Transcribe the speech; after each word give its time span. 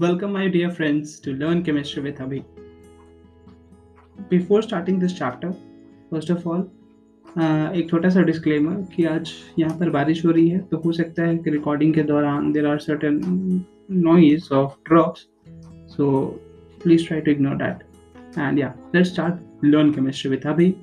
Welcome, 0.00 0.32
my 0.32 0.48
dear 0.48 0.70
friends, 0.72 1.20
to 1.20 1.32
Learn 1.32 1.62
Chemistry 1.62 2.02
with 2.02 2.18
Abhi. 2.18 2.44
Before 4.28 4.60
starting 4.60 4.98
this 4.98 5.12
chapter, 5.12 5.54
first 6.10 6.30
of 6.30 6.46
all, 6.46 6.64
uh, 7.36 7.72
एक 7.72 7.86
छोटा 7.90 8.08
सा 8.08 8.22
disclaimer 8.22 8.80
कि 8.96 9.04
आज 9.04 9.32
यहाँ 9.58 9.78
पर 9.78 9.90
बारिश 9.90 10.24
हो 10.26 10.30
रही 10.30 10.48
है 10.48 10.58
तो 10.58 10.76
हो 10.76 10.92
सकता 10.92 11.22
है 11.22 11.36
कि 11.38 11.50
रिकॉर्डिंग 11.50 11.94
के 11.94 12.02
दौरान 12.02 12.50
there 12.52 12.66
are 12.66 12.78
certain 12.78 13.20
noise 13.90 14.52
of 14.54 14.74
drops 14.88 15.26
so 15.96 16.20
please 16.82 17.06
try 17.06 17.20
to 17.20 17.30
ignore 17.30 17.56
that 17.56 18.38
and 18.38 18.58
yeah 18.58 18.74
let's 18.94 19.12
start 19.12 19.64
learn 19.64 19.92
chemistry 19.92 20.30
with 20.30 20.46
अभी 20.46 20.74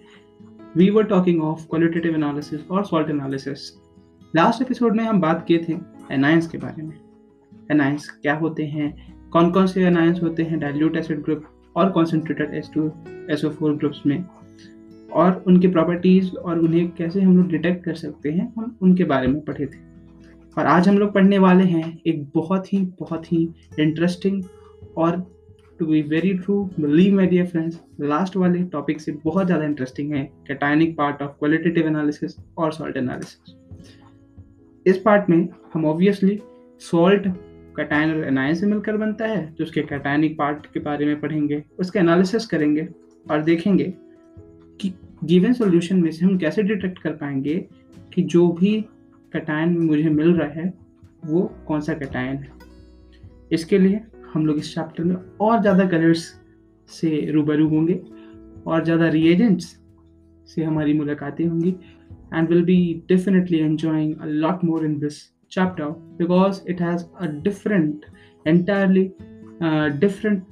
we 0.78 0.89
were 0.89 1.04
talking 1.04 1.43
of 1.43 1.68
qualitative 1.68 2.16
analysis 2.16 2.67
और 2.72 2.86
सॉल्ट 2.86 3.09
एनालिसिस 3.09 3.72
लास्ट 4.36 4.62
एपिसोड 4.62 4.95
में 4.98 5.03
हम 5.03 5.22
बात 5.22 5.45
किए 5.48 5.66
थे 5.70 5.80
एनाइंस 6.12 6.48
के 6.48 6.58
बारे 6.58 6.84
में। 6.84 7.11
एनाइंस 7.71 8.09
क्या 8.21 8.34
होते 8.35 8.66
हैं? 8.66 8.93
कौन 9.31 9.52
कौन 9.52 9.67
से 9.67 9.85
एनाइंस 9.85 10.21
होते 10.23 10.43
हैं? 10.43 10.59
डाइल्यूट 10.59 10.98
एसिड 10.98 11.21
ग्रुप 11.23 11.43
और 11.75 11.89
concentrated 11.91 12.53
S 12.53 12.70
two 12.73 12.91
S 13.30 13.45
O 13.45 13.49
four 13.49 13.75
groups 13.75 14.02
में। 14.05 14.23
और 15.11 15.44
उनकी 15.47 15.67
प्रॉपर्टीज़ 15.67 16.35
और 16.35 16.59
उन्हें 16.59 16.89
कैसे 16.91 17.21
हम 17.21 17.38
लोग 17.38 17.47
डिटेक्ट 17.47 17.84
कर 17.85 17.94
सकते 17.95 18.31
हैं, 18.31 18.53
हम 18.57 18.77
उनके 18.81 19.03
बारे 19.03 19.27
में 19.27 19.39
पढ़े 19.41 19.66
थे। 19.66 19.80
और 20.57 20.66
आज 20.66 20.88
हम 20.88 20.97
लोग 20.97 21.13
पढ़ने 21.13 21.38
वाले 21.39 21.63
हैं 21.63 21.99
एक 22.07 22.23
बहुत 22.35 22.73
ही 22.73 22.80
बहुत 22.99 23.31
ही 23.34 23.44
इंटरेस्टिंग 23.80 24.44
और 24.97 25.19
to 25.80 25.85
be 25.85 26.02
very 26.02 26.33
true 26.33 26.63
believe 26.80 27.16
my 27.16 27.27
dear 27.27 27.45
friends 27.45 27.80
last 28.02 28.35
वाले 28.38 28.63
टॉपिक 28.63 29.02
से 29.02 29.11
बहुत 29.23 29.45
ज़्यादा 29.45 29.66
इंटरेस्टिंग 29.66 30.13
है 30.13 30.23
cationic 30.47 30.95
part 30.97 31.22
of 31.22 31.31
qualitative 31.39 31.88
analysis 31.88 32.35
और 32.58 32.73
सॉल्ट 32.73 32.97
एनालिसिस 32.97 33.55
इस 34.85 34.97
पार्ट 34.97 35.30
में 35.30 35.47
हम 35.73 35.85
ऑब्वियसली 35.85 36.39
सॉल्ट 36.81 37.28
कैटाइन 37.75 38.11
और 38.11 38.23
एनाइन 38.27 38.55
से 38.55 38.66
मिलकर 38.66 38.97
बनता 38.97 39.25
है 39.25 39.45
तो 39.53 39.64
उसके 39.64 39.81
कैटाइनिक 39.81 40.38
पार्ट 40.38 40.66
के 40.66 40.80
बारे 40.80 41.05
में 41.05 41.19
पढ़ेंगे, 41.22 41.64
उसका 41.80 42.00
एनालिसिस 42.00 42.45
करेंगे 42.45 42.88
और 43.25 43.44
देखेंगे 43.44 43.94
कि 44.80 44.94
गिवन 45.23 45.53
सॉल्यूशन 45.53 46.02
में 46.02 46.11
से 46.11 46.25
हम 46.25 46.38
कैसे 46.38 46.63
डिटेक्ट 46.63 47.00
कर 47.00 47.11
पाएँगे 47.11 47.55
कि 48.13 48.22
जो 48.23 48.47
भी 48.52 48.80
कैटाइन 49.33 49.78
मुझे 49.80 50.09
मिल 50.09 50.33
रहा 50.33 50.50
है, 50.52 50.73
वो 51.25 51.41
कौन 51.67 51.81
सा 51.81 51.94
कैटाइन 51.94 52.38
है। 52.38 52.52
इसके 53.52 53.78
लिए 53.78 54.02
हम 54.33 54.45
लोग 54.45 54.58
इस 54.58 54.73
चैप्टर 54.75 55.03
में 55.03 55.16
और 55.41 55.61
ज़्यादा 55.61 55.85
कलर्स 55.88 56.23
से 56.89 57.30
रूबरू 57.31 57.67
होंगे 57.69 58.02
और 58.67 58.83
ज़्यादा 58.83 59.08
रिएजेंट्स 59.09 59.66
से 60.47 60.63
हमारी 60.63 60.94
मुलाकातें 60.94 61.45
होंगी 61.45 61.75
and 62.33 62.50
will 62.50 62.63
be 62.66 63.03
definitely 63.08 63.58
enjoying 63.58 64.16
a 64.16 64.25
lot 64.25 64.63
more 64.63 64.85
in 64.85 64.97
this 65.00 65.22
chapter 65.52 65.94
because 66.17 66.63
it 66.66 66.80
has 66.80 67.05
a 67.19 67.27
different 67.27 68.05
entirely 68.45 69.13
uh, 69.61 69.89
different 69.89 70.44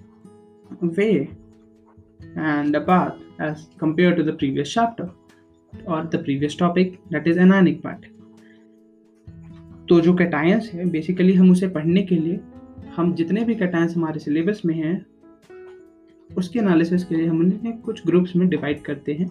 way 0.81 1.31
and 2.36 2.75
a 2.75 2.81
path 2.81 3.17
as 3.39 3.67
compared 3.77 4.17
to 4.17 4.23
the 4.23 4.33
previous 4.33 4.72
chapter 4.72 5.09
or 5.86 6.03
the 6.05 6.20
previous 6.20 6.55
topic 6.55 7.00
that 7.09 7.27
is 7.27 7.38
anionic 7.38 7.81
part 7.81 8.08
तो 9.89 10.00
जो 10.02 10.14
cations 10.14 10.70
है 10.73 10.86
basically 10.92 11.33
हम 11.33 11.52
उसे 11.52 11.67
पढ़ने 11.67 12.02
के 12.03 12.16
लिए 12.16 12.39
हम 12.95 13.14
जितने 13.16 13.44
भी 13.44 13.55
कैटायंस 13.55 13.95
हमारे 13.95 14.20
सिलेबस 14.20 14.61
में 14.66 14.73
हैं 14.75 14.95
उसके 16.38 16.59
एनालिसिस 16.59 17.03
के 17.03 17.16
लिए 17.16 17.27
हम 17.27 17.39
उन्हें 17.39 17.77
कुछ 17.81 18.05
ग्रुप्स 18.08 18.36
में 18.36 18.47
डिवाइड 18.50 18.83
करते 18.86 19.14
हैं 19.14 19.30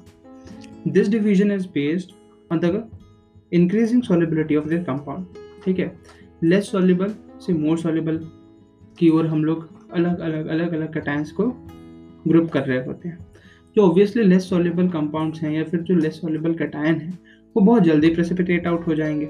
this 0.89 1.09
division 1.09 1.53
is 1.53 1.67
based 1.75 2.13
on 2.53 2.61
the 2.65 2.89
increasing 3.53 4.03
solubility 4.03 4.57
of 4.57 4.67
the 4.69 4.85
compound 4.87 5.48
ठीक 5.65 5.79
है? 5.79 5.97
लेस 6.45 6.71
सॉल्युबल 6.71 7.15
से 7.47 7.53
मोर 7.53 7.79
सॉल्युबल 7.79 8.21
की 8.99 9.09
ओर 9.09 9.27
हम 9.27 9.45
लोग 9.45 9.69
अलग 9.93 10.19
अलग 10.19 10.47
अलग 10.47 10.73
अलग 10.73 10.95
कटाइंस 10.95 11.33
को 11.33 11.47
ग्रुप 12.29 12.51
कर 12.51 12.63
रहे 12.63 12.85
होते 12.85 13.09
हैं। 13.09 13.19
जो 13.77 13.83
ऑब्वियसली 13.83 14.23
लेस 14.23 14.49
सॉल्युबल 14.51 14.89
कंपाउंड्स 14.89 15.43
हैं 15.43 15.53
या 15.53 15.65
फिर 15.65 15.81
जो 15.81 15.95
लेस 15.95 16.21
सॉल्युबल 16.21 16.55
कटायन 16.55 16.95
है, 16.95 17.19
वो 17.57 17.61
बहुत 17.61 17.83
जल्दी 17.83 18.11
प्रेसिपिटेट 18.11 18.67
आउट 18.67 18.87
हो 18.87 18.95
जाएँगे 18.95 19.27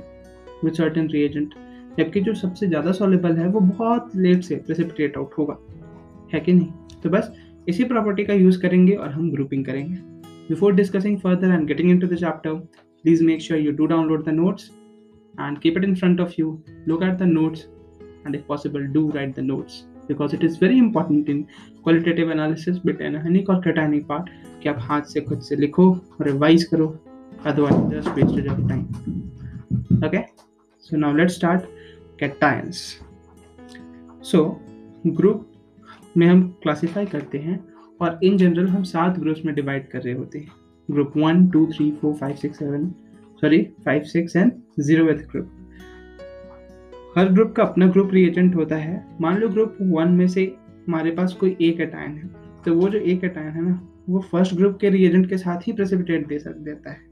विद 0.64 0.72
सर्टेन 0.72 1.08
रिएजेंट 1.08 1.54
जबकि 1.98 2.20
जो 2.20 2.34
सबसे 2.34 2.66
ज़्यादा 2.66 2.92
सॉल्युबल 2.92 3.36
है, 3.36 3.48
वो 3.48 3.60
बहुत 3.60 4.16
लेट 4.16 4.42
से 4.42 4.56
प्रेसिपिटेट 4.56 5.16
आउट 5.16 5.30
होगा। 5.38 5.58
है 6.34 6.40
कि 6.40 6.52
नहीं? 6.52 6.66
तो 7.02 7.10
बस 7.10 7.32
इसी 7.68 7.84
प्रॉपर्टी 7.84 8.24
का 8.24 8.32
यूज़ 8.32 8.60
करेंगे 8.62 8.92
और 8.92 9.08
हम 9.08 9.30
ग्रुपिंग 9.30 9.64
करेंगे। 9.64 9.96
Before 10.48 10.74
discussing 10.74 11.18
further 11.18 11.48
and 11.48 11.66
getting 11.66 11.90
into 11.98 12.06
the 12.06 12.14
chapter 12.14 12.54
please 12.54 13.24
make 13.24 13.40
sure 13.40 13.60
you 13.60 13.72
do 13.72 13.86
download 13.86 14.24
the 14.24 14.28
notes 14.28 14.70
and 15.38 15.60
keep 15.62 15.76
it 15.76 15.84
in 15.84 15.94
front 15.96 16.20
of 16.20 16.36
you 16.38 16.62
look 16.86 17.02
at 17.02 17.18
the 17.18 17.26
notes 17.26 17.66
and 18.24 18.34
if 18.34 18.46
possible 18.46 18.86
do 18.96 19.10
write 19.10 19.34
the 19.34 19.42
notes 19.42 19.84
because 20.08 20.32
it 20.32 20.42
is 20.42 20.56
very 20.56 20.78
important 20.78 21.28
in 21.28 21.46
qualitative 21.82 22.30
analysis 22.30 22.78
but 22.78 22.98
anionic 22.98 23.48
or 23.48 23.60
cationic 23.66 24.06
part 24.12 24.30
कि 24.62 24.68
आप 24.68 24.78
हाथ 24.82 25.02
से 25.12 25.20
खुद 25.20 25.40
से 25.48 25.56
लिखो 25.56 25.84
revise 26.20 26.64
करो 26.72 26.86
otherwise 27.50 27.76
just 27.90 28.08
wasted 28.16 28.44
your 28.44 28.56
time 28.70 30.00
okay 30.04 30.22
so 30.84 30.96
now 31.02 31.10
let's 31.18 31.36
start 31.40 31.68
cations 32.22 32.80
so 34.32 34.40
group 35.20 35.44
में 36.16 36.26
हम 36.26 36.42
क्लासिफाई 36.62 37.06
करते 37.06 37.38
हैं 37.38 37.58
और 38.00 38.18
इन 38.24 38.36
जनरल 38.38 38.68
हम 38.68 38.82
सात 38.82 39.18
ग्रुप्स 39.18 39.44
में 39.44 39.54
डिवाइड 39.54 39.88
कर 39.90 40.02
रहे 40.02 40.14
होते 40.14 40.38
हैं 40.38 40.48
group 40.90 41.12
one 41.16 41.46
two 41.50 41.66
three 41.66 41.90
four 42.00 42.14
five 42.14 42.36
six 42.36 42.58
seven 42.58 42.90
sorry 43.42 43.62
five 43.84 44.02
six 44.04 44.36
and 44.36 44.52
zero 44.80 45.04
with 45.04 45.26
group 45.30 45.54
her 47.16 47.28
group 47.28 47.52
का 47.52 47.62
अपना 47.62 47.86
ग्रुप 47.88 48.10
रिएजेंट 48.14 48.54
होता 48.56 48.76
है। 48.76 49.04
मान 49.20 49.38
लो 49.38 49.48
ग्रुप 49.48 49.76
वन 49.82 50.12
में 50.12 50.26
से 50.28 50.44
हमारे 50.88 51.10
पास 51.10 51.32
कोई 51.32 51.56
एक 51.60 51.80
एटायन 51.80 52.12
है 52.12 52.30
तो 52.64 52.74
वो 52.74 52.88
जो 52.88 52.98
एक 52.98 53.24
एटायन 53.24 53.48
है 53.48 53.62
ना, 53.64 53.80
वो 54.08 54.20
फ़र्स्ट 54.22 54.54
ग्रुप 54.54 54.78
के 54.80 54.90
रिएजेंट 54.90 55.28
के 55.28 55.36
साथ 55.38 55.66
ही 55.66 55.72
प्रेसिपिटेट 55.72 56.26
दे 56.28 56.38
सक, 56.38 56.56
देता 56.58 56.90
है। 56.90 57.06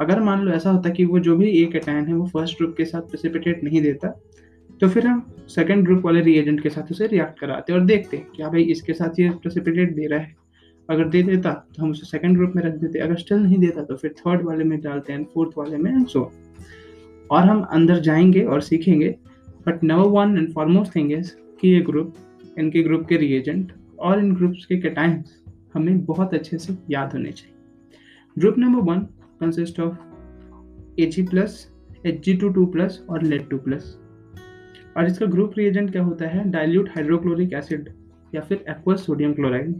अगर 0.00 0.20
मान 0.20 0.42
लो 0.42 0.52
ऐसा 0.52 0.70
होता 0.70 0.90
कि 0.90 1.04
वो 1.04 1.18
जो 1.18 1.36
भी 1.36 1.50
एक 1.62 1.76
एटायन 1.76 2.06
है, 2.06 2.14
वो 2.14 2.26
फ़र्स्ट 2.26 2.58
ग्रुप 2.58 2.74
के 2.76 2.84
साथ 2.84 3.00
प्रेसिपिटेट 3.02 3.64
नहीं 3.64 3.82
देता 3.82 4.08
तो 4.80 4.88
फिर 4.88 5.06
हम 5.06 5.22
सेकेंड 5.48 5.84
ग्रुप 5.84 6.04
वाले 6.04 6.20
रिएजेंट 6.20 6.62
के 6.62 6.68
साथ 6.70 6.90
उसे 6.92 7.06
रिएक्ट 7.06 7.38
कराते 7.40 7.72
और 7.72 7.80
देखते 7.84 8.16
कि 8.36 8.42
हाँ 8.42 8.50
भाई, 8.52 8.62
इसके 8.64 8.92
साथ 8.92 9.20
ये 9.20 9.30
प्रेसिपिटेट 9.32 9.94
दे 9.94 10.06
रहा 10.06 10.20
है। 10.20 10.34
अगर 10.90 11.08
दे 11.08 11.22
देता 11.22 11.52
तो 11.76 11.82
हम 11.82 11.90
उसे 11.90 12.06
सेकंड 12.06 12.36
ग्रुप 12.36 12.52
में 12.56 12.62
रख 12.62 12.74
देते। 12.74 12.98
अगर 12.98 13.16
स्टिल 13.16 13.38
नहीं 13.38 13.58
देता 13.58 13.82
तो 13.84 13.96
फिर 13.96 14.14
थर्ड 14.18 14.42
वाले 14.42 14.64
में 14.64 14.80
डालते 14.80 15.12
हैं 15.12 15.24
फोर्थ 15.24 15.58
वाले 15.58 15.76
में 15.76 15.90
एंड 15.90 16.06
सो 16.06 16.32
और 17.30 17.42
हम 17.42 17.62
अंदर 17.62 18.00
जाएँगे 18.00 18.42
और 18.42 18.60
सीखेंगे 18.60 19.08
but 19.66 19.84
number 19.84 20.08
one 20.08 20.36
and 20.38 20.52
foremost 20.52 20.94
thing 20.96 21.12
is 21.12 21.32
कि 21.60 21.68
ये 21.68 21.80
ग्रुप 21.80 22.14
इनके 22.58 22.82
ग्रुप 22.82 23.06
के 23.06 23.16
रिएजेंट 23.16 23.72
और 23.98 24.18
इन 24.18 24.34
ग्रुप्स 24.34 24.64
के 24.66 24.76
कैटाइंस 24.76 25.42
हमें 25.74 26.04
बहुत 26.04 26.34
अच्छे 26.34 26.58
से 26.58 26.76
याद 26.90 27.12
होने 27.12 27.32
चाहिए। 27.32 27.54
Group 28.38 28.58
number 28.58 28.92
one 28.92 28.98
consist 29.40 29.80
of 29.80 29.96
A 31.00 31.06
G 31.06 31.22
plus 31.22 31.72
H 32.06 32.24
G 32.24 32.34
two 32.34 32.48
two 32.48 32.66
plus 32.66 33.04
और 33.10 33.22
लेड 33.22 33.48
टू 33.48 33.58
प्लस 33.58 33.98
और 34.96 35.06
इसका 35.06 35.26
ग्रुप 35.26 35.52
रिएजेंट 35.58 35.90
क्या 35.92 36.02
होता 36.02 36.26
है? 36.26 36.50
डाइल्यूट 36.50 36.88
हाइड्रोक्लोरिक 36.88 37.52
एसिड 37.52 37.88
या 38.34 38.40
फिर 38.40 38.64
aqueous 38.68 39.06
sodium 39.06 39.32
chloride 39.32 39.74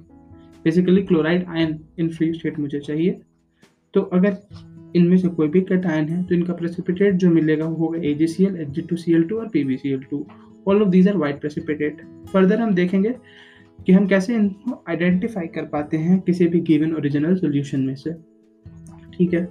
basically 0.64 1.02
chloride 1.02 1.44
ion 1.48 1.78
in 1.98 2.08
free 2.08 2.32
state 2.32 2.58
मुझे 2.58 2.80
चाहिए। 2.80 3.20
तो 3.94 4.00
अगर 4.00 4.36
इनमें 4.96 5.16
से 5.16 5.28
कोई 5.28 5.48
भी 5.48 5.60
कट 5.62 5.86
आयन 5.86 6.08
है 6.08 6.22
तो 6.22 6.34
इनका 6.34 6.52
प्रेसिपिटेट 6.54 7.14
जो 7.14 7.30
मिलेगा 7.30 7.64
वो 7.64 7.74
होगा 7.76 7.98
A 8.00 8.12
G 8.14 8.26
C 8.26 8.44
L 8.44 8.56
H 8.60 8.68
G 8.68 8.82
two 8.82 8.96
C 8.96 9.12
L 9.14 9.22
two 9.22 9.38
और 9.38 9.48
P 9.48 9.64
B 9.64 9.76
C 9.76 9.92
L 9.92 10.02
two 10.10 10.26
all 10.68 10.82
of 10.82 10.88
these 10.88 11.08
are 11.08 11.16
white 11.16 11.40
precipitate 11.40 12.02
further 12.32 12.60
हम 12.60 12.74
देखेंगे 12.74 13.14
कि 13.78 13.92
हम 13.92 14.06
कैसे 14.06 14.34
इनको 14.34 14.82
आइडेंटिफाई 14.88 15.46
कर 15.46 15.64
पाते 15.66 15.96
हैं 15.96 16.18
किसी 16.20 16.46
भी 16.48 16.60
गिवन 16.60 16.94
ओरिजिनल 16.96 17.36
सोल्यूशन 17.36 17.80
में 17.80 17.94
से। 17.94 18.12
ठीक 19.12 19.34
है? 19.34 19.44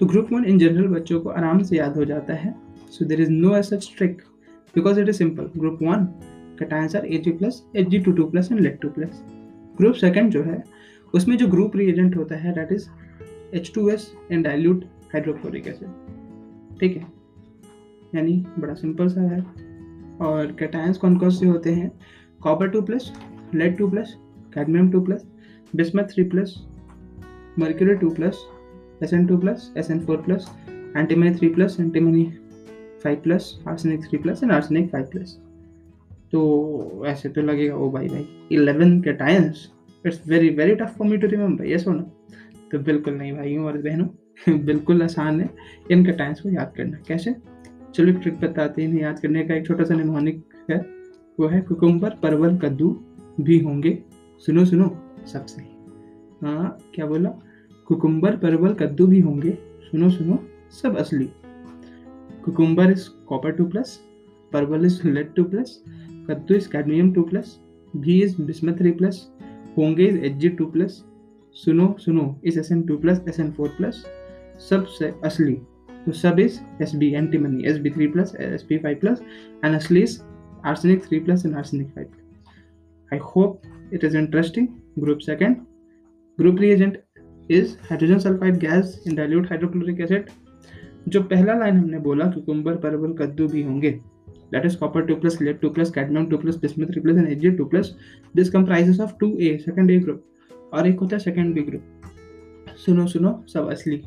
तो 0.00 0.06
ग्रुप 0.06 0.32
वन 0.32 0.44
इन 0.44 0.58
जनरल 0.58 0.86
बच्चों 0.88 1.20
को 1.20 1.28
आराम 1.30 1.62
से 1.62 1.76
याद 1.76 1.96
हो 1.96 2.04
जाता 2.04 2.34
है। 2.34 2.54
So 2.90 3.04
there 3.04 3.20
is 3.20 3.30
no 3.30 3.56
as 3.56 3.64
such 3.64 3.92
trick 3.98 4.22
because 4.74 5.00
it 5.00 5.08
is 5.08 5.16
simple 5.16 5.50
group 5.56 5.78
one 5.82 6.04
cations 6.60 6.96
are 6.96 7.06
A 7.06 7.18
G 7.18 7.32
plus 7.32 7.62
H 7.76 7.88
G 7.88 7.98
two 7.98 8.12
two 8.12 8.24
plus 8.30 8.52
and 8.52 8.60
lead 8.60 8.80
two 8.80 8.88
plus 8.88 9.22
group 9.78 9.94
second 9.94 10.30
जो 10.30 10.42
है, 10.42 10.62
उसमें 11.14 11.36
जो 11.36 11.46
ग्रुप 11.48 11.76
रिएजेंट 11.76 12.16
होता 12.16 12.36
है 12.36 12.52
that 12.52 12.72
is 12.72 12.88
H 13.54 13.70
two 13.74 13.88
S 13.88 14.10
and 14.32 14.44
dilute 14.44 14.84
hydrochloric 15.12 15.66
acid 15.68 16.78
ठीक 16.80 16.96
है? 16.96 17.06
यानी 18.14 18.44
बड़ा 18.58 18.74
सिंपल 18.74 19.08
सा 19.08 19.22
है। 19.22 19.40
और 20.20 20.56
कैटायंस 20.58 20.98
कौन 20.98 21.16
कौन 21.18 21.30
से 21.30 21.46
होते 21.46 21.72
हैं? 21.72 21.90
Copper 22.42 22.68
two 22.68 22.82
plus 22.82 23.12
lead 23.54 23.76
two 23.76 23.88
plus 23.90 24.14
cadmium 24.54 24.90
two 24.90 25.00
plus 25.00 25.26
bismuth 25.76 26.04
three 26.04 26.24
plus 26.24 26.54
mercury 27.58 27.94
two 27.94 28.10
plus 28.10 28.38
S 29.02 29.12
N 29.12 29.26
two 29.26 29.38
plus 29.38 29.72
S 29.76 29.90
N 29.90 30.00
four 30.00 30.16
plus 30.22 30.48
antimony 30.96 31.34
three 31.34 31.48
plus 31.48 31.76
antimony 31.80 32.24
five 33.04 33.20
plus 33.22 33.48
arsenic 33.68 34.04
three 34.04 34.18
plus 34.18 34.42
and 34.42 34.52
arsenic 34.52 34.90
five 34.90 35.04
plus 35.12 35.38
तो 36.34 37.02
ऐसे 37.06 37.28
तो 37.28 37.42
लगेगा, 37.42 37.76
ओ 37.76 37.90
भाई 37.90 38.08
भाई 38.08 38.26
eleven 38.52 39.00
के 39.00 39.12
times 39.12 39.72
it's 40.06 40.22
very 40.28 40.48
very 40.48 40.74
tough 40.74 40.94
for 40.98 41.06
me 41.08 41.16
to 41.16 41.26
remember 41.26 41.64
ये 41.64 41.78
सुनो। 41.78 42.02
तो 42.72 42.78
बिल्कुल 42.78 43.14
नहीं 43.14 43.32
भाइयों 43.32 43.64
और 43.64 43.78
बहनों, 43.78 44.06
बिल्कुल 44.64 45.02
आसान 45.02 45.40
है 45.40 45.50
इन 45.90 46.04
टाइम्स 46.12 46.40
को 46.40 46.48
याद 46.48 46.72
करना, 46.76 46.98
कैसे? 47.08 47.34
चलो 47.94 48.08
एक 48.08 48.16
ट्रिक 48.16 48.40
बताते 48.40 48.82
हैं 48.82 49.00
याद 49.00 49.18
करने 49.18 49.44
का। 49.44 49.54
एक 49.54 49.66
छोटा 49.66 49.84
सा 49.84 49.94
निमोनिक 49.94 50.44
है, 50.70 50.78
वो 51.40 51.46
है 51.46 51.60
कुकुम्बर, 51.60 52.10
परवल, 52.10 52.58
कद्दू 52.58 52.90
भी 53.40 53.58
होंगे। 53.58 53.98
सुनो 54.46 54.64
सुनो, 54.64 54.98
सबसे। 55.26 55.62
हाँ 56.42 56.78
क्या 56.94 57.06
बोला? 57.06 57.30
कुकुम्बर, 57.86 58.36
परवल, 58.36 58.74
कद्दू 58.74 59.06
भी 59.06 59.20
होंगे। 59.20 59.58
सुनो 59.82 60.10
सुनो, 60.10 60.38
सब 60.82 60.96
असली। 60.96 61.30
Cucumber 62.44 62.90
is 62.90 63.08
copper 63.28 63.52
two 63.52 63.64
plus 63.64 64.00
parwal 64.52 64.86
is 64.86 65.08
lead 65.08 65.34
two 65.34 65.44
plus 65.44 65.84
kaddu 66.28 66.54
is 66.54 66.68
cadmium 66.68 67.12
two 67.12 67.22
plus 67.22 67.58
is 68.08 68.36
three 68.78 68.90
plus 68.92 69.26
होंगे 69.76 70.06
is 70.08 70.18
H 70.24 70.36
G 70.36 70.48
two 70.58 70.66
plus 70.66 71.02
सुनो 71.56 71.94
सुनो 72.00 72.24
is 72.44 72.58
S 72.60 72.72
N 72.72 72.82
two 72.82 72.98
plus 72.98 73.24
S 73.28 73.40
N 73.40 73.50
four 73.52 73.68
plus 73.76 74.04
सबसे 74.68 75.12
असली 75.24 75.54
तो 76.06 76.12
सब 76.12 76.40
is 76.40 76.60
S 76.82 76.94
B 76.94 77.14
S 77.14 77.78
B 77.78 77.90
three 77.90 78.06
plus 78.06 78.34
S 78.40 78.62
P 78.62 78.78
five 78.78 78.98
plus 79.00 79.22
and 79.64 79.74
असली 79.74 80.02
is 80.02 80.20
arsenic 80.64 81.04
3 81.04 81.20
plus 81.20 81.44
and 81.44 81.54
arsenic 81.54 81.88
5 81.94 82.08
I 83.10 83.18
hope 83.18 83.66
it 83.92 84.02
is 84.02 84.14
interesting. 84.14 84.80
Group 84.98 85.22
second. 85.22 85.66
Group 86.38 86.58
reagent 86.58 86.96
is 87.48 87.76
hydrogen 87.88 88.18
sulfide 88.18 88.58
gas 88.58 88.96
in 89.06 89.14
dilute 89.14 89.48
hydrochloric 89.48 90.00
acid. 90.00 90.32
जो 91.08 91.20
पहला 91.22 91.54
line 91.54 91.76
हमने 91.76 91.98
बोला 92.00 92.26
cucumber 92.32 92.76
परवल, 92.82 93.12
कद्दू 93.12 93.46
भी 93.48 93.62
होंगे 93.62 93.90
that 94.54 94.66
is 94.70 94.76
copper 94.80 95.02
2 95.06 95.16
plus 95.22 95.38
lead 95.40 95.60
2 95.62 95.70
plus 95.78 95.92
cadmium 95.98 96.28
2 96.32 96.40
plus 96.44 96.60
bismuth 96.64 96.92
3 96.96 97.04
plus 97.06 97.22
and 97.22 97.32
Hg 97.34 97.54
2 97.60 97.68
plus 97.74 97.92
this 98.34 98.52
comprises 98.56 99.00
of 99.06 99.16
2a 99.22 99.52
second 99.64 99.94
a 99.96 99.98
group 100.06 100.22
और 100.74 100.86
एक 100.88 101.00
होता 101.00 101.16
है 101.16 101.22
second 101.22 101.56
b 101.56 101.66
group 101.70 102.76
सुनो 102.84 103.06
सुनो 103.06 103.32
सब 103.54 103.68
असली 103.72 104.00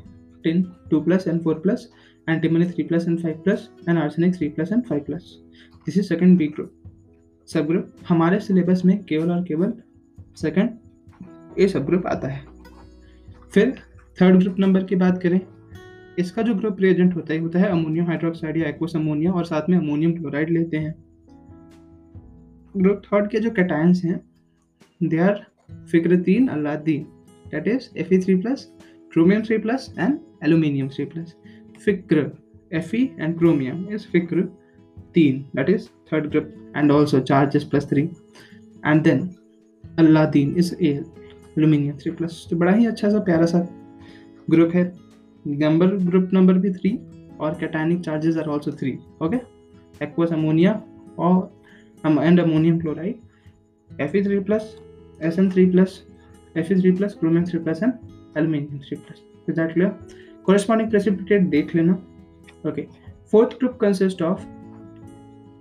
tin 0.45 0.63
2 0.93 1.03
plus 1.05 1.27
and 1.31 1.45
4 1.49 1.61
plus 1.65 1.85
antimony 2.27 2.69
3 2.71 2.87
plus 2.89 3.07
and 3.11 3.27
5 3.27 3.43
plus 3.45 3.67
and 3.87 4.03
arsenic 4.05 4.39
3 4.39 4.49
plus 4.57 4.73
and 4.77 4.89
5 4.93 5.05
plus 5.09 5.35
this 5.85 5.97
is 5.97 6.05
second 6.05 6.37
B 6.37 6.47
group 6.47 6.71
सब 7.49 7.67
group 7.67 7.91
हमारे 8.07 8.39
सिलेबस 8.39 8.81
में 8.85 8.97
केवल 9.03 9.31
और 9.31 9.43
केवल 9.43 9.73
सेकेंड 10.41 11.59
ए 11.59 11.67
सब 11.67 11.85
ग्रुप 11.85 12.07
आता 12.07 12.27
है 12.27 12.41
फिर 13.53 13.71
थर्ड 14.21 14.39
ग्रुप 14.39 14.59
नंबर 14.59 14.83
की 14.83 14.95
बात 14.95 15.21
करें 15.21 15.39
इसका 16.19 16.41
जो 16.41 16.53
ग्रुप 16.55 16.79
रिएजेंट 16.79 17.15
होता 17.15 17.33
है 17.33 17.39
होता 17.39 17.59
है 17.59 17.69
अमोनियम 17.69 18.05
हाइड्रोक्साइड 18.05 18.57
या 18.57 18.67
एक्वस 18.69 18.95
अमोनिया 18.95 19.31
और 19.31 19.45
साथ 19.45 19.69
में 19.69 19.77
अमोनियम 19.77 20.13
क्लोराइड 20.13 20.49
लेते 20.49 20.77
हैं। 20.77 20.93
ग्रुप 22.75 23.01
थर्ड 23.05 23.29
के 23.31 23.39
जो 23.39 23.51
कैटायंस 23.51 24.01
हैं 24.05 24.19
दे 25.01 25.17
आर 25.19 25.45
फ़िक्र 25.91 26.17
तीन 26.23 26.47
Aladdin 26.47 27.03
that 27.51 27.67
is 27.67 27.89
F 27.97 28.13
three 28.25 28.35
plus 28.35 28.67
chromium 29.13 29.41
three 29.43 29.57
plus 29.57 29.93
and 29.99 30.19
aluminium 30.43 30.89
three 30.89 31.05
plus 31.05 31.35
फ़िक्र 31.85 32.31
एफ़ 32.73 32.95
एंड 32.95 33.37
क्रोमियम 33.37 33.87
इज़ 33.89 34.07
फ़िक्र 34.11 34.49
तीन 35.15 35.43
that 35.55 35.69
is 35.69 35.83
third 36.09 36.25
group 36.31 36.49
and 36.75 36.91
also 36.91 37.19
charges 37.21 37.63
plus 37.63 37.85
three 37.91 38.07
and 38.83 39.07
then 39.07 39.21
Aladdin 39.83 40.53
is 40.57 40.73
a 40.75 40.87
aluminium 40.87 41.97
three 41.97 42.11
plus 42.11 42.45
तो 42.49 42.55
बड़ा 42.55 42.71
ही 42.71 42.85
अच्छा 42.85 43.09
सा 43.09 43.19
प्यारा 43.19 43.45
सा 43.45 43.59
ग्रुप 44.49 44.75
है। 44.75 44.83
नंबर 45.47 45.95
ग्रुप 46.05 46.29
नंबर 46.33 46.53
भी 46.53 46.71
थ्री 46.71 46.97
और 47.39 47.57
cationic 47.59 48.01
charges 48.01 48.37
are 48.37 48.49
also 48.49 48.71
three 48.71 48.97
okay 49.21 49.37
aqueous 50.03 50.31
ammonia 50.31 50.81
और 51.19 51.51
and 52.05 52.39
ammonium 52.39 52.79
chloride 52.79 54.01
F 54.01 54.17
three 54.25 54.39
plus 54.39 54.75
S 55.21 55.39
N 55.39 55.51
three 55.51 55.65
plus 55.65 56.01
F 56.57 56.73
three 56.73 56.91
plus 56.91 57.13
chromium 57.13 57.45
three 57.45 57.59
plus 57.59 57.83
and 57.83 57.93
aluminium 58.37 58.79
three 58.79 58.95
plus 58.95 59.55
that 59.55 59.73
clear 59.73 59.91
corresponding 60.49 60.89
precipitate 60.91 61.49
देख 61.49 61.75
लेना 61.75 61.93
okay 62.69 62.81
fourth 63.31 63.57
group 63.59 63.77
consist 63.81 64.21
of 64.21 64.45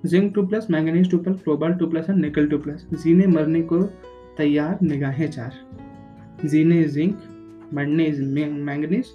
zinc 0.07 0.35
two 0.35 0.47
plus 0.47 0.67
manganese 0.71 1.11
two 1.11 1.19
plus 1.19 1.41
cobalt 1.41 1.73
two 1.75 1.87
plus 1.87 2.11
and 2.11 2.19
nickel 2.19 2.49
two 2.49 2.59
plus 2.59 2.87
जीने 3.03 3.27
मरने 3.27 3.63
को 3.63 3.83
तैयार 4.37 4.79
निगाहें 4.83 5.31
चार। 5.31 5.53
जीने 6.45 6.83
zinc 6.89 7.19
मरने 7.75 8.05
इज़ 8.05 8.23
मैंगनीज 8.51 9.07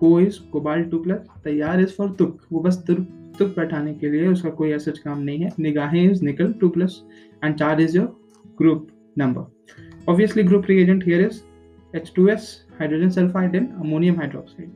को 0.00 0.20
इज़ 0.20 0.38
कोबाल 0.52 0.82
टू 0.90 0.98
प्लस 1.02 1.26
तैयार 1.44 1.80
इज़ 1.80 1.94
फॉर 1.96 2.10
तुक 2.18 2.40
वो 2.52 2.60
बस 2.60 2.82
तुक 2.86 2.98
तुक 3.38 3.54
बैठाने 3.56 3.94
के 3.94 4.10
लिए 4.10 4.26
उसका 4.28 4.50
कोई 4.50 4.70
ऐसा 4.72 4.92
काम 5.04 5.20
नहीं 5.20 5.38
है 5.38 5.50
निगाहें 5.60 6.02
is 6.02 6.24
nickel 6.24 6.52
two 6.60 6.68
plus 6.68 7.02
and 7.44 7.54
चार 7.54 7.80
is 7.80 7.96
your 7.96 8.06
group 8.58 8.88
number 9.18 10.10
obviously 10.10 10.42
group 10.42 10.66
reagent 10.70 11.04
here 11.06 11.20
is 11.20 11.40
H 11.96 12.12
two 12.16 12.28
S 12.28 12.50
hydrogen 12.80 13.10
sulphide 13.10 13.54
and 13.54 13.68
ammonium 13.70 14.16
hydroxide 14.16 14.70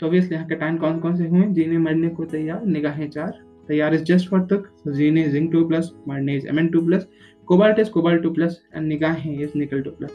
तो 0.00 0.06
ऑब्वियसली 0.06 0.34
यहाँ 0.34 0.48
के 0.48 0.54
टाइम 0.54 0.76
कौन 0.76 0.98
कौन 1.00 1.16
से 1.16 1.28
हुए 1.28 1.46
जीने 1.54 1.78
मरने 1.78 2.08
को 2.08 2.24
तैयार 2.24 2.64
निगाहें 2.66 3.08
चार 3.10 3.42
तैयार 3.68 3.94
is 3.94 4.02
just 4.04 4.28
for 4.30 4.40
for 4.40 4.48
Tuk. 4.48 4.70
So 4.84 4.90
Zine 4.90 5.26
is 5.26 5.32
zinc 5.32 5.52
2 5.52 5.68
plus, 5.68 5.92
Marne 6.06 6.28
is 6.28 6.44
Mn 6.44 6.72
2 6.72 6.82
plus, 6.82 7.04
Cobalt 7.48 7.78
is 7.78 7.88
cobalt 7.88 8.22
2 8.22 8.32
plus, 8.32 8.60
and 8.72 8.90
Nigahe 8.90 9.40
is 9.40 9.54
nickel 9.54 9.82
2 9.82 9.90
plus. 9.92 10.12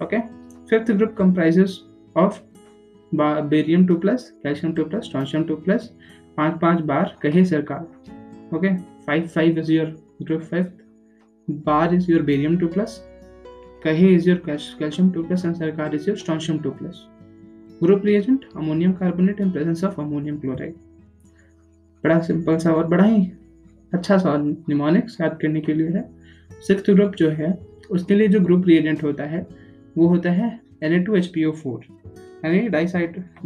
Okay. 0.00 0.24
Fifth 0.66 0.86
group 0.96 1.16
barium 3.14 3.86
two 3.86 3.94
plus 3.94 4.30
calcium 4.42 4.72
two 4.72 4.84
plus 4.84 5.08
strontium 5.10 5.44
two 5.44 5.56
plus 5.56 5.90
पाँच 6.36 6.60
पाँच 6.60 6.80
बार 6.80 7.16
कहे 7.22 7.44
सरकार 7.44 8.56
okay 8.56 8.76
five 8.76 9.26
five 9.26 9.58
is 9.58 9.72
your 9.72 9.86
group 10.22 10.40
fifth 10.40 10.72
bar 11.50 11.94
is 11.94 12.10
your 12.12 12.22
barium 12.22 12.56
two 12.58 12.68
plus 12.68 13.04
कहे 13.84 14.08
is 14.08 14.28
your 14.28 14.42
calcium 14.46 15.10
two 15.10 15.22
plus 15.22 15.44
and 15.44 15.54
सरकार 15.54 15.94
is 15.94 16.08
your 16.08 16.18
strontium 16.18 16.58
two 16.58 16.70
plus 16.70 17.06
group 17.82 18.04
reagent 18.04 18.44
ammonium 18.56 18.92
carbonate 18.92 19.40
in 19.40 19.50
presence 19.50 19.84
of 19.84 20.00
ammonium 20.00 20.38
chloride 20.38 20.74
बड़ा 22.04 22.20
simple 22.20 22.56
सा 22.56 22.70
और 22.70 22.86
बड़ा 22.86 23.04
ही 23.04 23.32
अच्छा 23.94 24.18
सा 24.18 24.36
mnemonics 24.38 25.20
याद 25.20 25.38
करने 25.42 25.60
के 25.60 25.74
लिए 25.74 25.88
है। 25.88 26.10
सिक्स 26.52 26.90
ग्रुप 26.90 27.14
जो 27.14 27.30
है, 27.30 27.58
उसके 27.90 28.14
लिए 28.14 28.28
जो 28.28 28.40
ग्रुप 28.40 28.64
रिएजेंट 28.66 29.02
होता 29.02 29.24
है, 29.24 29.46
वो 29.98 30.06
होता 30.06 30.30
है 30.30 30.60
N 30.82 30.92
A 30.92 30.98
two 30.98 31.14
H 31.14 31.26
P 31.26 31.44
O 31.44 31.52
four 31.52 31.80
and 32.42 32.72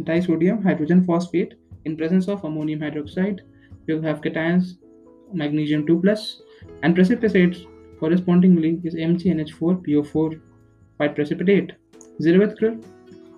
disodium 0.09 0.63
hydrogen 0.63 1.05
phosphate 1.05 1.53
in 1.85 1.97
presence 1.97 2.27
of 2.27 2.43
ammonium 2.43 2.79
hydroxide 2.79 3.39
you 3.87 4.01
have 4.01 4.21
cations 4.21 4.75
magnesium 5.33 5.85
2 5.87 6.01
plus 6.01 6.41
and 6.83 6.95
precipitates 6.95 7.65
correspondingly 7.99 8.79
is 8.83 8.95
MgNH4PO4 8.95 10.39
white 10.97 11.15
precipitate. 11.15 11.73
Zervethkr 12.21 12.83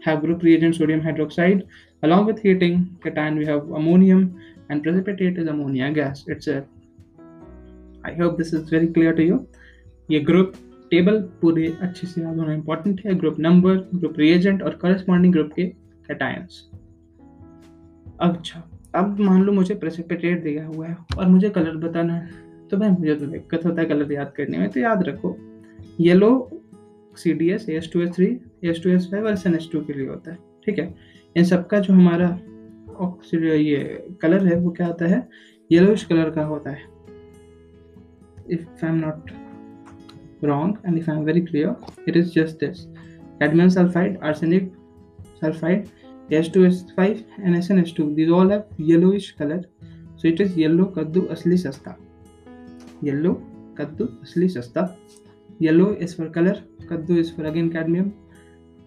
have 0.03 0.21
group 0.21 0.44
reagent 0.44 0.75
sodium 0.75 1.01
hydroxide 1.01 1.65
along 2.04 2.25
with 2.25 2.42
heating 2.42 2.97
cation 3.04 3.37
we 3.37 3.45
have 3.45 3.69
ammonium 3.80 4.39
and 4.69 4.83
precipitate 4.83 5.37
is 5.37 5.47
ammonia 5.47 5.92
gas 5.92 6.25
itself. 6.28 6.66
I 8.06 8.13
hope 8.13 8.37
this 8.37 8.54
is 8.54 8.69
very 8.69 8.87
clear 8.87 9.13
to 9.13 9.23
you. 9.23 9.47
A 10.09 10.19
group 10.19 10.57
table 10.92 11.19
पूरे 11.42 11.68
अच्छे 11.81 12.08
से 12.08 12.22
याद 12.22 12.38
होना 12.40 12.54
important 12.54 13.02
है। 13.06 13.14
Group 13.16 13.40
number 13.40 13.76
group 13.96 14.19
reagent 14.19 14.62
और 14.64 14.80
corresponding 14.81 15.34
group 15.34 15.52
के 15.56 15.66
cations 16.08 16.64
अच्छा 18.22 18.64
अब 18.96 19.19
मान 19.19 19.42
लो 19.44 19.52
मुझे 19.54 19.76
प्रेसिपिटेट 19.76 20.44
दिया 20.44 20.66
हुआ 20.68 20.88
है 20.88 20.96
और 21.18 21.28
मुझे 21.28 21.50
कलर 21.50 21.76
बताना 21.78 22.14
है 22.14 22.68
तो 22.69 22.78
भाई 22.78 22.90
मुझे 22.90 23.16
तो 23.16 23.26
दिक्कत 23.26 23.66
होता 23.66 23.81
है 23.81 23.88
कलर 23.88 24.12
याद 24.12 24.31
करने 24.38 24.58
में 24.58 24.69
तो 24.69 24.80
याद 24.80 25.04
रखो। 25.04 25.36
Yellow 26.00 26.31
C 27.18 27.34
D 27.34 27.50
S 27.52 27.69
S 27.69 27.90
two 27.94 28.02
S 28.02 28.10
three 28.16 28.26
S 28.64 28.81
two 28.84 28.90
S 28.90 29.08
five 29.12 29.26
और 29.26 29.34
एस 29.34 29.46
एन 29.48 29.56
एस 29.56 29.69
टू 29.72 29.81
के 29.81 29.94
लिए 29.94 30.08
होता 30.08 30.31
है, 30.31 30.38
ठीक 30.66 30.80
है? 30.80 30.94
इन 31.36 31.44
सबका 31.46 31.80
जो 31.80 31.94
हमारा 31.94 32.38
ये 33.34 34.08
कलर 34.22 34.46
है, 34.48 34.56
वो 34.56 34.72
क्या 34.72 34.88
आता 34.88 35.06
है? 35.08 35.28
येलोइश 35.69 36.04
कलर 36.06 36.30
का 36.30 36.44
होता 36.46 36.72
है। 36.72 36.81
If 38.52 38.86
I 38.86 38.90
am 38.90 38.98
not 38.98 39.31
wrong 40.42 40.78
and 40.84 40.98
if 40.98 41.10
I 41.10 41.14
am 41.14 41.26
very 41.26 41.42
clear 41.42 41.76
it 42.08 42.16
is 42.16 42.34
just 42.34 42.60
this 42.60 42.88
cadmium 43.40 43.69
sulfide 43.69 44.22
arsenic 44.22 44.72
sulfide 45.42 45.90
H2S5 46.30 47.26
and 47.44 47.56
SnH2 47.56 48.16
these 48.16 48.31
all 48.31 48.50
have 48.50 48.66
yellowish 48.78 49.36
color 49.36 49.62
so 50.16 50.28
it 50.28 50.40
is 50.40 50.56
yellow 50.56 50.86
kaddu 51.00 51.28
asli 51.36 51.58
sasta 51.66 51.96
yellow 53.02 53.36
kaddu 53.81 54.08
asli 54.28 54.50
sasta 54.58 54.86
yellow 55.60 55.92
is 56.08 56.14
for 56.14 56.30
color 56.30 56.56
kaddu 56.92 57.19
is 57.26 57.31
for 57.31 57.46
again 57.52 57.69
cadmium 57.78 58.14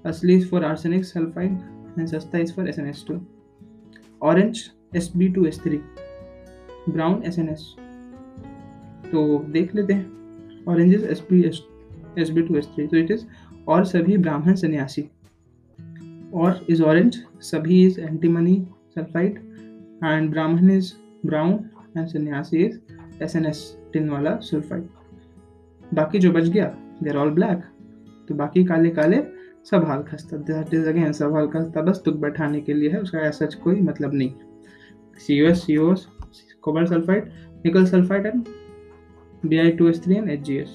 asli 0.04 0.40
is 0.40 0.48
for 0.48 0.64
arsenic 0.72 1.04
sulfide 1.12 1.60
and 1.96 2.08
sasta 2.08 2.42
is 2.46 2.52
for 2.58 2.64
SnH2 2.76 3.20
orange 4.22 4.58
S 4.96 5.10
B 5.16 5.28
two 5.28 5.42
brown 6.92 7.22
S 7.26 7.38
N 7.38 7.48
S 7.48 7.62
तो 9.12 9.22
देख 9.52 9.74
लेते 9.74 9.92
हैं 9.94 10.21
orange 10.68 10.94
S 10.94 11.22
B 11.30 11.42
S 11.44 11.60
S 12.18 12.30
B 12.30 12.42
two 12.42 12.56
S 12.56 12.68
three 12.74 12.86
तो 12.86 12.96
it 12.96 13.10
is 13.10 13.24
और 13.68 13.84
सभी 13.84 14.16
ब्राह्मण 14.18 14.54
सन्यासी। 14.54 15.08
और 16.34 16.64
इज़ 16.70 16.82
ऑरेंज 16.82 17.22
सभी 17.42 17.84
इज़ 17.86 18.00
एंटीमनी 18.00 18.56
सल्फाइड 18.94 19.38
एंड 20.04 20.30
ब्राह्मण 20.30 20.70
इज़ 20.70 20.92
ब्राउन 21.26 21.52
एंड 21.96 22.06
सन्यासी 22.08 22.64
is 22.64 22.78
S 23.22 23.36
N 23.36 23.46
S 23.46 23.60
tin 23.92 24.08
वाला 24.10 24.36
सल्फाइड 24.42 24.88
बाकी 25.94 26.18
जो 26.18 26.32
बच 26.32 26.48
गया 26.48 26.66
देर 27.02 27.16
ऑल 27.16 27.30
ब्लैक 27.30 27.62
तो 28.28 28.34
बाकी 28.34 28.64
काले 28.64 28.90
काले, 28.90 29.16
सब 29.70 29.84
हाल 29.86 30.02
खस्ता। 30.02 30.36
दैट 30.38 30.74
इज़ 30.74 30.88
अगेन 30.88 31.12
सब 31.12 31.34
हाल 31.34 31.46
खस्ता। 31.48 31.82
बस 31.82 32.02
तुक 32.04 32.16
बैठाने 32.16 32.60
के 32.60 32.74
लिए 32.74 32.90
है, 32.90 33.00
उसका 33.00 33.18
ऐसा 33.18 33.46
कोई 33.64 33.80
मतलब 33.80 34.14
नहीं। 34.14 34.32
C 35.18 35.40
O 35.42 35.46
S 35.46 35.62
C 35.66 35.76
O 35.76 35.94
cobalt 36.62 36.84
sulphide 36.86 37.24
nickel 37.64 37.86
sulphide 37.86 38.26
and 38.26 38.44
Di2S3 39.44 40.18
and 40.18 40.30
HGS. 40.30 40.72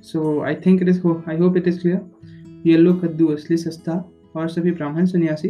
So, 0.00 0.42
I 0.42 0.54
think 0.54 0.82
it 0.82 0.88
is 0.88 0.98
I 1.26 1.36
hope 1.36 1.56
it 1.56 1.66
is 1.66 1.80
clear. 1.80 2.00
Yellow 2.66 2.92
कद्दू 2.94 3.26
असली 3.34 3.56
सस्ता 3.56 3.92
और 4.36 4.48
सभी 4.48 4.70
ब्राह्मण 4.70 5.06
सन्यासी 5.06 5.48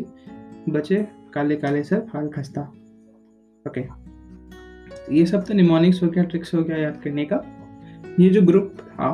बचे 0.69 1.03
काले 1.35 1.57
काले 1.57 1.83
सर 1.85 2.07
हाल 2.15 2.29
खस्ता 2.35 2.61
ओके 3.67 3.81
ये 5.17 5.25
सब 5.27 5.45
तो 5.47 5.55
निमोनिक्स 5.55 6.03
हो 6.03 6.09
गया 6.11 6.25
ट्रिक्स 6.25 6.55
हो 6.55 6.63
गया 6.63 6.77
याद 6.77 7.01
करने 7.05 7.25
का। 7.33 7.41
ये 8.21 8.29
जो 8.31 8.43
ग्रुप 8.43 8.73
था, 8.79 9.11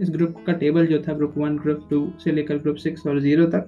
इस 0.00 0.10
ग्रुप 0.10 0.36
का 0.46 0.52
टेबल 0.52 0.86
जो 0.86 0.98
था 1.08 1.14
ग्रुप 1.14 1.34
वन 1.38 1.56
ग्रुप 1.58 1.86
टू 1.90 2.12
से 2.24 2.32
लेकर 2.32 2.58
ग्रुप 2.58 2.76
सिक्स 2.76 3.06
और 3.06 3.20
ज़ीरो 3.20 3.46
तक, 3.46 3.66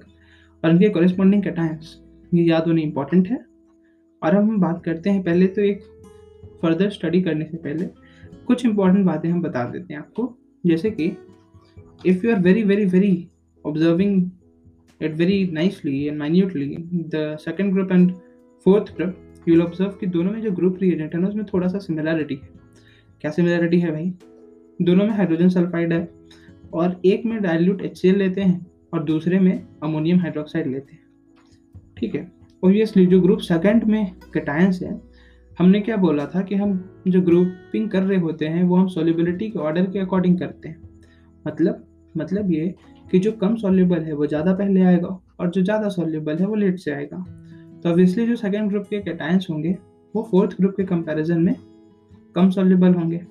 और 0.63 0.69
उनके 0.71 0.89
कॉरेस्पॉन्डिंग 0.89 1.43
कैटायंस 1.43 1.95
ये 2.33 2.43
याद 2.43 2.67
होनी 2.67 2.81
इंपॉर्टेंट 2.81 3.27
है। 3.27 3.43
और 4.23 4.35
हम 4.35 4.59
बात 4.61 4.81
करते 4.85 5.09
हैं, 5.09 5.23
पहले 5.23 5.47
तो 5.47 5.61
एक 5.61 5.83
फर्दर 6.61 6.89
स्टडी 6.89 7.21
करने 7.21 7.45
से 7.45 7.57
पहले 7.57 7.85
कुछ 8.47 8.65
इंपॉर्टेंट 8.65 9.05
बातें 9.05 9.29
हम 9.29 9.41
बता 9.41 9.63
देते 9.69 9.93
हैं 9.93 9.99
आपको। 10.01 10.37
जैसे 10.65 10.91
कि 10.91 11.05
if 12.05 12.25
you 12.25 12.33
are 12.33 12.39
very 12.39 12.63
very 12.63 12.85
very 12.85 13.27
observing 13.65 14.29
it 15.01 15.15
very 15.15 15.49
nicely 15.53 16.03
and 16.03 16.17
minutely 16.17 16.75
the 17.15 17.37
second 17.41 17.73
group 17.73 17.91
and 17.91 18.11
fourth 18.65 18.95
group 18.97 19.47
you 19.47 19.61
observe 19.61 19.89
कि 19.89 20.07
दोनों 20.07 20.31
में 20.31 20.41
जो 20.41 20.51
ग्रुप 20.51 20.77
रिएजेंट 20.81 21.15
है 21.15 21.21
ना, 21.21 21.27
उसमें 21.27 21.45
थोड़ा 21.45 21.67
सा 21.67 21.77
सिमिलैरिटी 21.77 22.35
है। 22.35 22.49
क्या 23.21 23.31
सिमिलैरिटी 23.31 23.79
है 23.79 23.91
भाई? 23.91 24.13
दोनों 24.81 25.05
में 25.05 25.13
हाइड्रोजन 25.13 25.49
सल्फाइड 25.49 25.93
है 25.93 26.09
और 26.73 27.01
एक 27.05 27.25
में 27.25 27.41
डायल्यूट 27.41 27.81
एच 27.81 28.05
लेते 28.05 28.41
हैं 28.41 28.65
और 28.93 29.03
दूसरे 29.03 29.39
में 29.39 29.67
अमोनियम 29.83 30.19
हाइड्रोक्साइड 30.19 30.67
लेते 30.67 30.93
हैं। 30.93 31.03
ठीक 31.97 32.15
है? 32.15 32.31
ओबियसली 32.63 33.05
जो 33.05 33.21
ग्रुप 33.21 33.39
सेकेंड 33.39 33.83
में 33.83 34.11
कटायंस 34.33 34.79
है 34.83 35.01
हमने 35.59 35.79
क्या 35.79 35.97
बोला 35.97 36.25
था 36.25 36.41
कि 36.41 36.55
हम 36.55 37.01
जो 37.07 37.21
ग्रुपिंग 37.21 37.89
कर 37.89 38.03
रहे 38.03 38.17
होते 38.17 38.45
हैं, 38.45 38.63
वो 38.63 38.75
हम 38.75 38.87
सोलिबिलिटी 38.87 39.49
के 39.49 39.59
ऑर्डर 39.59 39.85
के 39.85 39.99
अकॉर्डिंग 39.99 40.39
करते 40.39 40.69
हैं। 40.69 40.81
मतलब 41.47 41.85
मतलब 42.17 42.51
ये 42.51 42.75
कि 43.11 43.19
जो 43.19 43.31
कम 43.31 43.55
सॉल्युबल 43.55 43.99
है, 43.99 44.13
वो 44.13 44.27
ज़्यादा 44.27 44.53
पहले 44.53 44.81
आएगा 44.81 45.19
और 45.39 45.49
जो 45.49 45.63
ज़्यादा 45.63 45.89
सॉल्युबल 45.89 46.37
है, 46.37 46.45
वो 46.45 46.55
लेट 46.55 46.79
से 46.79 46.91
आएगा। 46.91 47.17
तो 47.83 47.89
ऑब्वियसली 47.89 48.27
जो 48.27 48.35
सेकेंड 48.35 48.69
ग्रुप 48.69 48.85
के 48.89 49.01
कैटायंस 49.01 49.47
होंगे, 49.49 49.77
वो 50.15 50.27
फोर्थ 50.31 50.57
ग्रुप 50.57 50.73
के 50.77 50.83
कंपैरिजन 50.83 51.41
में 51.41 51.55
कम 52.35 52.49
सॉल्युबल 52.49 52.93
होंगे। 52.93 53.21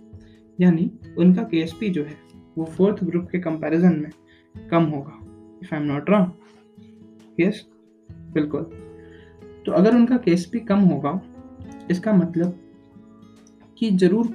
यानी 0.60 0.90
उनका 1.18 1.42
के 1.42 1.88
जो 1.88 2.04
है, 2.04 2.16
वो 2.58 2.64
फोर्थ 2.64 3.04
ग्रुप 3.04 3.28
के 3.32 3.38
कंपैरिजन 3.38 4.00
में 4.00 4.10
कम 4.70 4.84
होगा 4.84 5.18
if 5.62 5.74
I 5.74 5.80
am 5.80 5.86
not 5.86 6.10
wrong 6.10 7.40
yes 7.40 7.66
बिल्कुल। 8.08 8.62
तो 9.66 9.72
अगर 9.72 9.94
उनका 9.94 10.16
के 10.16 10.58
कम 10.58 10.78
होगा 10.78 11.20
इसका 11.90 12.12
मतलब 12.12 12.58
कि 13.78 13.90
ज़रूर 13.92 14.28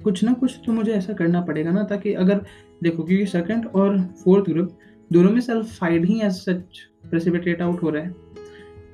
कुछ 0.00 0.22
ना 0.24 0.32
कुछ 0.32 0.58
तो 0.66 0.72
मुझे 0.72 0.92
ऐसा 0.92 1.12
करना 1.12 1.40
पड़ेगा 1.40 1.70
ना, 1.70 1.82
ताकि 1.84 2.12
अगर 2.14 2.40
देखो 2.82 3.02
क्योंकि 3.02 3.26
सेकंड 3.26 3.66
और 3.66 3.98
फोर्थ 4.24 4.50
ग्रुप 4.50 4.78
दोनों 5.10 5.30
में 5.30 5.40
सल्फाइड 5.40 6.04
ही 6.04 6.20
एज 6.20 6.32
सच 6.34 6.78
प्रेसिपिटेट 7.10 7.62
आउट 7.62 7.82
हो 7.82 7.90
रहा 7.90 8.02
है 8.02 8.14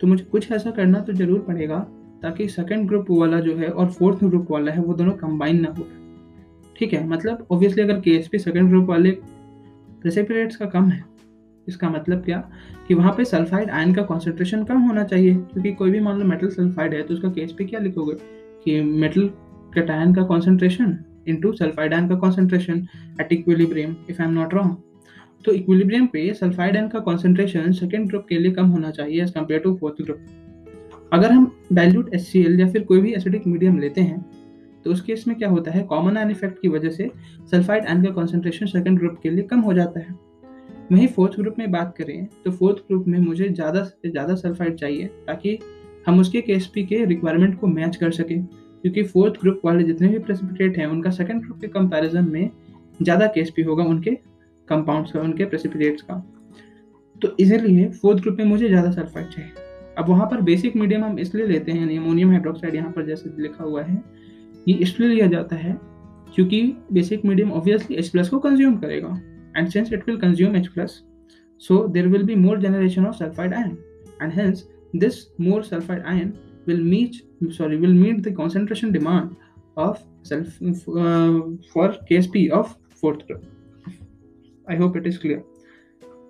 तो 0.01 0.07
मुझे 0.07 0.25
कुछ 0.25 0.51
ऐसा 0.53 0.71
करना 0.71 1.01
तो 1.01 1.13
ज़रूर 1.13 1.41
पड़ेगा 1.41 1.79
ताकि 2.23 2.49
सेकंड 2.49 2.89
ग्रुप 2.89 3.11
वाला 3.11 3.41
जो 3.41 3.57
है 3.57 3.69
और 3.71 3.91
फोर्थ 3.93 4.25
ग्रुप 4.25 4.51
वाला 4.51 4.73
है 4.73 4.83
वो 4.83 4.95
दोनों 4.95 5.13
कंबाइन 5.17 5.61
ना 5.61 5.75
हो। 5.79 5.87
ठीक 6.77 6.93
है 6.93 7.07
मतलब 7.09 7.47
ऑब्वियसली 7.51 7.83
अगर 7.83 8.01
K 8.01 8.11
S 8.11 8.29
P 8.29 8.39
second 8.39 8.69
group 8.69 8.89
वाले 8.89 9.11
प्रेसिपिटेट्स 9.11 10.57
का 10.57 10.67
कम 10.67 10.89
है 10.91 11.05
इसका 11.69 11.89
मतलब 11.91 12.23
क्या? 12.25 12.39
कि 12.89 12.95
वहाँ 12.95 13.13
पे 13.17 13.25
सल्फाइड 13.25 13.71
आयन 13.71 13.95
का 13.95 14.03
कॉन्सेंट्रेशन 14.03 14.65
कम 14.65 14.81
होना 14.81 15.05
चाहिए। 15.05 15.35
क्योंकि 15.35 15.73
कोई 15.73 15.91
भी 15.91 16.01
मान 16.01 16.19
लो 16.19 16.25
मेटल 16.25 16.49
सल्फाइड 16.51 16.95
है 16.95 17.03
तो 17.03 17.15
उसका 17.15 17.29
केस 17.29 17.53
पे 17.53 17.65
क्या 17.65 17.81
लिखोगे? 17.81 18.15
कि 18.65 18.81
मेटल 18.83 19.31
कैटायन 19.75 20.15
का 20.15 20.23
कॉन्सेंट्रेशन 20.23 20.97
इनटू 21.29 21.53
सल्फाइड 21.53 21.95
आयन 21.95 22.09
का 22.09 22.15
concentration 22.15 22.87
at 23.21 23.33
equilibrium 23.33 23.95
if 24.11 24.23
I 24.23 24.29
am 24.29 24.35
not 24.35 24.55
wrong 24.55 24.77
तो 25.45 25.53
इक्विलिब्रियम 25.53 26.07
पे 26.07 26.33
सल्फाइड 26.35 26.77
आयन 26.77 26.89
का 26.89 26.99
कॉन्सेंट्रेशन 26.99 27.73
सेकेंड 27.73 28.09
ग्रुप 28.09 28.27
के 28.29 28.39
लिए 28.39 28.53
कम 28.53 28.67
होना 28.67 28.91
चाहिए 28.91 29.23
as 29.23 29.31
compare 29.31 29.61
to 29.61 29.75
fourth 29.77 30.03
group 30.03 30.19
अगर 31.13 31.33
हम 31.33 31.53
डाइल्यूट 31.73 32.15
एच 32.15 32.33
या 32.37 32.67
फिर 32.69 32.83
कोई 32.83 33.01
भी 33.01 33.13
एसिडिक 33.13 33.47
मीडियम 33.47 33.79
लेते 33.79 34.01
हैं 34.01 34.25
तो 34.85 34.91
उस 34.91 35.01
केस 35.01 35.25
में 35.29 35.37
क्या 35.37 35.49
होता 35.49 35.71
है? 35.71 35.83
कॉमन 35.83 36.17
आयन 36.17 36.31
इफ़ेक्ट 36.31 36.61
की 36.63 36.69
वजह 36.69 36.91
से 36.91 37.11
सल्फाइड 37.51 37.87
आयन 37.87 38.03
का 38.05 38.11
कॉन्सेंट्रेशन 38.11 38.67
सेकेंड 38.67 38.99
ग्रुप 38.99 39.19
के 39.23 39.31
लिए 39.31 39.43
कम 39.43 39.61
हो 39.61 39.73
जाता 39.73 40.01
है। 40.01 40.28
वहीं 40.91 41.07
फोर्थ 41.07 41.35
ग्रुप 41.37 41.55
में 41.59 41.71
बात 41.71 41.95
करें 41.99 42.27
तो 42.45 42.51
फोर्थ 42.51 42.77
ग्रुप 42.89 43.09
में 43.09 43.19
मुझे 43.19 43.49
ज़्यादा 43.49 43.83
से 43.85 44.11
ज़्यादा 44.11 44.35
सल्फाइड 44.37 44.75
चाहिए, 44.75 45.07
ताकि 45.27 45.59
हम 46.07 46.21
उसके 46.21 46.41
के 46.41 46.59
के 46.85 47.05
रिक्वायरमेंट 47.05 47.59
को 47.61 47.67
मैच 47.67 47.97
कर 47.97 48.11
सकें। 48.13 48.45
क्योंकि 48.45 49.03
फोर्थ 49.05 49.41
ग्रुप 49.41 49.61
वाले 49.65 49.85
जितने 49.85 50.09
भी 50.09 50.19
प्रेसिपिटेट 50.19 50.77
हैं, 50.79 50.87
उनका 50.87 51.11
सेकेंड 51.11 51.43
ग्रुप 51.43 51.61
के 51.61 51.69
कंपैरिजन 51.69 52.29
में 52.29 52.51
ज़्यादा 53.01 53.27
के 53.29 53.63
होगा 53.63 53.85
उनके 53.85 54.11
कंपाउंड्स 54.69 55.13
का, 55.13 55.21
उनके 55.21 55.45
प्रेसिपिटेट्स 55.45 56.03
का। 56.03 56.23
तो 57.17 57.29
इसीलिए 57.41 57.89
फोर्थ 57.93 58.23
ग्रुप 58.23 58.37
में 58.39 58.45
मुझे 58.47 58.69
ज़्यादा 58.69 58.91
सल्फाइड 58.91 59.29
चाहिए। 59.29 59.51
अब 59.99 60.09
वहाँ 60.09 60.27
पर 60.27 60.41
बेसिक 60.43 60.77
मीडियम 60.77 61.05
हम 61.05 61.19
इसलिए 61.19 61.47
लेते 61.47 61.73
हैं 61.73 61.99
अमोनियम 61.99 62.31
हाइड्रोक्साइड 62.31 62.75
यहाँ 62.75 62.91
पर 62.93 63.07
जैसे 63.07 63.31
लिखा 63.39 63.65
हुआ 63.65 63.83
है, 63.83 64.03
ये 64.69 64.75
इसलिए 64.77 65.09
लिया 65.09 65.27
जाता 65.27 65.57
है 65.57 65.79
क्योंकि 66.35 66.61
basic 66.93 67.25
medium 67.25 67.53
obviously 67.53 67.97
H 67.97 68.09
plus 68.09 68.29
को 68.29 68.39
कंज्यूम 68.39 68.77
करेगा। 68.77 69.09
And 69.59 69.73
since 69.75 69.93
it 69.99 70.07
will 70.07 70.19
consume 70.25 70.57
H 70.63 70.73
plus, 70.73 70.97
so 71.61 71.79
there 71.97 72.09
will 72.09 72.25
be 72.25 72.37
more 72.37 72.57
generation 72.65 73.07
of 73.11 73.17
sulfide 73.21 73.57
ion, 73.61 73.77
and 74.21 74.33
hence 74.33 74.65
this 74.95 75.21
more 75.47 75.61
sulfide 75.71 76.07
ion 76.15 76.33
will 76.67 76.83
meet 76.95 77.21
sorry 77.59 77.79
will 77.85 77.95
meet 78.01 78.23
the 78.23 78.33
concentration 78.41 78.93
demand 78.93 79.37
of 79.77 80.03
self 80.23 80.47
uh, 80.63 81.41
for 81.73 81.87
KSP 82.11 82.51
of 82.51 82.75
fourth 83.03 83.27
group. 83.27 83.45
I 84.69 84.77
hope 84.77 84.97
it 84.97 85.07
is 85.07 85.19
clear. 85.19 85.43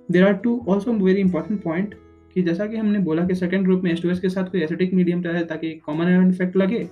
There 0.09 0.27
are 0.27 0.37
two 0.45 0.61
also 0.67 0.93
very 1.09 1.21
important 1.21 1.67
point 1.71 1.97
कि 2.35 2.43
जैसा 2.43 2.67
कि 2.67 2.77
हमने 2.77 2.99
बोला 3.05 3.25
कि 3.27 3.35
second 3.35 3.65
group 3.67 3.83
में 3.85 3.95
H2S 3.95 4.19
के 4.21 4.29
साथ 4.29 4.51
कोई 4.51 4.61
एसिडिक 4.63 4.93
मीडियम 4.95 5.23
रहे 5.23 5.45
ताकि 5.45 5.73
कॉमन 5.87 6.07
आयन 6.07 6.29
इफ़ेक्ट 6.31 6.57
लगे 6.57 6.83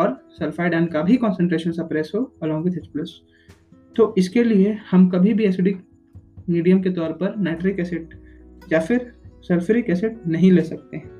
और 0.00 0.16
सल्फाइड 0.38 0.74
आयन 0.74 0.86
का 0.94 1.02
भी 1.02 1.16
कॉन्सेंट्रेशन 1.24 1.72
सप्रेस 1.72 2.12
हो 2.14 2.22
अलॉन्ग 2.42 2.64
विथ 2.64 2.80
H 2.80 2.86
प्लस 2.92 3.20
तो 3.96 4.14
इसके 4.18 4.44
लिए 4.44 4.72
हम 4.90 5.08
कभी 5.10 5.34
भी 5.34 5.44
एसिडिक 5.44 5.80
मीडियम 6.48 6.80
के 6.82 6.90
तौर 6.90 7.12
पर 7.12 7.36
नाइट्रिक 7.38 7.80
एसिड 7.80 8.14
या 8.72 8.80
फिर 8.80 9.12
सल्फ्यूरिक 9.42 9.90
एसिड 9.90 10.18
नहीं 10.26 10.50
ले 10.52 10.62
सकते 10.62 10.96
हैं। 10.96 11.10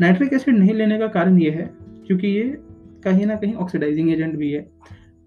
नाइट्रिक 0.00 0.32
एसिड 0.32 0.58
नहीं 0.58 0.74
लेने 0.74 0.98
का 0.98 1.06
कारण 1.08 1.38
ये 1.38 1.50
है, 1.50 1.70
क्योंकि 2.06 2.28
ये 2.28 2.44
कहीं 3.04 3.26
ना 3.26 3.36
कहीं 3.36 3.54
ऑक्सीडाइजिंग 3.54 4.10
एजेंट 4.10 4.36
भी 4.36 4.50
है। 4.52 4.60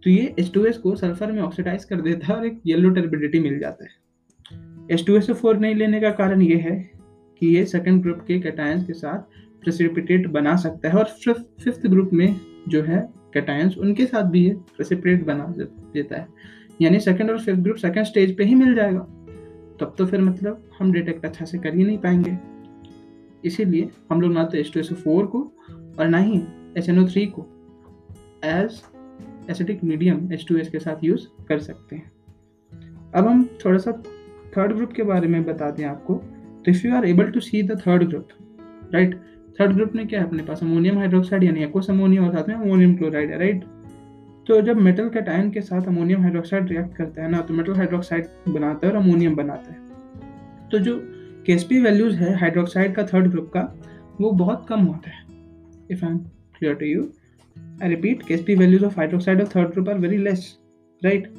तो 0.03 0.09
ये 0.09 0.33
एच 0.39 0.51
को 0.55 0.95
सल्फ़र 0.95 1.31
में 1.31 1.41
ऑक्सीडाइज 1.41 1.83
कर 1.85 2.01
देता 2.01 2.27
है 2.27 2.35
और 2.35 2.45
एक 2.45 2.59
येलो 2.67 2.89
टर्बिडिटी 2.89 3.39
मिल 3.39 3.59
जाता 3.59 3.85
है। 3.85 3.99
एच 4.91 5.05
टू 5.07 5.53
नहीं 5.53 5.75
लेने 5.75 5.99
का 6.01 6.09
कारण 6.11 6.41
ये 6.41 6.55
है 6.57 6.75
कि 7.41 7.47
ये 7.47 7.65
सेकेंड 7.65 8.01
ग्रुप 8.01 8.23
के 8.27 8.39
कैटायंस 8.39 8.85
के 8.87 8.93
साथ 8.93 9.39
प्रेसिपिटेट 9.61 10.27
बना 10.29 10.55
सकता 10.55 10.89
है 10.89 10.97
और 10.97 11.05
फिफ्थ 11.25 11.87
ग्रुप 11.87 12.09
में 12.13 12.35
जो 12.69 12.81
है 12.83 12.99
कैटायंस 13.33 13.77
उनके 13.77 14.05
साथ 14.05 14.23
भी 14.23 14.43
ये 14.45 14.53
प्रेसिपिटेट 14.77 15.25
बना 15.25 15.45
देता 15.57 16.15
है। 16.15 16.27
यानी 16.81 16.99
सेकेंड 16.99 17.29
और 17.29 17.39
फिफ्थ 17.39 17.59
ग्रुप 17.59 17.77
सेकेंड 17.77 18.05
स्टेज 18.05 18.35
पे 18.37 18.43
ही 18.43 18.55
मिल 18.55 18.73
जाएगा। 18.75 19.07
तब 19.81 19.93
तो 19.97 20.05
फिर 20.05 20.21
मतलब 20.21 20.63
हम 20.79 20.91
डिटेक्ट 20.91 21.25
अच्छा 21.25 21.45
से 21.45 21.57
कर 21.57 21.75
ही 21.75 21.83
नहीं 21.83 21.97
पाएँगे। 21.97 22.37
इसीलिए 23.43 23.89
हम 24.11 24.21
लोग 24.21 24.33
ना 24.33 24.43
तो 24.43 24.57
H 24.57 24.71
two 24.73 24.79
S 24.79 24.91
O 24.91 24.95
four 24.95 25.25
को 25.25 25.41
और 25.99 26.07
ना 26.07 26.17
ही 26.17 26.41
एच 26.77 26.89
एन 26.89 26.99
ओ 26.99 27.07
थ्री 27.07 27.25
को 27.27 27.45
as 28.45 28.81
acidic 29.49 29.83
medium 29.83 30.31
H 30.33 30.45
two 30.49 30.57
S 30.57 30.69
के 30.69 30.79
साथ 30.79 31.03
यूज़ 31.03 31.27
कर 31.47 31.59
सकते 31.59 31.95
हैं। 31.95 32.11
अब 33.15 33.27
हम 33.27 33.43
थोड़ा 33.65 33.77
सा 33.77 33.91
थर्ड 34.57 34.73
ग्रुप 34.73 34.93
के 34.93 35.03
बारे 35.03 35.27
में 35.27 35.43
बता 35.43 35.69
दें 35.71 35.83
आपको। 35.85 36.15
तो 36.15 36.71
if 36.71 36.87
you 36.87 36.95
are 36.95 37.05
able 37.05 37.31
to 37.31 37.39
see 37.39 37.63
the 37.63 37.79
third 37.79 38.07
group 38.09 38.27
right 38.93 39.15
third 39.59 39.73
group 39.73 39.95
में 39.95 40.07
क्या 40.07 40.19
है 40.19 40.27
अपने 40.27 40.43
पास? 40.43 40.63
अमोनियम 40.63 40.97
हाइड्रोक्साइड 40.97 41.43
यानी 41.43 41.63
एक्वस 41.63 41.89
अमोनियम 41.89 42.25
और 42.25 42.33
साथ 42.33 42.47
में 42.49 42.55
अमोनियम 42.55 42.95
क्लोराइड 42.95 43.31
है 43.31 43.39
राइट 43.39 43.63
तो 44.51 44.59
जब 44.61 44.77
मेटल 44.77 45.07
कैटायन 45.09 45.49
के 45.51 45.61
साथ 45.61 45.85
अमोनियम 45.87 46.21
हाइड्रोक्साइड 46.21 46.69
रिएक्ट 46.69 46.95
करता 46.95 47.23
है 47.23 47.29
ना 47.31 47.39
तो 47.41 47.53
मेटल 47.53 47.73
हाइड्रोक्साइड 47.73 48.25
बनाता 48.47 48.87
है 48.87 48.93
और 48.93 48.99
अमोनियम 48.99 49.35
बनाता 49.35 49.73
है। 49.73 50.69
तो 50.69 50.79
जो 50.79 50.95
केएसपी 51.45 51.79
वैल्यूज़ 51.79 52.15
है 52.15 52.33
हाइड्रोक्साइड 52.39 52.95
का 52.95 53.03
थर्ड 53.03 53.27
ग्रुप 53.27 53.49
का, 53.53 53.61
वो 54.21 54.31
बहुत 54.31 54.65
कम 54.69 54.81
होता 54.81 55.09
है। 55.09 55.23
If 55.91 56.03
I 56.05 56.11
am 56.11 56.17
clear 56.57 56.75
to 56.75 56.85
you 56.85 57.03
I 57.83 57.89
repeat 57.89 58.23
KSP 58.23 58.55
values 58.55 58.83
of 58.85 58.97
hydroxide 58.97 59.41
of 59.41 59.55
third 59.55 59.71
group 59.71 59.89
are 59.89 59.97
very 59.97 60.17
less 60.17 60.43
right 61.01 61.29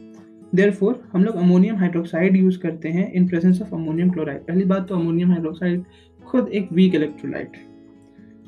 therefore 0.54 1.02
हम 1.12 1.24
लोग 1.24 1.36
अमोनियम 1.36 1.76
हाइड्रोक्साइड 1.76 2.36
यूज़ 2.36 2.58
करते 2.58 2.88
हैं 2.88 3.10
in 3.12 3.28
presence 3.28 3.62
of 3.62 3.74
ammonium 3.74 4.10
chloride 4.10 4.40
पहली 4.40 4.64
बात 4.64 4.88
तो 4.88 4.94
अमोनियम 4.94 5.30
हाइड्रोक्साइड 5.30 5.84
खुद 6.22 6.48
एक 6.48 6.72
वीक 6.72 6.94
इलेक्ट्रोलाइट 6.94 7.56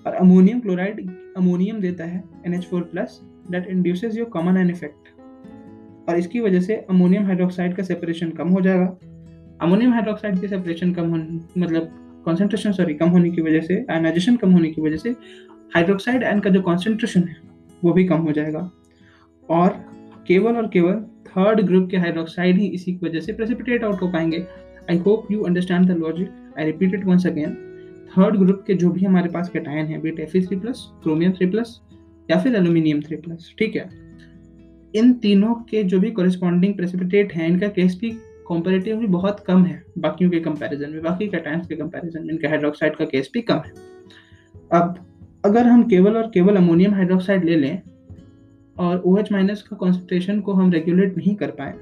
और 0.06 0.14
अमोनियम 0.14 0.61
क्लोराइड 0.61 1.06
अमोनियम 1.37 1.80
देता 1.80 2.04
है 2.04 2.25
NH4 2.47 2.83
plus 2.83 3.21
that 3.50 3.66
induces 3.66 4.16
your 4.16 4.28
common 4.28 4.56
an 4.56 4.70
effect 4.70 5.08
और 6.08 6.18
इसकी 6.18 6.40
वजह 6.40 6.60
से 6.60 6.74
अमोनियम 6.90 7.24
हाइड्रोक्साइड 7.26 7.76
का 7.76 7.82
सेपरेशन 7.82 8.30
कम 8.30 8.48
हो 8.48 8.60
जाएगा। 8.60 8.84
अमोनियम 9.62 9.92
हाइड्रोक्साइड 9.92 10.40
की 10.40 10.48
सेपरेशन 10.48 10.92
कम 10.94 11.08
होने 11.08 11.60
मतलब 11.60 11.90
कॉन्सेंट्रेशन 12.24 12.72
सॉरी 12.72 12.94
कम 12.94 13.08
होने 13.08 13.30
की 13.30 13.42
वजह 13.42 13.60
से 13.60 13.84
आयनाइजेशन 13.90 14.36
कम 14.36 14.52
होने 14.52 14.70
की 14.70 14.82
वजह 14.82 14.96
से 14.96 15.10
हाइड्रोक्साइड 15.74 16.24
आयन 16.24 16.40
का 16.40 16.50
जो 16.50 16.60
कॉन्सेंट्रेशन 16.62 17.20
है, 17.20 17.36
वो 17.82 17.92
भी 17.92 18.04
कम 18.04 18.16
हो 18.16 18.32
जाएगा। 18.32 18.70
और 19.48 19.68
केवल 20.28 20.56
और 20.56 20.68
केवल 20.68 20.94
थर्ड 21.28 21.60
ग्रुप 21.60 21.88
के 21.90 21.96
हाइड्रोक्साइड 21.96 22.58
ही 22.58 22.66
इसी 22.68 22.92
की 22.92 23.06
वजह 23.06 23.20
से 23.20 23.32
प्रेसिपिटेट 23.32 23.84
आउट 23.84 24.02
हो 24.02 24.08
पाएँगे। 24.08 24.44
I 24.90 24.98
hope 24.98 25.30
you 25.30 25.42
understand 25.42 25.86
the 25.86 25.96
logic 25.98 26.54
I 26.58 26.64
repeat 26.64 26.94
it 26.94 27.04
once 27.04 27.26
again 27.26 27.54
third 28.12 28.36
group 28.36 28.62
के 28.66 28.74
जो 28.74 28.90
भी 28.90 29.04
हमारे 29.04 29.28
पास 29.28 29.48
कैटायन 29.48 29.86
है 29.86 30.00
be it 30.00 30.20
F 30.20 30.36
three 30.38 30.56
plus 30.56 30.86
chromium 31.02 31.32
three 31.32 31.46
plus 31.46 31.80
या 32.30 32.38
फिर 32.38 32.54
एल्यूमिनियम 32.54 33.00
थ्री 33.00 33.16
प्लस 33.16 33.54
ठीक 33.58 33.76
है? 33.76 33.88
इन 34.94 35.12
तीनों 35.12 35.54
के 35.54 35.82
जो 35.84 35.98
भी 36.00 36.10
कोरिस्पॉन्डिंग 36.10 36.74
प्रेसिपिटेट 36.74 37.32
हैं, 37.32 37.48
इनका 37.48 37.68
केस 37.68 37.98
भी 38.00 38.10
कॉम्पेरेटिवली 38.46 39.06
बहुत 39.06 39.40
कम 39.40 39.64
है, 39.64 39.82
बाकियों 39.98 40.30
के 40.30 40.40
कंपैरिजन 40.40 40.90
में, 40.90 41.02
बाकी 41.02 41.28
कैटायंस 41.28 41.66
के 41.66 41.76
कंपैरिजन 41.76 42.22
में, 42.22 42.30
इनका 42.30 42.48
हाइड्रोक्साइड 42.48 42.96
का 42.96 43.04
केस 43.04 43.30
भी 43.34 43.42
कम 43.42 43.56
है। 43.56 43.72
अब, 44.72 45.04
अगर 45.44 45.66
हम 45.66 45.82
केवल 45.82 46.16
और 46.16 46.30
केवल 46.34 46.56
अमोनियम 46.56 46.94
हाइड्रोक्साइड 46.94 47.44
ले 47.44 47.56
लें, 47.56 47.80
और 48.76 49.02
ओ 49.06 49.16
OH 49.16 49.32
माइनस 49.32 49.62
का 49.62 49.76
कॉन्सेंट्रेशन 49.76 50.40
को 50.40 50.52
हम 50.52 50.70
रेगुलेट 50.72 51.16
नहीं 51.16 51.34
कर 51.34 51.50
पाए 51.50 51.72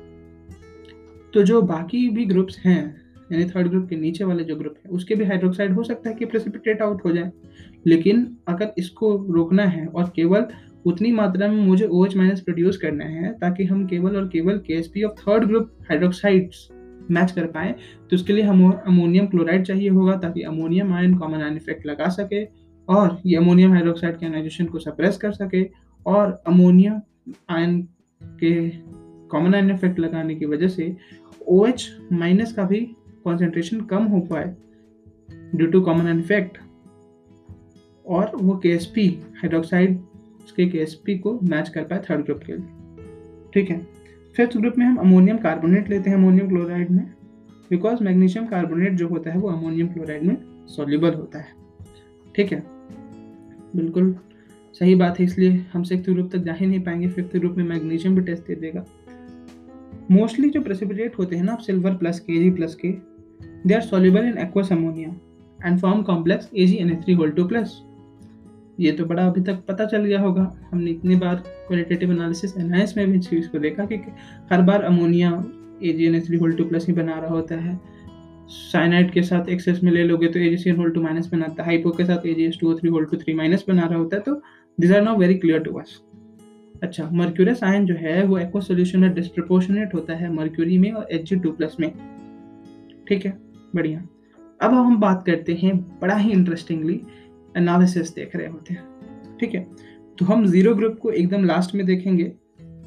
तो 1.34 1.42
जो 1.42 1.60
बाकी 1.62 2.08
भी 2.08 2.24
ग्रुप्स 2.24 2.58
हैं, 2.58 2.82
यानी 3.32 3.44
थर्ड 3.44 3.68
ग्रुप 3.68 3.88
के 3.88 3.96
नीचे 3.96 4.24
वाले 4.24 4.44
जो 4.44 4.56
ग्रुप 4.56 4.74
है, 4.84 4.90
उसके 4.90 5.14
भी 5.14 5.24
हाइड्रोक्साइड 5.24 5.72
हो 5.72 5.82
सकता 5.82 6.10
है 6.10 6.16
कि 6.16 6.24
प्रेसिपिटेट 6.24 6.82
आउट 6.82 7.04
हो 7.04 7.12
जाए। 7.12 7.30
लेकिन 7.86 8.26
अगर 8.48 8.72
इसको 8.78 9.16
रोकना 9.30 9.64
है 9.64 9.86
और 9.86 10.12
केवल 10.16 10.46
उतनी 10.86 11.10
मात्रा 11.12 11.48
में 11.48 11.60
मुझे 11.66 11.84
ओ 11.84 12.04
OH 12.04 12.16
माइनस 12.16 12.40
प्रोड्यूस 12.40 12.76
करना 12.76 13.04
है, 13.04 13.32
ताकि 13.32 13.64
हम 13.64 13.86
केवल 13.86 14.16
और 14.16 14.28
केवल 14.28 14.58
K 14.66 14.74
S 14.74 14.88
P 14.94 15.02
of 15.02 15.12
third 15.20 15.44
group 15.44 15.70
hydroxides 15.90 16.68
match 17.10 17.30
कर 17.32 17.46
पाए 17.46 17.74
तो 18.10 18.16
उसके 18.16 18.32
लिए 18.32 18.44
हम 18.44 18.70
अमोनियम 18.70 19.26
क्लोराइड 19.26 19.64
चाहिए 19.66 19.88
होगा, 19.88 20.16
ताकि 20.16 20.42
ammonium 20.42 20.92
ion 20.92 21.14
common 21.18 21.42
ion 21.42 21.56
effect 21.56 21.86
लगा 21.86 22.08
सके, 22.08 22.44
और 22.88 23.20
ये 23.26 23.36
अमोनियम 23.36 23.72
हाइड्रोक्साइड 23.72 24.16
के 24.16 24.26
एनाइजेशन 24.26 24.66
को 24.66 24.78
सप्रेस 24.78 25.16
कर 25.16 25.32
सके, 25.32 25.64
और 26.06 26.42
अमोनियम 26.46 27.00
आयन 27.50 27.80
के 28.22 28.68
कॉमन 29.28 29.54
आयन 29.54 29.70
इफ़ेक्ट 29.70 29.98
लगाने 29.98 30.34
की 30.34 30.46
वजह 30.46 30.68
से 30.68 30.94
ओ 31.48 31.66
OH 31.66 31.82
माइनस 32.12 32.52
का 32.52 32.64
भी 32.64 32.80
कॉन्सेंट्रेशन 33.24 33.80
कम 33.80 34.04
हो 34.04 34.20
पाए 34.20 34.54
due 35.54 35.66
to 35.66 35.80
common 35.80 36.06
ion 36.06 36.18
effect 36.18 36.58
और 38.12 38.30
वो 38.34 38.56
के 38.56 38.68
एस 38.68 38.86
पी 38.86 39.06
हाइड्रोक्साइड 39.36 39.98
उसके 40.44 40.66
के 40.66 40.78
एस 40.78 40.94
पी 41.06 41.18
को 41.18 41.38
मैच 41.42 41.68
कर 41.68 41.82
पाए 41.82 42.02
थर्ड 42.10 42.24
ग्रुप 42.24 42.40
के 42.46 42.52
लिए। 42.52 42.66
ठीक 43.54 43.70
है? 43.70 43.80
फिफ्थ 44.36 44.56
ग्रुप 44.56 44.74
में 44.78 44.84
हम 44.86 44.96
अमोनियम 44.96 45.38
कार्बोनेट 45.38 45.88
लेते 45.90 46.10
हैं 46.10 46.16
अमोनियम 46.16 46.48
क्लोराइड 46.48 46.90
में 46.90 47.04
बिकॉज़ 47.70 48.02
मैग्नीशियम 48.04 48.46
कार्बोनेट 48.46 48.94
जो 48.94 49.08
होता 49.08 49.30
है 49.30 49.38
वो 49.38 49.48
अमोनियम 49.48 49.88
क्लोराइड 49.88 50.22
में 50.22 50.36
सोल्यूबल 50.68 51.14
होता 51.14 51.38
है। 51.38 51.54
ठीक 52.36 52.52
है? 52.52 52.62
बिल्कुल 53.76 54.14
सही 54.74 54.94
बात 54.94 55.18
है, 55.20 55.24
इसलिए 55.24 55.64
हम 55.72 55.82
सिक्स 55.82 56.08
ग्रुप 56.08 56.30
तक 56.32 56.38
जा 56.38 56.52
ही 56.52 56.66
नहीं 56.66 56.80
पाएँगे। 56.80 57.08
फिफ्थ 57.08 57.36
ग्रुप 57.36 57.56
में 57.56 57.64
मैग्नीशियम 57.64 58.14
भी 58.14 58.22
टेस्ट 58.22 58.46
दे 58.46 58.54
देगा। 58.54 58.84
मोस्टली 60.10 60.48
जो 60.50 60.60
प्रेसिपिटेट 60.60 61.18
होते 61.18 61.36
हैं 61.36 61.44
ना 61.44 61.56
सिल्वर 61.56 61.94
प्लस 61.94 62.20
के 62.20 62.38
जी 62.38 62.50
प्लस 62.50 62.74
के 62.74 62.88
they 63.66 63.74
are 63.74 63.80
soluble 63.80 64.24
in 64.24 64.38
aqueous 64.38 64.72
ammonia 64.72 65.14
and 65.66 65.78
form 65.78 66.02
complex 66.02 66.50
A 66.56 66.66
G 66.66 66.76
N 66.76 66.90
A 66.90 66.96
three 66.96 67.14
whole 67.14 67.30
two 67.30 67.44
plus 67.44 67.80
ये 68.80 68.92
तो 68.92 69.04
बड़ा 69.04 69.26
अभी 69.26 69.40
तक 69.40 69.62
पता 69.68 69.84
चल 69.84 70.04
गया 70.04 70.20
होगा। 70.20 70.42
हमने 70.70 70.90
इतनी 70.90 71.16
बार 71.16 71.34
क्वालिटेटिव 71.68 72.12
एनालिसिस 72.12 72.56
एनाइस 72.56 72.96
में 72.96 73.10
भी 73.10 73.18
इस 73.18 73.28
चीज़ 73.30 73.48
को 73.48 73.58
देखा 73.58 73.84
कि 73.84 73.96
हर 74.52 74.62
बार 74.62 74.82
ammonia 74.82 75.30
A 75.82 75.92
G 75.92 76.06
N 76.06 76.14
H 76.14 76.26
three 76.26 76.36
whole 76.36 76.52
two 76.52 76.64
plus 76.64 76.86
ही 76.86 76.92
बना 76.92 77.18
रहा 77.18 77.30
होता 77.30 77.56
है। 77.56 77.78
साइनाइड 78.48 79.10
के 79.10 79.22
साथ 79.22 79.48
एक्सेस 79.48 79.80
में 79.84 79.90
ले 79.92 80.04
लोगे 80.04 80.28
तो 80.28 80.38
A 80.38 80.48
G 80.48 80.56
C 80.56 80.70
N 80.70 80.76
whole 80.76 80.90
two 80.90 81.02
minus 81.02 81.30
बनाता 81.32 81.62
है। 81.62 81.68
हाइपो 81.68 81.90
के 81.90 82.04
साथ 82.04 82.26
A 82.26 82.34
G 82.34 82.44
S 82.44 82.58
two 82.60 82.74
three 82.74 82.90
whole 82.90 83.04
two 83.04 83.16
three 83.16 83.34
minus 83.34 83.64
बना 83.68 83.86
रहा 83.86 83.98
होता 83.98 84.16
है। 84.16 84.22
तो 84.22 84.40
this 84.78 84.92
are 84.92 85.02
not 85.02 85.18
very 85.18 85.34
clear 85.34 85.60
to 85.60 85.74
us 85.74 86.00
अच्छा 86.82 87.08
मर्क्यूरस 87.12 87.62
आयन 87.64 87.84
जो 87.86 87.94
है, 87.94 88.24
वो 88.24 88.38
एक्वा 88.38 88.60
सोल्यूशन 88.60 89.00
में 89.00 89.12
डिस्प्रपोर्शनेट 89.14 89.94
होता 89.94 90.14
है 90.14 90.32
मर्क्यूरी 90.32 90.78
में 90.78 90.90
और 90.92 91.06
एच 91.12 91.28
जी 91.30 91.36
टू 91.36 91.50
प्लस 91.52 91.76
में। 91.80 91.90
ठीक 93.08 93.26
है? 93.26 93.36
बढ़िया। 93.74 94.02
अब 94.62 94.74
हम 94.74 94.96
बात 95.00 95.22
करते 95.26 95.54
हैं 95.54 95.76
बड़ा 96.00 96.16
ही 96.16 96.30
इंटरेस्टिंगली 96.30 97.00
एनालिसिस 97.56 98.14
देख 98.14 98.36
रहे 98.36 98.46
होते 98.46 98.74
हैं। 98.74 98.84
ठीक 99.40 99.54
है? 99.54 99.66
तो 100.18 100.24
हम 100.24 100.46
ज़ीरो 100.46 100.74
ग्रुप 100.74 100.98
को 100.98 101.10
एकदम 101.10 101.44
लास्ट 101.44 101.74
में 101.74 101.86
देखेंगे। 101.86 102.32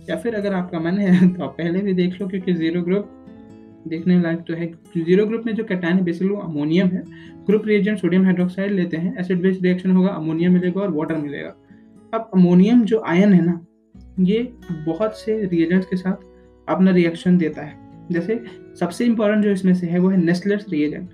या 0.10 0.16
फिर 0.16 0.36
अगर 0.36 0.54
आपका 0.54 0.80
मन 0.80 0.98
है 0.98 1.30
तो 1.34 1.44
आप 1.44 1.56
पहले 1.58 1.80
भी 1.80 1.94
देख 1.94 2.22
लो, 2.22 2.28
क्योंकि 2.28 2.54
ज़ीरो 2.54 2.82
ग्रुप 2.82 3.12
देखने 3.88 4.22
लायक 4.22 4.40
तो 4.40 4.54
है। 4.54 4.68
ज़ीरो 4.98 5.26
ग्रुप 5.26 5.44
में 5.46 5.56
जो 5.56 5.64
कैटाइन 5.64 5.98
है 5.98 6.04
बेसिकली 6.04 6.30
वो 6.30 6.42
अमोनियम 6.42 6.88
है। 6.88 7.04
ग्रुप 7.46 7.64
रिएजेंट 7.66 7.98
सोडियम 7.98 8.24
हाइड्रोक्साइड 8.24 8.72
लेते 8.72 8.98
हैं। 8.98 9.18
एसिड 9.20 9.42
बेस्ड 9.42 9.64
रिएक्शन 9.64 9.92
होगा 9.92 10.10
अमोनियम 10.10 10.54
मिलेगा 10.54 10.82
और 10.82 10.92
वाटर 10.92 11.16
मिलेगा। 11.16 11.56
अब 12.14 12.30
अमोनियम 12.34 12.86
जो 12.86 13.00
आयन 13.00 13.34
है 13.34 13.46
ना, 13.46 13.66
ये 14.20 14.54
बहुत 14.86 15.20
से 15.20 15.46
रिएजेंट्स 15.46 15.88
के 15.88 15.96
साथ 15.96 16.16
अपना 16.70 16.92
रिएक्शन 16.92 17.38
देता 17.38 17.62
है। 17.62 17.86
जैसे 18.12 18.44
सबसे 18.80 19.06
इंपॉर्टेंट 19.06 19.44
जो 19.44 19.52
इसमें 19.52 19.74
से 19.74 19.88
है, 19.88 20.00
वो 20.00 20.10
है 20.10 20.18
नेस्लर्स 20.18 20.66
रिएजेंट 20.70 21.10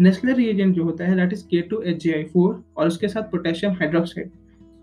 नेस्लर 0.00 0.34
रिएजेंट 0.34 0.74
जो 0.76 0.84
होता 0.84 1.04
है 1.04 1.16
that 1.16 1.32
is 1.32 1.44
K 1.44 1.60
two 1.60 1.80
H 1.82 2.02
G 2.02 2.12
I 2.12 2.24
four 2.24 2.64
और 2.76 2.86
उसके 2.86 3.08
साथ 3.08 3.22
potassium 3.22 3.72
hydroxide 3.72 4.30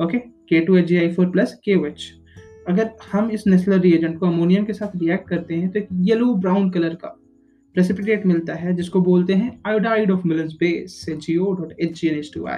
okay 0.04 0.18
K 0.18 0.60
two 0.60 0.76
H 0.78 0.86
G 0.86 0.98
I 0.98 1.12
four 1.12 1.30
plus 1.32 1.60
K 1.64 1.72
H 1.88 2.12
अगर 2.68 2.90
हम 3.12 3.32
इस 3.32 3.48
नेस्लर 3.48 3.80
रिएजेंट 3.80 4.20
को 4.20 4.26
अमोनियम 4.26 4.66
के 4.66 4.74
साथ 4.74 4.96
रिएक्ट 4.96 5.30
करते 5.30 5.56
हैं 5.56 5.70
तो 5.70 5.80
एक 5.80 5.88
येलो 5.92 6.34
ब्राउन 6.36 6.70
कलर 6.70 6.96
का 6.96 7.18
प्रेसिपिटेट 7.74 8.26
मिलता 8.26 8.54
है, 8.54 8.76
जिसको 8.76 9.02
बोलते 9.02 9.34
हैं 9.34 9.62
iodide 9.68 10.12
of 10.12 10.28
Millon's 10.28 10.54
base 10.54 11.06
G 11.10 11.38
O 11.38 11.52
dot 11.54 11.74
H 11.80 12.02
G 12.02 12.08
N 12.08 12.16
H 12.16 12.32
two 12.34 12.46
I 12.46 12.58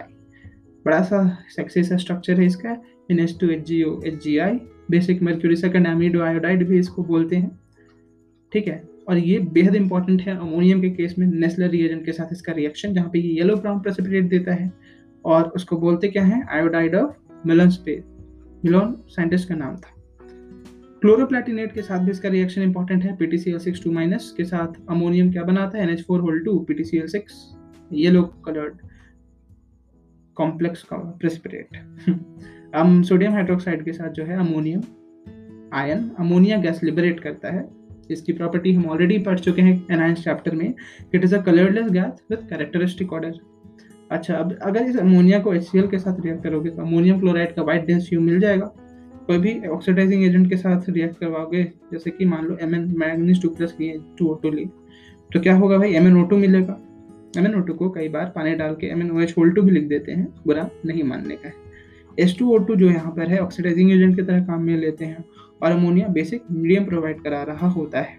बड़ा 0.85 1.01
सा 1.01 1.37
सेक्सी 1.55 1.83
सा 1.83 1.97
स्ट्रक्चर 1.97 2.39
है 2.39 2.45
इसका 2.45 2.71
N 3.11 3.19
H 3.19 3.37
two 3.41 3.49
H 3.49 3.65
G 3.65 3.83
O 3.83 4.01
H 4.05 4.23
G 4.23 4.37
I 4.37 4.59
basic 4.91 5.21
mercury 5.23 5.55
second 5.55 5.87
amido 5.87 6.21
iodide 6.21 6.67
भी 6.67 6.79
इसको 6.79 7.03
बोलते 7.03 7.35
हैं, 7.35 7.59
ठीक 8.51 8.67
है? 8.67 8.92
और 9.07 9.17
ये 9.17 9.39
बेहद 9.53 9.75
इंपॉर्टेंट 9.75 10.21
है 10.21 10.37
अमोनियम 10.37 10.81
के 10.81 10.89
केस 10.89 11.15
में 11.19 11.25
नेस्लर 11.27 11.69
रिएजेंट 11.69 12.05
के 12.05 12.11
साथ 12.11 12.31
इसका 12.31 12.53
रिएक्शन 12.53 12.93
जहाँ 12.93 13.09
पे 13.13 13.19
ये 13.19 13.33
येलो 13.37 13.55
ब्राउन 13.55 13.79
प्रेसिपिटेट 13.79 14.29
देता 14.29 14.53
है 14.53 14.71
और 15.25 15.51
उसको 15.55 15.77
बोलते 15.77 16.07
क्या 16.07 16.23
है? 16.23 16.41
Iodide 16.51 16.95
of 16.95 17.47
Millon 17.47 17.69
space 17.69 18.03
Millon 18.65 18.95
scientist 19.09 19.49
का 19.49 19.55
नाम 19.55 19.75
था। 19.75 19.91
क्लोरोप्लेटिनेट 21.01 21.73
के 21.73 21.81
साथ 21.81 21.99
भी 21.99 22.11
इसका 22.11 22.29
रिएक्शन 22.29 22.61
इंपॉर्टेंट 22.61 23.03
है। 23.03 23.15
पीटीसीएल 23.17 23.57
सिक्स 23.59 23.83
टू 23.83 23.91
माइनस 23.91 24.33
के 24.37 24.45
साथ 24.45 24.81
अमोनियम 24.89 25.31
क्या 25.31 25.43
बनाता 25.43 25.77
है? 25.77 25.83
NH 25.83 26.03
four 26.03 26.21
whole 26.21 26.39
two 26.39 26.59
PTCL 26.59 27.07
six 27.07 27.33
yellow 27.93 28.23
coloured 28.45 28.77
complex 30.37 30.85
precipitate 30.93 31.77
हम 32.75 33.01
सोडियम 33.03 33.31
हाइड्रोक्साइड 33.31 33.83
के 33.85 33.93
साथ 33.93 34.09
जो 34.09 34.23
है 34.23 34.37
ammonium 34.39 34.81
ion 35.73 36.09
ammonia 36.19 36.57
gas 36.57 36.79
liberate 36.83 37.19
करता 37.19 37.51
है। 37.51 37.61
इसकी 38.11 38.33
प्रॉपर्टी 38.33 38.73
हम 38.73 38.85
ऑलरेडी 38.85 39.17
पढ़ 39.23 39.39
चुके 39.39 39.61
हैं 39.61 39.75
एनाइंस 39.91 40.23
चैप्टर 40.23 40.55
में. 40.55 40.73
It 41.15 41.23
is 41.23 41.35
a 41.35 41.41
colourless 41.41 41.91
gas 41.91 42.21
with 42.31 42.47
characteristic 42.49 43.13
odour 43.13 43.39
अच्छा 44.11 44.35
अब 44.35 44.57
अगर 44.61 44.81
इस 44.81 44.97
अमोनिया 44.97 45.39
को 45.39 45.53
एच 45.53 45.69
के 45.75 45.99
साथ 45.99 46.19
रिएक्ट 46.21 46.43
करोगे 46.43 46.69
तो 46.69 46.81
अमोनियम 46.81 47.19
क्लोराइड 47.19 47.53
का 47.55 47.61
वाइट 47.63 47.85
डेंस 47.85 48.07
फ्यू 48.09 48.21
मिल 48.21 48.39
जाएगा. 48.39 48.65
कोई 49.27 49.37
भी 49.37 49.67
ऑक्सीडाइजिंग 49.67 50.23
एजेंट 50.23 50.49
के 50.49 50.57
साथ 50.57 50.89
रिएक्ट 50.89 51.17
करवाओगे, 51.19 51.63
जैसे 51.91 52.11
कि 52.11 52.25
मान 52.25 52.45
लो 52.45 52.57
M 52.61 52.75
N 52.75 52.93
manganese 52.97 53.41
two 53.41 53.49
plus 53.49 53.75
लिए 53.79 53.99
टू 54.17 54.27
ओ 54.27 54.33
टू 54.35 54.49
ली 54.51 54.65
तो 55.29 55.39
क्या 55.39 55.55
होगा 55.57 55.77
भाई? 55.77 55.93
एम 55.93 56.07
एन 56.07 56.17
ओ 56.17 56.23
टू 56.25 56.37
मिलेगा. 56.37 56.79
एम 57.37 57.45
एन 57.45 57.55
ओ 57.55 57.59
टू 57.59 57.73
को 57.73 57.89
कई 57.89 58.09
बार 58.09 58.25
पानी 58.35 58.53
डाल 58.55 58.73
के 58.75 58.87
M 58.87 59.01
N 59.01 59.11
O 59.11 59.19
H 59.21 59.33
whole 59.37 59.51
two 59.51 59.61
भी 59.61 59.71
लिख 59.71 59.87
देते 59.87 60.11
हैं, 60.11 60.27
बुरा 60.47 60.69
नहीं 60.85 61.03
मानने 61.03 61.35
का 61.35 61.47
है. 61.47 61.53
एस 62.17 62.35
टू 62.39 62.53
ओ 62.53 62.57
टू 62.57 62.75
जो 62.75 62.89
यहाँ 62.89 63.11
पर 63.11 63.29
है 63.29 63.39
ऑक्सीडाइजिंग 63.39 63.91
एजेंट 63.91 64.15
की 64.15 64.21
तरह 64.21 64.43
काम 64.45 64.63
में 64.63 64.75
लेते 64.77 65.05
हैं. 65.05 65.23
और 65.63 65.71
अमोनिया 65.71 66.07
बेसिक 66.09 66.43
मीडियम 66.51 66.85
प्रोवाइड 66.85 67.21
करा 67.21 67.41
रहा 67.43 67.67
होता 67.69 67.99
है। 67.99 68.17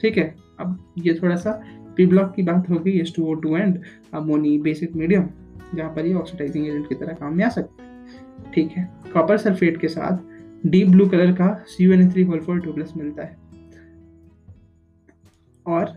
ठीक 0.00 0.16
है, 0.18 0.34
अब 0.60 0.92
ये 0.98 1.14
थोड़ा 1.14 1.36
सा 1.36 1.60
पी 1.96 2.06
ब्लॉक 2.06 2.32
की 2.34 2.42
बात 2.42 2.70
होगी 2.70 2.98
S 3.00 3.12
two 3.16 3.26
O 3.26 3.34
two 3.34 3.56
and 3.56 3.78
ammonia 4.14 4.56
basic 4.60 4.96
medium 4.96 5.28
जहाँ 5.74 5.90
पर 5.94 6.06
ये 6.06 6.14
ऑक्सीडाइजिंग 6.14 6.66
एजेंट 6.66 6.88
की 6.88 6.94
तरह 6.94 7.12
काम 7.14 7.36
में 7.36 7.44
आ 7.44 7.48
सकता 7.48 7.82
है। 7.82 8.50
ठीक 8.54 8.70
है 8.70 8.88
कॉपर 9.12 9.38
सल्फेट 9.38 9.80
के 9.80 9.88
साथ 9.88 10.66
डीप 10.66 10.88
ब्लू 10.88 11.06
कलर 11.08 11.32
का 11.32 11.52
C 11.68 11.92
N 11.92 12.10
three 12.10 12.24
four 12.24 12.60
two 12.60 12.72
plus 12.72 12.92
मिलता 12.96 13.22
है। 13.22 13.36
और 15.66 15.94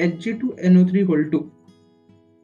H 0.00 0.18
G 0.24 0.32
two 0.32 0.54
NO 0.60 0.84
three 0.88 1.00
whole 1.02 1.24
two 1.24 1.38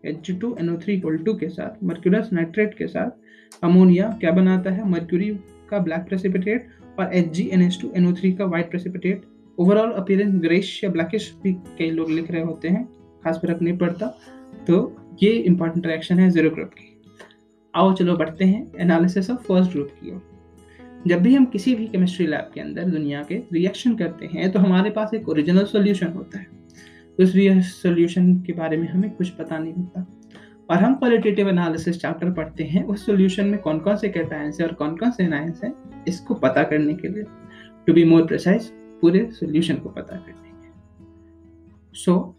H 0.04 0.20
G 0.26 0.32
two 0.32 0.54
NO 0.60 0.76
three 0.78 0.98
whole 1.00 1.18
two 1.18 1.34
के 1.34 1.48
साथ 1.48 1.82
मर्क्यूरस 1.84 2.30
नाइट्रेट 2.32 2.74
के 2.78 2.86
साथ 2.86 3.64
अमोनिया 3.64 4.08
क्या 4.20 4.30
बनाता 4.32 4.70
है? 4.70 4.88
मर्क्यूरी 4.90 5.30
का 5.70 5.78
ब्लैक 5.78 6.06
प्रेसिपिटेट 6.08 6.66
और 6.98 7.14
H 7.14 7.32
G 7.32 7.48
N 7.52 7.62
S 7.62 7.78
two 7.82 7.92
N 7.96 8.06
O 8.06 8.12
three 8.12 8.32
का 8.32 8.44
white 8.46 8.70
precipitate 8.70 9.22
overall 9.58 9.90
appearance 9.92 10.34
greyish 10.42 10.82
या 10.84 10.90
ब्लैकिश 10.90 11.32
भी 11.42 11.52
कई 11.78 11.90
लोग 11.90 12.10
लिख 12.10 12.30
रहे 12.30 12.42
होते 12.42 12.68
हैं, 12.68 12.84
खास 13.24 13.38
फ़र्क 13.42 13.62
नहीं 13.62 13.76
पड़ता। 13.78 14.06
तो 14.66 14.96
ये 15.22 15.30
इंपॉर्टेंट 15.30 15.86
रिएक्शन 15.86 16.18
है 16.18 16.30
ज़ीरो 16.30 16.50
ग्रुप 16.50 16.70
की। 16.70 16.90
आओ 17.74 17.92
चलो 17.94 18.16
बढ़ते 18.16 18.44
हैं 18.44 18.70
एनालिसिस 18.80 19.30
ऑफ़ 19.30 19.42
फ़र्स्ट 19.42 19.72
ग्रुप 19.72 19.88
की 20.00 20.10
ओर। 20.10 20.22
जब 21.06 21.22
भी 21.22 21.34
हम 21.34 21.44
किसी 21.44 21.74
भी 21.74 21.86
केमिस्ट्री 21.86 22.26
लैब 22.26 22.50
के 22.54 22.60
अंदर 22.60 22.84
दुनिया 22.84 23.22
के 23.22 23.42
रिएक्शन 23.52 23.94
करते 23.96 24.26
हैं 24.26 24.50
तो 24.52 24.58
हमारे 24.58 24.90
पास 24.90 25.14
एक 25.14 25.28
ओरिजिनल 25.28 25.64
सोल्यूशन 25.64 26.06
होता 26.06 26.38
है। 26.38 26.46
उस 27.18 27.32
सोल्यूशन 27.72 28.34
के 28.36 28.52
बारे 28.52 28.76
में 28.76 28.88
हमें 28.88 29.10
कुछ 29.10 29.28
पता 29.30 29.58
नहीं 29.58 29.72
होता। 29.72 30.06
और 30.70 30.76
हम 30.76 30.94
क्वालिटेटिव 30.94 31.48
एनालिसिस 31.48 32.00
चैप्टर 32.00 32.30
पढ़ते 32.32 32.64
हैं, 32.64 32.84
उस 32.84 33.06
सॉल्यूशन 33.06 33.46
में 33.46 33.58
कौन 33.60 33.78
कौन 33.78 33.96
से 33.96 34.08
कैटायंस 34.08 34.60
है 34.60 34.66
और 34.66 34.72
कौन 34.74 34.96
कौन 34.96 35.10
से 35.10 35.24
एनायंस 35.24 35.60
हैं, 35.64 35.72
इसको 36.08 36.34
पता 36.34 36.62
करने 36.62 36.94
के 36.94 37.08
लिए 37.08 37.24
टू 37.86 37.92
बी 37.92 38.04
मोर 38.04 38.26
प्रिसाइज 38.26 38.70
पूरे 39.00 39.28
सोल्यूशन 39.32 39.76
को 39.76 39.88
पता 39.88 40.16
करने 40.16 40.50
के 40.50 41.98
so 41.98 42.36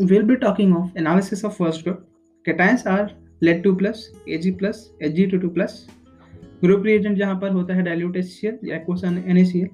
will 0.00 0.22
be 0.22 0.36
talking 0.36 0.76
of 0.76 1.44
of 1.44 1.52
first 1.52 1.84
group 1.84 2.06
cations 2.46 2.86
are 2.86 3.10
lead 3.42 3.62
two 3.62 3.74
plus 3.74 4.10
A 4.28 4.38
G 4.38 4.50
plus 4.50 4.92
H 5.02 5.12
G 5.12 5.26
two 5.26 5.38
two 5.38 5.48
plus 5.48 5.86
group 6.64 6.86
reagent 6.86 7.18
जहाँ 7.18 7.38
पर 7.40 7.50
होता 7.50 7.74
है 7.74 7.82
डायल्यूट 7.82 8.16
एच 8.16 8.40
या 8.44 8.76
एक्वसन 8.76 9.24
एन 9.26 9.68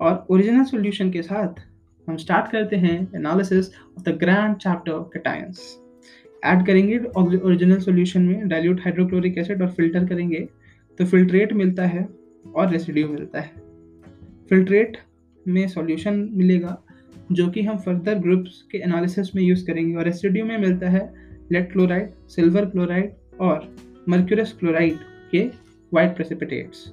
और 0.00 0.26
ओरिजिनल 0.30 0.64
सोल्यूशन 0.64 1.10
के 1.10 1.22
साथ 1.22 1.60
हम 2.08 2.16
स्टार्ट 2.16 2.52
करते 2.52 2.76
हैं 2.76 2.96
analysis 3.14 3.70
of 3.98 4.02
the 4.02 4.16
grand 4.18 4.56
chapter 4.56 4.98
cations 5.12 5.85
add 6.46 6.66
करेंगे 6.66 6.98
ओरिजिनल 7.16 7.78
सॉल्यूशन 7.80 8.22
में 8.22 8.48
डाइल्यूट 8.48 8.80
हाइड्रोक्लोरिक 8.80 9.38
एसिड 9.38 9.62
और 9.62 9.68
फ़िल्टर 9.70 10.06
करेंगे 10.06 10.46
तो 10.98 11.04
फिल्ट्रेट 11.04 11.52
मिलता 11.52 11.86
है 11.86 12.08
और 12.56 12.70
रेसिड्यू 12.72 13.08
मिलता 13.08 13.40
है। 13.40 13.52
फिल्ट्रेट 14.50 14.96
में 15.46 15.66
सॉल्यूशन 15.68 16.28
मिलेगा, 16.32 16.76
जो 17.32 17.48
कि 17.48 17.62
हम 17.62 17.78
फर्दर 17.78 18.18
ग्रुप्स 18.18 18.62
के 18.72 18.78
एनालिसिस 18.78 19.34
में 19.36 19.42
यूज़ 19.42 19.66
करेंगे 19.66 19.94
और 19.96 20.04
रेसिड्यू 20.04 20.44
में 20.44 20.56
मिलता 20.58 20.90
है 20.90 21.02
लेड 21.52 21.70
क्लोराइड 21.72 22.10
सिल्वर 22.28 22.66
क्लोराइड 22.66 23.12
और 23.40 23.74
मर्क्यूरस 24.08 24.52
क्लोराइड 24.60 24.96
के 25.30 25.44
वाइट 25.92 26.14
प्रेसिपिटेट्स 26.16 26.86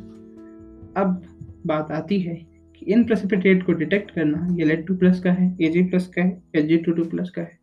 अब 0.98 1.22
बात 1.68 1.92
आती 1.92 2.20
है 2.20 2.36
कि 2.76 2.86
इन 2.86 3.04
प्रेसिपिटेट 3.04 3.64
को 3.66 3.74
डिटेक्ट 3.74 4.12
करना, 4.12 4.48
ये 4.52 4.66
लेड 4.66 4.86
टू 4.88 4.96
प्लस 4.96 5.20
का 5.20 5.32
है 5.32 5.56
ए 5.62 5.70
जी 5.70 5.84
प्लस 5.84 6.08
का 6.08 6.22
है 6.22 6.42
H 6.56 6.66
G 6.66 6.78
two 6.78 6.92
two 6.92 7.04
plus 7.06 7.30
का 7.30 7.42
है। 7.42 7.58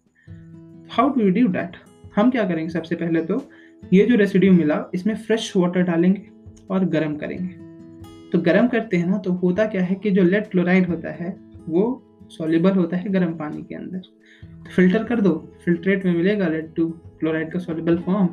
How 0.91 1.09
do 1.09 1.21
you 1.21 1.31
do 1.33 1.47
that 1.49 1.77
हम 2.17 2.31
क्या 2.31 2.45
करेंगे 2.45 2.69
सबसे 2.71 2.95
पहले 2.97 3.21
तो 3.23 3.35
ये 3.83 4.05
जो 4.07 4.17
रेसिड्यू 4.17 4.53
मिला, 4.53 4.85
इसमें 4.95 5.15
फ्रेश 5.17 5.53
वाटर 5.57 5.83
डालेंगे 5.83 6.23
और 6.71 6.85
गर्म 6.87 7.15
करेंगे। 7.17 8.29
तो 8.33 8.39
गर्म 8.41 8.69
करते 8.69 8.97
हैं 8.97 9.07
ना 9.07 9.19
तो 9.19 9.33
होता 9.35 9.67
क्या 9.67 9.83
है 9.83 9.95
कि 9.95 10.11
जो 10.11 10.23
लेड 10.23 10.49
क्लोराइड 10.51 10.89
होता 10.89 11.11
है, 11.13 11.35
वो 11.69 12.03
सॉल्युबल 12.31 12.71
होता 12.73 12.97
है 12.97 13.13
गर्म 13.13 13.33
पानी 13.35 13.63
के 13.63 13.75
अंदर। 13.75 13.99
तो 13.99 14.71
फ़िल्टर 14.71 15.05
कर 15.05 15.21
दो 15.21 15.33
फिल्ट्रेट 15.65 16.05
में 16.07 16.13
मिलेगा 16.15 16.49
लेड 16.49 16.75
टू 16.75 16.89
क्लोराइड 17.21 17.53
का 17.53 17.59
soluble 17.59 17.99
form 18.07 18.27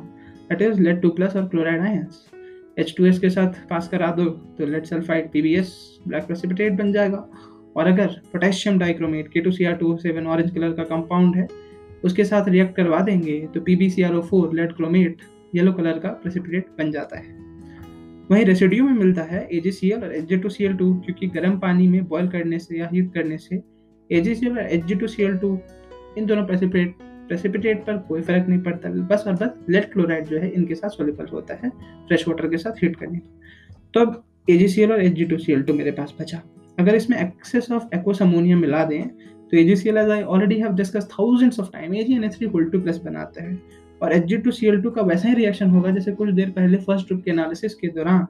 that 0.50 0.62
is 0.62 0.80
lead 0.80 1.00
two 1.02 1.10
plus 1.10 1.36
और 1.36 1.46
chloride 1.48 1.80
ions 1.82 2.26
H 2.78 2.94
two 2.96 3.06
S 3.06 3.18
के 3.18 3.30
साथ 3.30 3.60
पास 3.70 3.88
करा 3.88 4.10
दो 4.12 4.24
तो 4.58 4.66
lead 4.66 4.84
sulphide 4.86 5.30
P 5.32 5.42
B 5.42 5.54
S 5.54 5.72
black 6.08 6.26
precipitate 6.26 6.72
बन 6.72 6.92
जाएगा। 6.92 7.28
और 7.76 7.86
अगर 7.86 8.20
potassium 8.32 8.78
dichromate 8.78 9.32
K 9.32 9.40
two 9.40 9.50
C 9.52 9.64
R 9.64 9.74
two 9.76 9.96
seven 9.98 10.26
orange 10.26 10.50
colour 10.50 10.72
का 10.72 10.84
कंपाउंड 10.86 11.36
है 11.36 11.46
उसके 12.04 12.24
साथ 12.24 12.48
रिएक्ट 12.48 12.74
करवा 12.76 13.00
देंगे 13.00 13.40
तो 13.54 13.60
P 13.60 13.76
B 13.76 13.88
C 13.90 14.02
R 14.02 14.14
O 14.14 14.20
four 14.22 14.54
lead 14.54 14.72
chromate 14.72 15.22
yellow 15.54 15.72
colour 15.72 15.98
का 15.98 16.08
प्रेसिपिटेट 16.22 16.66
बन 16.78 16.90
जाता 16.92 17.18
है। 17.18 17.36
वहीं 18.30 18.44
रेसिड्यू 18.44 18.84
में 18.84 18.92
मिलता 18.94 19.22
है 19.22 19.46
ए 19.52 19.60
जी 19.60 19.70
सी 19.72 19.90
एल 19.90 20.02
और 20.04 20.14
H 20.14 20.32
two 20.32 20.48
C 20.48 20.64
L 20.64 20.76
two 20.76 20.92
क्योंकि 20.96 21.26
गर्म 21.34 21.58
पानी 21.58 21.88
में 21.88 22.04
बॉयल 22.08 22.28
करने 22.28 22.58
से 22.58 22.78
या 22.78 22.88
हीट 22.92 23.12
करने 23.14 23.38
से 23.38 23.60
ए 24.10 24.20
जी 24.20 24.34
सी 24.34 24.46
एल 24.46 24.58
और 24.58 24.66
H 24.66 24.92
two 24.92 25.06
C 25.06 25.22
L 25.22 25.36
two 25.38 25.58
इन 26.18 26.26
दोनों 26.26 26.44
प्रेसिपिटेट 26.46 26.96
प्रेसिपिटेट 27.28 27.80
पर 27.86 27.96
कोई 28.08 28.20
फ़र्क 28.22 28.46
नहीं 28.48 28.60
पड़ता। 28.62 28.88
बस 29.08 29.24
और 29.26 29.34
बस 29.34 29.50
लेड 29.70 29.90
क्लोराइड 29.92 30.26
जो 30.26 30.38
है, 30.38 30.50
इनके 30.50 30.74
साथ 30.74 30.88
सोलिबल 30.90 31.26
होता 31.32 31.54
है 31.54 31.70
फ्रेश 32.08 32.26
वाटर 32.28 32.48
के 32.48 32.58
साथ 32.58 32.82
हीट 32.82 32.96
करने 32.96 33.18
तो 33.94 34.00
अब 34.00 34.22
एजीसीएल 34.50 34.92
और 34.92 35.02
H 35.02 35.12
G 35.12 35.24
two 35.24 35.38
C 35.38 35.52
L 35.52 35.62
two 35.62 35.74
मेरे 35.74 35.90
पास 35.92 36.14
बचा। 36.20 36.40
अगर 36.78 36.94
इसमें 36.94 37.18
एक्सेस 37.18 37.70
ऑफ़ 37.72 37.94
एक्वस 37.94 38.22
अमोनियम 38.22 38.60
मिला 38.60 38.84
दें 38.84 39.02
तो 39.50 39.56
AgCl 39.56 39.98
as 39.98 40.10
I 40.10 40.22
already 40.24 40.58
have 40.60 40.74
discussed 40.78 41.12
thousands 41.12 41.58
of 41.58 41.70
time 41.72 41.94
AgNH3 42.00 42.50
whole 42.52 42.66
2 42.72 42.82
plus 42.82 42.98
बनाता 43.04 43.44
है। 43.44 43.56
और 44.00 44.14
Hg2Cl2 44.14 44.94
का 44.94 45.02
वैसा 45.02 45.28
ही 45.28 45.34
रिएक्शन 45.34 45.70
होगा 45.70 45.90
जैसे 45.90 46.12
कुछ 46.12 46.30
देर 46.32 46.50
पहले 46.56 46.76
फ़र्स्ट 46.78 47.06
ग्रुप 47.06 47.22
के 47.24 47.30
एनालिसिस 47.30 47.74
के 47.74 47.88
दौरान 47.94 48.26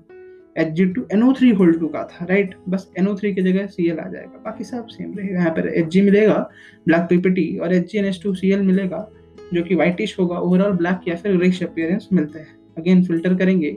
H 0.56 0.68
G 0.74 0.84
two 0.92 1.06
N 1.12 1.22
O 1.22 1.32
three 1.38 1.50
whole 1.58 1.78
two 1.80 1.88
का 1.88 2.02
था 2.12 2.24
राइट 2.26 2.54
बस 2.68 2.86
एन 2.98 3.08
ओ 3.08 3.14
थ्री 3.16 3.32
की 3.34 3.42
जगह 3.42 3.66
सी 3.66 3.88
एल 3.90 3.98
आ 3.98 4.06
जाएगा। 4.08 4.42
बाकी 4.44 4.64
सब 4.64 4.86
सेम 4.88 5.12
रहेगा। 5.18 5.38
यहाँ 5.38 5.50
पर 5.56 5.68
एच 5.68 5.86
जी 5.86 6.02
मिलेगा 6.02 6.38
ब्लैक 6.86 7.02
पीपीटी 7.10 7.46
और 7.58 7.74
H 7.74 7.90
G 7.92 7.98
N 7.98 8.04
H 8.04 8.20
two 8.22 8.34
C 8.34 8.50
L 8.52 8.62
मिलेगा, 8.62 9.08
जो 9.54 9.62
कि 9.62 9.74
व्हाइटिश 9.74 10.18
होगा। 10.18 10.38
ओवरऑल 10.38 10.72
ब्लैक 10.76 11.08
या 11.08 11.16
फिर 11.16 11.36
ग्रेश 11.36 11.62
अपीयरेंस 11.62 12.08
मिलता 12.12 12.38
है। 12.38 12.46
अगेन 12.78 13.04
फ़िल्टर 13.04 13.34
करेंगे 13.34 13.76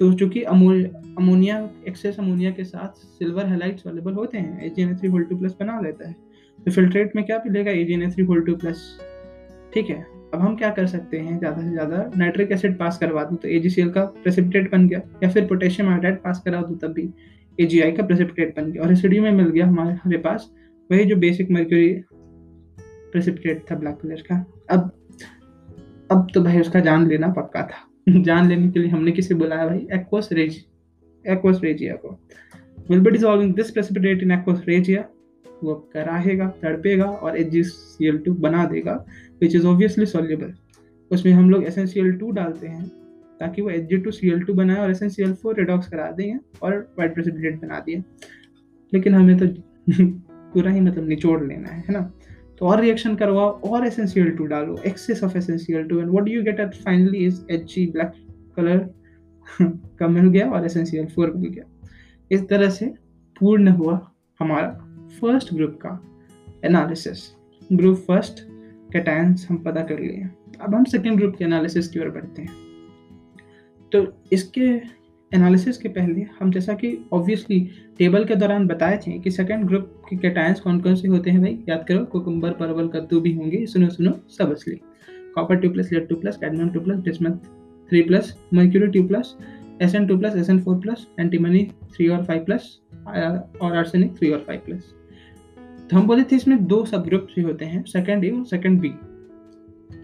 तो 0.00 0.12
चूँकि 0.12 0.42
अमोनिया 0.44 1.58
एक्सेस 1.88 2.18
अमोनिया 2.18 2.50
के 2.50 2.64
साथ 2.64 3.04
सिल्वर 3.18 3.46
हेलाइट 3.48 3.78
सॉलेबल 3.80 4.12
होते 4.12 4.38
हैं 4.38 4.70
HgNH3 4.70 5.10
होल 5.10 5.24
2 5.24 5.38
प्लस 5.40 5.56
बना 5.60 5.80
लेता 5.80 6.08
है। 6.08 6.14
तो 6.66 6.70
फिल्ट्रेट 6.70 7.16
में 7.16 7.24
क्या 7.24 7.38
मिलेगा? 7.46 7.70
A 7.70 7.84
G 7.84 8.06
three 8.08 8.24
whole 8.24 8.42
two 8.44 8.56
plus 8.56 8.82
ठीक 9.74 9.88
है, 9.90 10.00
अब 10.34 10.40
हम 10.40 10.56
क्या 10.56 10.70
कर 10.70 10.86
सकते 10.86 11.18
हैं? 11.18 11.38
ज़्यादा 11.38 11.62
से 11.62 11.70
ज़्यादा 11.70 12.10
नाइट्रिक 12.16 12.52
एसिड 12.52 12.78
पास 12.78 12.98
करवा 12.98 13.24
दूँ 13.24 13.36
तो 13.38 13.48
ए 13.48 13.60
का 13.88 14.04
प्रेसिपिटेट 14.04 14.70
बन 14.72 14.88
गया, 14.88 15.00
या 15.22 15.28
फिर 15.30 15.46
पोटेशियम 15.46 15.88
आयोडाइड 15.88 16.18
पास 16.18 16.42
करा 16.44 16.60
दूँ 16.62 16.78
तब 16.78 16.92
भी 16.92 17.08
ए 17.58 17.90
का 17.96 18.02
प्रेसिपिटेट 18.02 18.54
बन 18.56 18.70
गया। 18.72 18.82
और 18.82 18.88
रेसिड्यू 18.88 19.22
में 19.22 19.30
मिल 19.32 19.48
गया 19.48 19.66
हमारे 19.66 19.92
हमारे 19.92 20.18
पास 20.20 20.50
वही 20.90 21.04
जो 21.04 21.16
बेसिक 21.18 21.50
मर्क्यूरी 21.50 21.92
प्रेसिपिटेट 23.12 23.64
था 23.70 23.74
ब्लैक 23.76 23.96
कलर 23.96 24.22
का। 24.30 24.44
अब 24.70 24.90
अब 26.10 26.26
तो 26.34 26.42
भाई 26.42 26.60
उसका 26.60 26.80
जान 26.80 27.06
लेना 27.08 27.28
पक्का 27.32 27.62
था। 27.62 27.88
जान 28.22 28.48
लेने 28.48 28.68
के 28.68 28.80
लिए 28.80 28.88
हमने 28.90 29.12
किसे 29.12 29.34
बुलाया 29.34 29.66
भाई? 29.66 29.86
एक्वस 29.94 30.28
रेज 30.32 30.64
एक्वस 31.24 31.60
रेजिया 31.62 31.94
को। 31.96 32.18
Will 32.90 33.00
be 33.00 33.10
dissolving 33.10 33.54
this 33.54 33.70
precipitate 33.70 34.22
in 34.22 34.32
aqua 34.32 34.64
regia 34.68 35.04
वो 35.64 35.74
कराहेगा, 35.92 36.48
तड़पेगा 36.62 37.04
और 37.04 37.36
H 37.36 37.48
G 37.48 37.62
C 37.62 38.08
L 38.08 38.18
two 38.18 38.34
बना 38.34 38.64
देगा 38.64 39.04
विच 39.40 39.56
इज़ 39.56 39.66
ऑब्वियसली 39.66 40.06
सॉल्युबल 40.06 40.54
उसमें 41.10 41.32
हम 41.32 41.50
लोग 41.50 41.64
S 41.64 41.78
N 41.78 41.86
C 41.86 42.00
L 42.00 42.12
two 42.12 42.30
डालते 42.30 42.66
हैं 42.66 42.88
ताकि 43.40 43.62
वो 43.62 43.70
H 43.70 43.82
G 43.82 43.96
two 43.96 44.10
C 44.10 44.28
L 44.28 44.40
two 44.40 44.54
बनाए 44.54 44.76
और 44.76 44.90
S 44.90 45.02
N 45.02 45.08
C 45.08 45.22
L 45.22 45.32
four 45.32 45.56
redox 45.56 45.88
करा 45.88 46.10
दें 46.10 46.38
और 46.62 46.94
वाइट 46.98 47.14
प्रेसिपिटेट 47.14 47.60
बना 47.62 47.80
दिए 47.80 48.02
लेकिन 48.92 49.14
हमें 49.14 49.38
तो 49.38 49.46
पूरा 50.54 50.70
ही 50.70 50.80
मतलब 50.80 51.08
निचोड़ 51.08 51.44
लेना 51.44 51.68
है 51.68 51.80
है 51.80 51.92
ना? 51.92 52.12
तो 52.58 52.66
और 52.66 52.80
रिएक्शन 52.80 53.14
करवाओ 53.14 53.60
और 53.60 53.86
S 53.86 53.98
N 53.98 54.06
C 54.06 54.20
L 54.20 54.30
two 54.30 54.44
डालो 54.44 54.78
excess 54.86 55.24
of 55.24 55.38
S 55.38 55.50
N 55.50 55.58
C 55.58 55.72
L 55.72 55.84
two 55.84 56.00
and 56.00 56.10
what 56.10 56.28
you 56.28 56.42
get 56.42 56.60
at 56.60 56.74
finally 56.74 57.18
is 57.18 57.40
H 57.50 57.74
G 57.74 57.86
black 57.86 58.12
colour 58.56 58.94
का 59.62 60.08
मिल 60.08 60.28
गया 60.28 60.50
और 60.50 60.64
S 60.64 60.76
N 60.76 60.84
C 60.84 60.96
L 60.96 61.06
four 61.06 61.32
मिल 61.36 61.50
गया। 61.50 61.64
इस 62.30 62.48
तरह 62.48 62.70
से 62.70 62.86
पूर्ण 63.40 63.68
हुआ 63.68 64.12
हमारा 64.40 64.83
फ़र्स्ट 65.20 65.54
ग्रुप 65.54 65.78
का 65.82 65.98
एनालिसिस 66.64 67.22
ग्रुप 67.72 67.96
फ़र्स्ट 68.06 68.40
कैटायंस 68.92 69.46
हम 69.50 69.56
पता 69.58 69.82
कर 69.82 70.00
लिए। 70.00 70.28
अब 70.60 70.74
हम 70.74 70.84
सेकेंड 70.84 71.16
ग्रुप 71.16 71.36
के 71.36 71.44
एनालिसिस 71.44 71.88
की 71.88 72.00
ओर 72.00 72.10
बढ़ते 72.10 72.42
हैं। 72.42 72.52
तो 73.92 74.06
इसके 74.32 74.66
एनालिसिस 75.32 75.78
के 75.78 75.88
पहले 75.88 76.26
हम 76.40 76.50
जैसा 76.52 76.74
कि 76.74 76.96
ऑब्वियसली 77.12 77.60
टेबल 77.98 78.24
के 78.24 78.34
दौरान 78.34 78.66
बताए 78.66 78.98
थे 79.06 79.18
कि 79.18 79.30
सेकेंड 79.30 79.66
ग्रुप 79.66 80.02
के 80.08 80.16
कैटायंस 80.16 80.60
कौन 80.60 80.80
कौन 80.80 80.94
से 80.96 81.08
होते 81.08 81.30
हैं 81.30 81.40
भाई, 81.40 81.58
याद 81.68 81.84
करो 81.88 82.04
कुकुम्बर 82.04 82.52
परवल, 82.52 82.88
कद्दू 82.88 83.20
भी 83.20 83.32
होंगे, 83.34 83.64
सुनो 83.66 83.88
सुनो, 83.88 84.12
सब 84.38 84.52
असली। 84.52 84.80
Copper 85.34 85.56
two 85.56 85.70
plus 85.70 85.92
lead 85.92 86.08
two 86.08 86.16
plus 86.16 86.36
cadmium 86.36 86.68
two 86.70 86.80
plus 86.80 86.98
bismuth 87.04 87.36
three 87.90 88.02
plus 88.02 88.34
mercury 88.54 88.86
two 88.90 89.06
plus 89.08 89.34
S 89.82 89.94
N 89.94 90.06
two 90.06 90.18
plus 90.18 90.36
S 90.36 90.50
N 90.50 90.60
four 90.62 90.76
plus 90.80 91.06
antimony 91.20 91.64
three 91.94 92.08
और 92.08 92.24
फाइव 92.24 92.44
प्लस 92.44 92.68
और 93.06 93.76
आर्सेनिक 93.76 94.16
थ्री 94.18 94.30
और 94.30 94.44
फाइव 94.46 94.60
प्लस 94.66 94.94
हम 95.94 96.06
बोले 96.06 96.22
थे 96.22 96.36
इसमें 96.36 96.64
दो 96.66 96.84
सब 96.84 97.04
group 97.04 97.26
भी 97.34 97.42
होते 97.42 97.64
हैं 97.64 97.82
सेकंड 97.84 98.24
ए 98.24 98.30
और 98.30 98.44
सेकंड 98.46 98.80
बी 98.80 98.88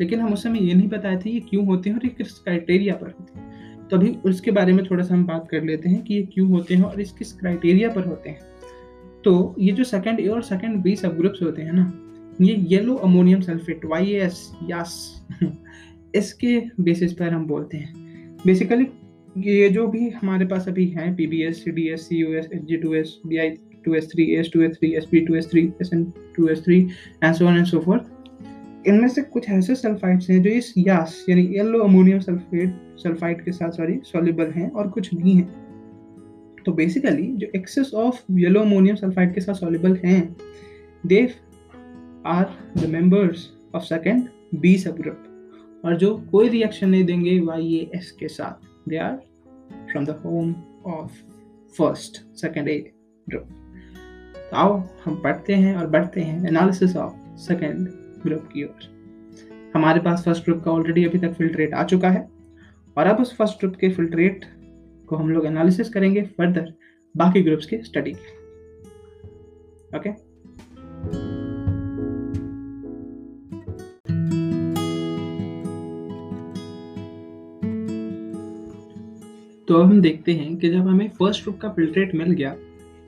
लेकिन 0.00 0.20
हम 0.20 0.32
उस 0.32 0.42
समय 0.42 0.58
ये 0.58 0.74
नहीं 0.74 0.88
बताए 0.88 1.16
थे 1.16 1.30
ये 1.30 1.40
क्यों 1.40 1.64
होते 1.66 1.90
हैं 1.90 1.96
और 1.96 2.04
ये 2.04 2.08
किस 2.18 2.32
क्राइटेरिया 2.34 2.94
पर 2.94 3.06
होते 3.08 3.38
हैं। 3.38 3.88
तो 3.88 3.96
अभी 3.96 4.10
उसके 4.24 4.50
बारे 4.50 4.72
में 4.72 4.84
थोड़ा 4.86 5.04
सा 5.04 5.14
हम 5.14 5.24
बात 5.26 5.48
कर 5.50 5.62
लेते 5.62 5.88
हैं 5.88 6.02
कि 6.02 6.14
ये 6.14 6.22
क्यों 6.34 6.48
होते 6.50 6.74
हैं 6.74 6.82
और 6.82 7.00
इस 7.00 7.10
किस 7.12 7.32
क्राइटेरिया 7.32 7.88
पर 7.88 8.06
होते 8.06 8.30
हैं। 8.30 8.38
तो 9.24 9.54
ये 9.58 9.72
जो 9.72 9.84
सेकंड 9.84 10.20
ए 10.20 10.26
और 10.26 10.42
सेकंड 10.42 10.82
बी 10.82 10.94
सब 10.96 11.16
ग्रुप्स 11.16 11.42
होते 11.42 11.62
हैं 11.62 11.72
ना, 11.72 11.92
ये 12.40 12.54
yellow 12.68 12.94
ammonium 12.96 13.40
sulphate 13.40 13.84
Y 13.84 14.12
S 14.16 14.50
यास 14.70 14.94
इसके 16.14 16.58
बेसिस 16.80 17.12
पर 17.12 17.32
हम 17.32 17.46
बोलते 17.46 17.76
हैं। 17.76 18.38
बेसिकली 18.46 18.86
ये 19.36 19.68
जो 19.70 19.86
भी 19.86 20.08
हमारे 20.12 20.46
पास 20.46 20.68
अभी 20.68 20.86
है 20.88 21.14
P 21.16 21.26
B 21.26 21.42
S 21.42 21.64
C 21.64 21.70
D 21.70 21.88
S 21.88 22.08
C 22.08 22.16
U 22.16 22.32
S 22.34 22.48
H 22.54 22.64
G 22.64 22.76
two 22.76 22.94
S 22.94 23.20
B 23.26 23.38
I 23.38 23.50
2s3 23.88 24.26
as2s3 24.40 24.92
sp2s3 25.02 25.66
sn2s3 25.82 26.70
and 27.24 27.34
so 27.34 27.46
on 27.46 27.56
and 27.56 27.66
so 27.66 27.80
forth 27.80 28.02
इनमें 28.86 29.08
से 29.08 29.22
कुछ 29.22 29.48
ऐसे 29.50 29.74
सल्फाइड्स 29.74 30.30
हैं 30.30 30.42
जो 30.42 30.50
इस 30.50 30.74
यास, 30.78 31.24
यानी 31.28 31.42
येलो 31.42 31.78
अमोनियम 31.78 32.20
सल्फेट 32.20 32.98
सल्फाइड 32.98 33.44
के 33.44 33.52
साथ 33.52 33.70
सॉरी 33.70 34.00
सॉल्युबल 34.04 34.50
हैं 34.50 34.70
और 34.70 34.88
कुछ 34.88 35.14
नहीं 35.14 35.36
है। 35.36 35.48
तो 36.66 36.72
बेसिकली 36.72 37.26
जो 37.26 37.46
excess 37.56 37.94
of 37.94 38.22
yellow 38.32 38.60
ammonium 38.60 38.96
sulphide 38.96 39.34
के 39.34 39.40
साथ 39.40 39.54
सॉल्युबल 39.54 39.96
हैं 40.04 40.36
they 41.06 41.22
are 42.26 42.46
the 42.76 42.88
members 42.88 43.48
of 43.74 43.84
second 43.84 44.28
B 44.54 44.76
sub 44.78 44.96
group 44.98 45.82
और 45.84 45.96
जो 45.96 46.16
कोई 46.30 46.48
रिएक्शन 46.48 46.88
नहीं 46.88 47.04
देंगे 47.04 47.40
वाई 47.40 47.74
ए 47.74 47.90
एस 47.94 48.10
के 48.10 48.28
साथ 48.28 48.88
they 48.88 48.96
are 48.96 49.16
from 49.92 50.04
the 50.04 50.10
home 50.10 50.54
of 50.86 51.12
first 51.78 52.24
second 52.36 52.68
A 52.68 52.92
group 53.30 53.59
आओ, 54.54 54.82
हम 55.04 55.16
पढ़ते 55.16 55.54
हैं 55.54 55.74
और 55.76 55.86
बढ़ते 55.86 56.20
हैं। 56.20 56.46
एनालिसिस 56.48 56.96
ऑफ़ 56.96 57.36
सेकेंड 57.38 57.88
ग्रुप 58.22 58.48
की 58.52 58.64
ओर 58.64 58.88
हमारे 59.74 60.00
पास 60.00 60.24
फ़र्स्ट 60.24 60.44
ग्रुप 60.44 60.62
का 60.64 60.70
ऑलरेडी 60.70 61.04
अभी 61.04 61.18
तक 61.18 61.32
फिल्ट्रेट 61.32 61.74
आ 61.74 61.84
चुका 61.84 62.10
है। 62.10 62.28
और 62.96 63.06
अब 63.06 63.20
उस 63.20 63.36
फ़र्स्ट 63.36 63.58
ग्रुप 63.60 63.76
के 63.76 63.88
फिल्ट्रेट 63.88 64.44
को 65.08 65.16
हम 65.16 65.30
लोग 65.30 65.46
एनालिसिस 65.46 65.90
करेंगे 65.90 66.22
फर्दर 66.38 66.72
बाकी 67.14 67.42
ग्रुप्स 67.42 67.66
के 67.66 67.82
स्टडी 67.82 68.12
के। 68.12 68.38
ओके 69.96 70.10
तो 79.68 79.74
अब 79.74 79.86
हम 79.86 80.00
देखते 80.00 80.32
हैं 80.32 80.56
कि 80.56 80.68
जब 80.68 80.88
हमें 80.88 81.08
फ़र्स्ट 81.08 81.42
ग्रुप 81.42 81.58
का 81.58 81.68
फिल्ट्रेट 81.68 82.14
मिल 82.14 82.30
गया 82.32 82.54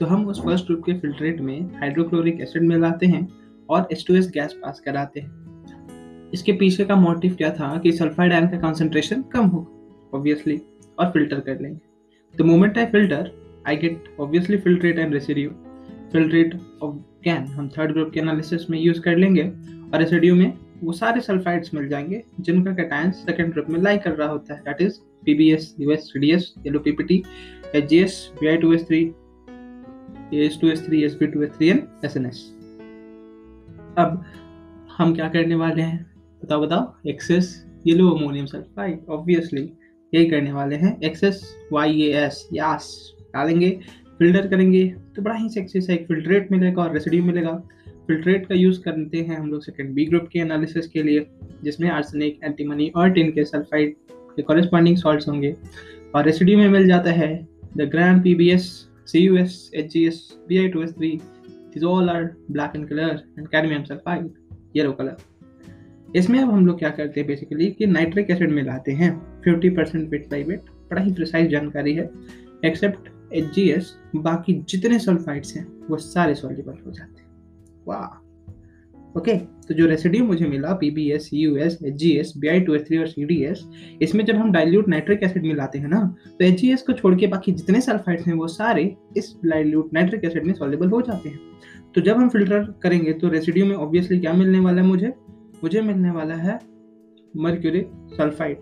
तो 0.02 0.06
हम 0.06 0.26
उस 0.26 0.44
फ़र्स्ट 0.44 0.66
ग्रुप 0.66 0.84
के 0.84 0.92
फिल्ट्रेट 0.94 1.40
में 1.40 1.60
हाइड्रोक्लोरिक 1.74 2.40
एसिड 2.40 2.62
मिलाते 2.62 3.06
हैं 3.06 3.28
और 3.70 3.88
एस 3.92 4.04
गैस 4.10 4.52
पास 4.52 4.80
कराते 4.80 5.20
हैं। 5.20 6.30
इसके 6.34 6.52
पीछे 6.52 6.84
का 6.84 6.96
मोटिव 6.96 7.34
क्या 7.34 7.50
था 7.50 7.78
कि 7.78 7.92
सल्फाइड 7.92 8.32
आयन 8.32 8.48
का 8.48 8.58
कॉन्सेंट्रेशन 8.58 9.22
कम 9.22 9.44
होगा 9.44 10.16
ऑब्वियसली 10.18 10.60
और 10.98 11.06
फ़िल्टर 11.06 11.40
कर 11.40 11.60
लेंगे। 11.60 11.78
The 12.38 12.40
moment 12.40 12.78
I 12.78 12.86
filter 12.86 13.30
I 13.66 13.76
get 13.76 14.04
obviously 14.20 14.56
filtrate 14.56 14.98
and 14.98 15.14
residue 15.14 15.50
filtrate 16.12 16.54
of 16.82 16.96
can 17.24 17.44
हम 17.44 17.68
थर्ड 17.68 17.92
ग्रुप 17.92 18.10
के 18.10 18.20
एनालिसिस 18.20 18.70
में 18.70 18.80
यूज़ 18.80 19.00
कर 19.00 19.16
लेंगे 19.16 19.42
और 19.42 19.98
रेसिड्यू 19.98 20.34
में 20.34 20.58
वो 20.82 20.92
सारे 20.92 21.20
सल्फाइड्स 21.20 21.74
मिल 21.74 21.88
जाएँगे 21.88 22.24
जिनका 22.40 22.72
कैटायन 22.72 23.10
सेकेंड 23.10 23.52
ग्रुप 23.52 23.66
में 23.70 23.80
लाई 23.80 23.98
कर 23.98 24.12
रहा 24.12 24.28
होता 24.28 24.54
है। 24.54 24.60
That 24.60 24.82
is 24.82 24.98
P 25.24 25.34
B 25.34 25.50
S 25.52 25.76
U 25.80 25.90
P B S 25.90 26.54
U S 26.66 26.80
C D S 27.70 28.32
yellow 28.46 29.21
P P T 30.32 30.46
H G S 30.46 30.88
बीआई2एस3 30.88 31.08
AS2S3 31.08 31.38
SP2S3 31.38 31.62
and 31.62 32.10
SNS 32.10 32.36
अब 33.98 34.24
हम 34.98 35.14
क्या 35.14 35.28
करने 35.28 35.54
वाले 35.54 35.82
हैं? 35.82 36.06
बताओ 36.44 36.60
बताओ। 36.60 37.08
Excess 37.08 37.66
yellow 37.86 38.10
ammonium 38.10 38.46
sulphide 38.46 39.00
obviously 39.10 39.72
यही 40.14 40.26
करने 40.26 40.52
वाले 40.52 40.76
हैं। 40.76 41.00
एक्सेस 41.00 41.56
वाई 41.72 42.02
ए 42.02 42.12
एस 42.12 42.48
यास 42.52 43.12
डालेंगे 43.34 43.80
फ़िल्टर 44.18 44.48
करेंगे 44.48 44.94
तो 45.16 45.22
बड़ा 45.22 45.34
ही 45.34 45.48
सेक्सी 45.48 45.80
सा 45.80 45.92
एक 45.92 46.06
फिल्ट्रेट 46.06 46.52
मिलेगा 46.52 46.82
और 46.82 46.92
रेसिड्यू 46.92 47.24
मिलेगा। 47.24 47.62
फिल्ट्रेट 48.06 48.46
का 48.46 48.54
यूज़ 48.54 48.80
करते 48.80 49.18
हैं 49.18 49.38
हम 49.38 49.50
लोग 49.50 49.62
सेकेंड 49.62 49.94
बी 49.94 50.04
ग्रुप 50.04 50.28
के 50.32 50.38
एनालिसिस 50.38 50.86
के 50.86 51.02
लिए, 51.02 51.26
जिसमें 51.64 51.90
आर्सेनिक 51.90 52.40
एंटीमनी 52.44 52.88
और 52.96 53.10
टिन 53.10 53.30
के 53.30 53.44
सल्फाइड 53.44 53.94
के 54.10 54.42
कॉरेस्पॉन्डिंग 54.42 54.96
सॉल्ट्स 54.96 55.28
होंगे। 55.28 55.56
और 56.14 56.24
रेसिड्यू 56.24 56.58
में 56.58 56.68
मिल 56.68 56.86
जाता 56.86 57.10
है 57.10 57.48
the 57.76 57.82
gram 57.82 58.20
P 58.20 58.34
B 58.34 58.50
S 58.50 58.88
two 59.08 60.82
S 60.82 60.94
three 60.94 61.10
this 61.74 61.84
all 61.84 62.10
are 62.10 62.24
black 62.50 62.72
in 62.76 62.84
colour 62.84 63.22
and 63.38 63.48
cadmium 63.48 63.84
sulphide 63.84 64.30
yellow 64.76 64.92
colour 64.92 65.16
इसमें 66.16 66.38
अब 66.40 66.50
हम 66.50 66.66
लोग 66.66 66.78
क्या 66.78 66.90
करते 66.90 67.20
हैं 67.20 67.26
बेसिकली 67.26 67.70
कि 67.70 67.86
नाइट्रिक 67.86 68.30
एसिड 68.30 68.50
मिलाते 68.52 68.92
हैं। 68.92 69.10
50 69.42 69.70
परसेंट 69.76 70.08
बिट 70.10 70.28
बाई 70.30 70.44
बिट 70.44 70.70
बड़ा 70.90 71.02
ही 71.02 71.12
प्रिसाइज 71.12 71.50
जानकारी 71.50 71.94
है। 71.94 72.10
एक्सेप्ट 72.64 73.08
एच 73.32 73.44
जी 73.44 73.68
एस 73.70 73.94
बाकी 74.16 74.54
जितने 74.68 74.98
सल्फाइड्स 74.98 75.56
हैं, 75.56 75.66
वो 75.88 75.96
सारे 75.96 76.34
सॉल्युबल 76.34 76.78
हो 76.86 76.92
जाते 76.92 77.22
हैं। 77.22 77.30
वाह 77.88 79.18
ओके 79.18 79.36
तो 79.68 79.74
जो 79.74 79.86
रेसिड्यू 79.86 80.24
मुझे 80.24 80.46
मिला 80.46 80.72
P 80.72 80.90
B 80.90 81.10
S 81.10 81.30
U 81.34 81.56
S 81.56 81.78
H 81.84 81.94
G 81.94 82.10
S 82.10 82.32
B 82.38 82.48
I 82.48 82.60
two 82.60 82.74
S 82.74 82.82
three 82.82 82.98
और 82.98 83.06
सी 83.06 83.24
डी 83.24 83.42
एस 83.44 83.64
इसमें 84.02 84.24
जब 84.24 84.34
हम 84.34 84.52
डाइल्यूट 84.52 84.88
नाइट्रिक 84.88 85.22
एसिड 85.22 85.42
मिलाते 85.42 85.78
हैं 85.78 85.88
ना 85.88 86.16
तो 86.38 86.44
एच 86.44 86.60
जी 86.60 86.72
एस 86.72 86.82
को 86.82 86.92
छोड़ 86.92 87.14
के 87.14 87.26
बाकी 87.26 87.52
जितने 87.52 87.80
सल्फाइड्स 87.80 88.26
हैं 88.26 88.34
वो 88.34 88.48
सारे 88.48 88.96
इस 89.16 89.36
डाइल्यूट 89.44 89.92
नाइट्रिक 89.94 90.24
एसिड 90.24 90.44
में 90.44 90.54
सॉल्युबल 90.54 90.88
हो 90.88 91.02
जाते 91.02 91.28
हैं। 91.28 91.38
तो 91.94 92.00
जब 92.00 92.16
हम 92.16 92.28
फ़िल्टर 92.28 92.74
करेंगे 92.82 93.12
तो 93.12 93.28
रेसिड्यू 93.28 93.66
में 93.66 93.74
ऑब्वियसली 93.76 94.18
क्या 94.18 94.32
मिलने 94.32 94.60
वाला 94.60 94.82
है 94.82 94.88
मुझे? 94.88 95.12
मुझे 95.64 95.80
मिलने 95.80 96.10
वाला 96.10 96.34
है 96.34 96.58
mercury 97.36 97.84
sulphide 98.16 98.58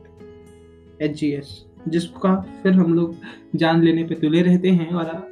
H 1.03 1.21
G 1.21 1.31
S 1.31 1.65
जिसका 1.89 2.35
फिर 2.63 2.73
हम 2.73 2.95
लोग 2.95 3.17
जान 3.57 3.83
लेने 3.83 4.05
पे 4.05 4.15
तुले 4.15 4.43
रहते 4.43 4.69
हैं 4.69 4.91
और 4.91 5.30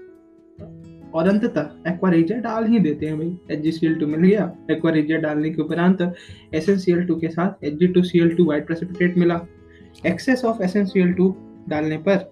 और 1.14 1.28
अंततः 1.28 1.90
एक्वारेजिया 1.90 2.38
डाल 2.40 2.66
ही 2.66 2.78
देते 2.78 3.06
हैं 3.06 3.18
भाई। 3.18 3.54
H 3.54 3.60
G 3.62 3.72
C 3.72 3.86
L 3.86 3.94
two 3.94 4.06
मिल 4.06 4.20
गया। 4.20 4.52
एक्वारेजिया 4.70 5.18
डालने 5.18 5.50
के 5.50 5.62
उपरांत 5.62 6.02
S 6.54 6.68
N 6.68 6.78
C 6.78 6.92
L 6.92 7.04
two 7.06 7.16
के 7.16 7.28
साथ 7.28 7.64
H 7.64 7.74
G 7.74 7.86
two 7.86 8.02
C 8.02 8.18
L 8.18 8.34
two 8.36 8.44
white 8.44 8.66
precipitate 8.66 9.16
मिला। 9.18 9.40
Excess 10.06 10.44
of 10.44 10.62
S 10.62 10.76
N 10.76 10.84
C 10.86 11.00
L 11.00 11.12
two 11.12 11.34
डालने 11.68 11.96
पर 11.98 12.30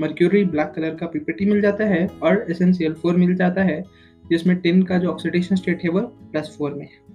मर्क्यूरी 0.00 0.44
ब्लैक 0.46 0.72
कलर 0.76 0.94
का 0.94 1.06
पीपीटी 1.06 1.44
मिल 1.44 1.60
जाता 1.60 1.84
है 1.84 2.06
और 2.22 2.44
S 2.50 2.62
N 2.62 2.72
C 2.72 2.84
L 2.84 2.94
four 2.94 3.16
मिल 3.16 3.34
जाता 3.34 3.62
है, 3.62 3.82
जिसमें 4.24 4.56
टिन 4.56 4.82
का 4.82 4.98
जो 4.98 5.08
ऑक्सीडेशन 5.08 5.56
स्टेट 5.56 5.82
है, 5.84 5.90
वो 5.90 6.00
प्लस 6.00 6.54
फोर 6.58 6.74
में 6.74 6.84
है। 6.84 7.06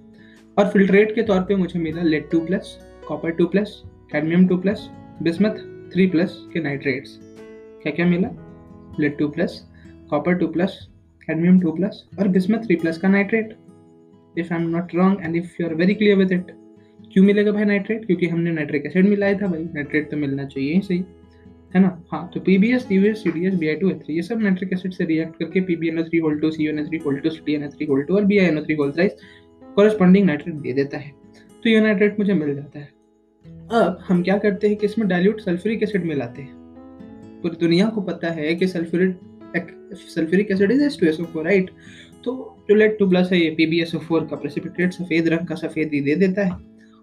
और 0.56 0.68
फिल्ट्रेट 0.68 1.14
के 1.14 1.22
तौर 1.22 1.40
पे 1.40 1.54
मुझे 1.56 1.78
मिला 1.78 2.02
lead 2.02 2.28
two 2.30 2.40
plus 2.40 2.78
copper 3.08 3.30
two 3.30 3.46
plus 3.46 3.82
cadmium 4.12 4.46
two 4.48 4.56
plus 4.56 4.88
bismuth 5.22 5.56
three 5.92 6.06
plus 6.06 6.36
के 6.52 6.60
नाइट्रेट्स 6.60 7.18
क्या 7.82 7.92
क्या 7.92 8.06
मिला? 8.06 8.28
Lead 9.00 9.16
two 9.18 9.28
plus 9.28 9.62
copper 10.14 10.34
two 10.34 10.46
plus 10.48 10.78
cadmium 11.26 11.60
two 11.60 11.72
plus 11.72 12.02
और 12.18 12.28
बिस्मथ 12.28 12.66
थ्री 12.66 12.76
प्लस 12.76 12.98
का 12.98 13.08
nitrate 13.08 13.56
if 14.38 14.52
I 14.52 14.60
am 14.60 14.68
not 14.70 14.94
wrong 14.94 15.24
and 15.24 15.36
if 15.36 15.56
you 15.60 15.66
are 15.68 15.74
very 15.74 15.94
clear 15.94 16.16
with 16.16 16.32
it 16.32 16.50
क्यों 17.12 17.24
मिलेगा 17.24 17.52
भाई 17.52 17.64
nitrate 17.64 18.04
क्योंकि 18.06 18.26
हमने 18.26 18.52
नाइट्रिक 18.52 18.86
एसिड 18.86 19.08
मिलाया 19.08 19.38
था 19.38 19.46
भाई 19.46 19.64
नाइट्रेट 19.74 20.10
तो 20.10 20.16
मिलना 20.16 20.44
चाहिए 20.44 20.74
ही 20.74 20.80
सही, 20.80 21.04
है 21.74 21.80
ना? 21.80 21.90
हाँ 22.12 22.30
तो 22.34 22.40
P 22.40 22.56
B 22.58 22.72
S 22.72 22.86
T 22.88 22.96
S 23.08 23.22
C 23.22 23.30
D 23.30 23.46
S 23.46 23.54
B 23.54 23.68
I 23.68 23.76
two 23.76 23.90
H 23.90 23.96
three 23.96 24.14
ये 24.14 24.22
सब 24.22 24.40
नाइट्रिक 24.42 24.72
एसिड 24.72 24.92
से 24.92 25.04
रिएक्ट 25.04 25.38
करके 25.38 25.60
P 25.60 25.76
B 25.76 25.88
N 25.88 25.98
O 25.98 26.02
three 26.02 26.18
whole 26.18 26.38
two 26.38 26.50
C 26.50 26.66
N 26.66 26.80
O 26.80 26.86
three 26.86 26.98
whole 26.98 27.16
two 27.16 27.30
C 27.30 27.42
D 27.46 27.54
N 27.54 27.64
O 27.64 27.68
three 27.68 27.86
whole 27.86 28.02
two 28.02 28.16
और 28.16 28.24
B 28.24 28.38
I 28.38 28.46
N 28.46 28.58
O 28.58 28.62
three 28.62 28.74
whole 28.74 28.92
thrice 28.92 29.16
corresponding 29.76 30.26
nitrate 30.26 30.54
दे 30.56 30.72
देता 30.72 30.98
है। 30.98 31.12
तो 31.64 31.70
ये 31.70 31.80
nitrate 31.80 32.18
मुझे 32.18 32.34
मिल 32.34 32.54
जाता 32.54 32.78
है। 32.78 32.88
अब 33.72 33.98
हम 34.08 34.22
क्या 34.22 34.38
करते 34.38 34.68
हैं 34.68 34.76
कि 34.76 34.86
इसमें 34.86 35.08
डाइल्यूट 35.08 35.40
सल्फ्यूरिक 35.40 35.82
एसिड 35.82 36.04
मिलाते 36.04 36.42
हैं। 36.42 36.52
पूरी 37.42 37.56
दुनिया 37.60 37.86
को 37.86 38.00
पता 38.00 38.30
है 38.30 38.54
कि 38.54 38.66
sulphuric 38.66 39.18
sulphuric 39.56 40.50
acid 40.50 40.72
is 40.72 40.82
H2SO4 40.88 41.44
right 41.44 41.70
तो 42.24 42.56
टू 42.68 43.08
प्लस 43.08 43.32
है, 43.32 43.38
ये 43.38 43.56
PbSO4 43.60 44.28
का 44.30 44.36
प्रेसिपिटेट 44.36 44.92
सफ़ेद 44.92 45.28
रंग 45.28 45.46
का 45.46 45.54
सफ़ेद 45.54 45.90
ही 45.94 46.00
दे 46.00 46.14
देता 46.14 46.44
है। 46.44 46.52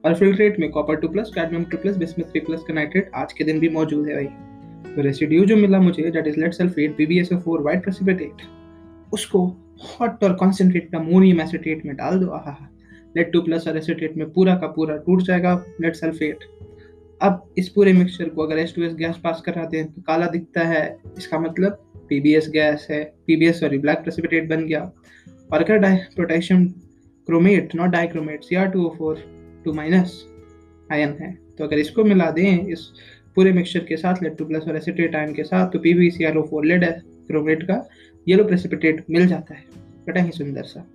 और 0.03 0.15
फिल्ट्रेट 0.15 0.59
में 0.59 0.69
copper 0.71 0.95
two 0.95 1.07
plus 1.07 1.31
cadmium 1.35 1.63
two 1.63 1.77
plus 1.77 1.97
bismuth 1.97 2.25
three 2.25 2.39
plus 2.39 2.63
का 2.67 2.73
नाइट्रेट 2.73 3.11
आज 3.15 3.33
के 3.33 3.43
दिन 3.43 3.59
भी 3.59 3.69
मौजूद 3.69 4.07
है 4.07 4.15
भाई। 4.15 4.95
तो 4.95 5.01
रेसिड्यू 5.01 5.45
जो 5.45 5.55
मिला 5.55 5.79
मुझे 5.79 6.09
that 6.11 6.27
is 6.27 6.39
sulphate 6.51 6.97
PbSO4 6.97 7.61
white 7.61 7.83
precipitate 7.83 8.41
उसको 9.13 9.45
हॉट 9.83 10.23
और 10.23 10.33
कॉन्सेंट्रेट 10.33 10.95
अमोनियम 10.95 11.41
एसिटेट 11.41 11.85
में 11.85 11.95
डाल 11.95 12.19
दो। 12.19 13.23
टू 13.23 13.41
प्लस 13.41 13.67
और 13.67 13.77
एसिटेट 13.77 14.17
में 14.17 14.29
पूरा 14.31 14.55
का 14.55 14.67
पूरा 14.67 14.95
टूट 14.97 15.21
जाएगा 15.21 15.53
लेड 15.81 15.93
सल्फेट 15.93 16.43
अब 17.21 17.53
इस 17.57 17.69
पूरे 17.69 17.93
मिक्सचर 17.93 18.29
को 18.29 18.43
अगर 18.43 18.57
गैस 18.95 19.17
पास 19.23 19.41
कराते 19.45 19.77
हैं 19.77 19.91
तो 19.93 20.01
काला 20.01 20.27
दिखता 20.27 20.61
है। 20.61 20.97
इसका 21.17 21.39
मतलब 21.39 21.90
पीबीएस 22.11 22.49
गैस 22.49 22.87
है 22.91 23.03
P B S 23.27 23.59
sorry 23.59 23.77
black 23.77 23.97
precipitate 23.97 24.49
बन 24.49 24.65
गया। 24.65 24.81
और 25.53 25.63
अगर 25.63 25.95
potassium 26.15 26.65
chromate 27.27 27.75
not 27.75 27.89
dichromate 27.89 28.43
C 28.43 28.55
R 28.55 28.67
two 28.67 28.85
O 28.85 28.89
four 28.97 29.23
two 29.65 29.73
minus 29.73 30.13
ion 30.91 31.15
है। 31.21 31.31
तो 31.57 31.63
अगर 31.63 31.79
इसको 31.79 32.03
मिला 32.03 32.29
दें, 32.31 32.67
इस 32.67 32.87
पूरे 33.35 33.51
मिक्सचर 33.51 33.79
के 33.79 33.97
साथ 33.97 34.23
लेड 34.23 34.35
टू 34.37 34.45
प्लस 34.45 34.63
और 34.67 34.77
एसिटेट 34.77 35.15
आयन 35.15 35.33
के 35.33 35.43
साथ 35.43 35.71
तो 35.71 35.79
P 35.79 35.93
B 35.93 36.09
C 36.11 36.23
R 36.23 36.37
O 36.37 36.41
four 36.41 36.65
lead 36.65 36.85
chromate 37.27 37.63
का 37.63 37.83
येलो 38.27 38.43
प्रेसिपिटेट 38.43 39.03
मिल 39.09 39.27
जाता 39.27 39.55
है। 39.55 39.63
बड़ा 40.07 40.21
ही 40.21 40.31
सुंदर 40.31 40.63
सा। 40.63 40.85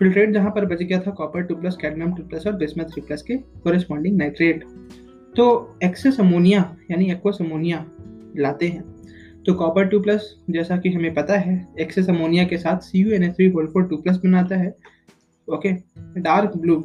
फिल्ट्रेट 0.00 0.30
जहाँ 0.30 0.50
पर 0.50 0.64
बच 0.66 0.82
गया 0.82 1.00
था 1.00 1.10
copper 1.10 1.42
two 1.42 1.54
plus 1.54 1.76
cadmium 1.80 2.14
two 2.14 2.22
plus 2.22 2.46
और 2.46 2.56
बिस्मथ 2.56 2.84
थ्री 2.84 3.00
प्लस 3.00 3.22
के 3.22 3.36
कोरिस्पॉन्डिंग 3.36 4.16
नाइट्रेट 4.16 4.64
तो 5.36 5.46
एक्सेस 5.84 6.20
अमोनिया 6.20 6.60
यानी 6.90 7.10
एक्वस 7.12 7.38
अमोनिया 7.40 7.84
लाते 8.36 8.68
हैं। 8.68 8.93
तो 9.46 9.54
कॉपर 9.54 9.86
टू 9.88 10.00
प्लस 10.00 10.34
जैसा 10.50 10.76
कि 10.76 10.90
हमें 10.92 11.14
पता 11.14 11.36
है 11.38 11.54
एक्सेस 11.80 12.08
अमोनिया 12.08 12.44
के 12.44 12.58
साथ 12.58 12.78
C 12.80 13.02
U 13.02 13.10
N 13.12 13.24
S 13.24 13.36
two 13.40 13.96
plus 13.96 14.16
बनाता 14.16 14.56
है 14.56 14.74
ओके 15.48 15.72
डार्क 16.20 16.56
ब्लू 16.56 16.80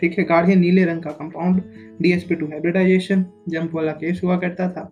ठीक 0.00 0.18
है, 0.18 0.24
गाढ़े 0.24 0.54
नीले 0.54 0.84
रंग 0.84 1.02
का 1.02 1.10
compound 1.10 1.62
D S P 2.02 2.34
two 2.34 2.46
hybridization 2.46 3.24
jump 3.48 3.74
वाला 3.74 3.92
केस 3.92 4.20
हुआ 4.24 4.36
करता 4.38 4.68
था। 4.70 4.90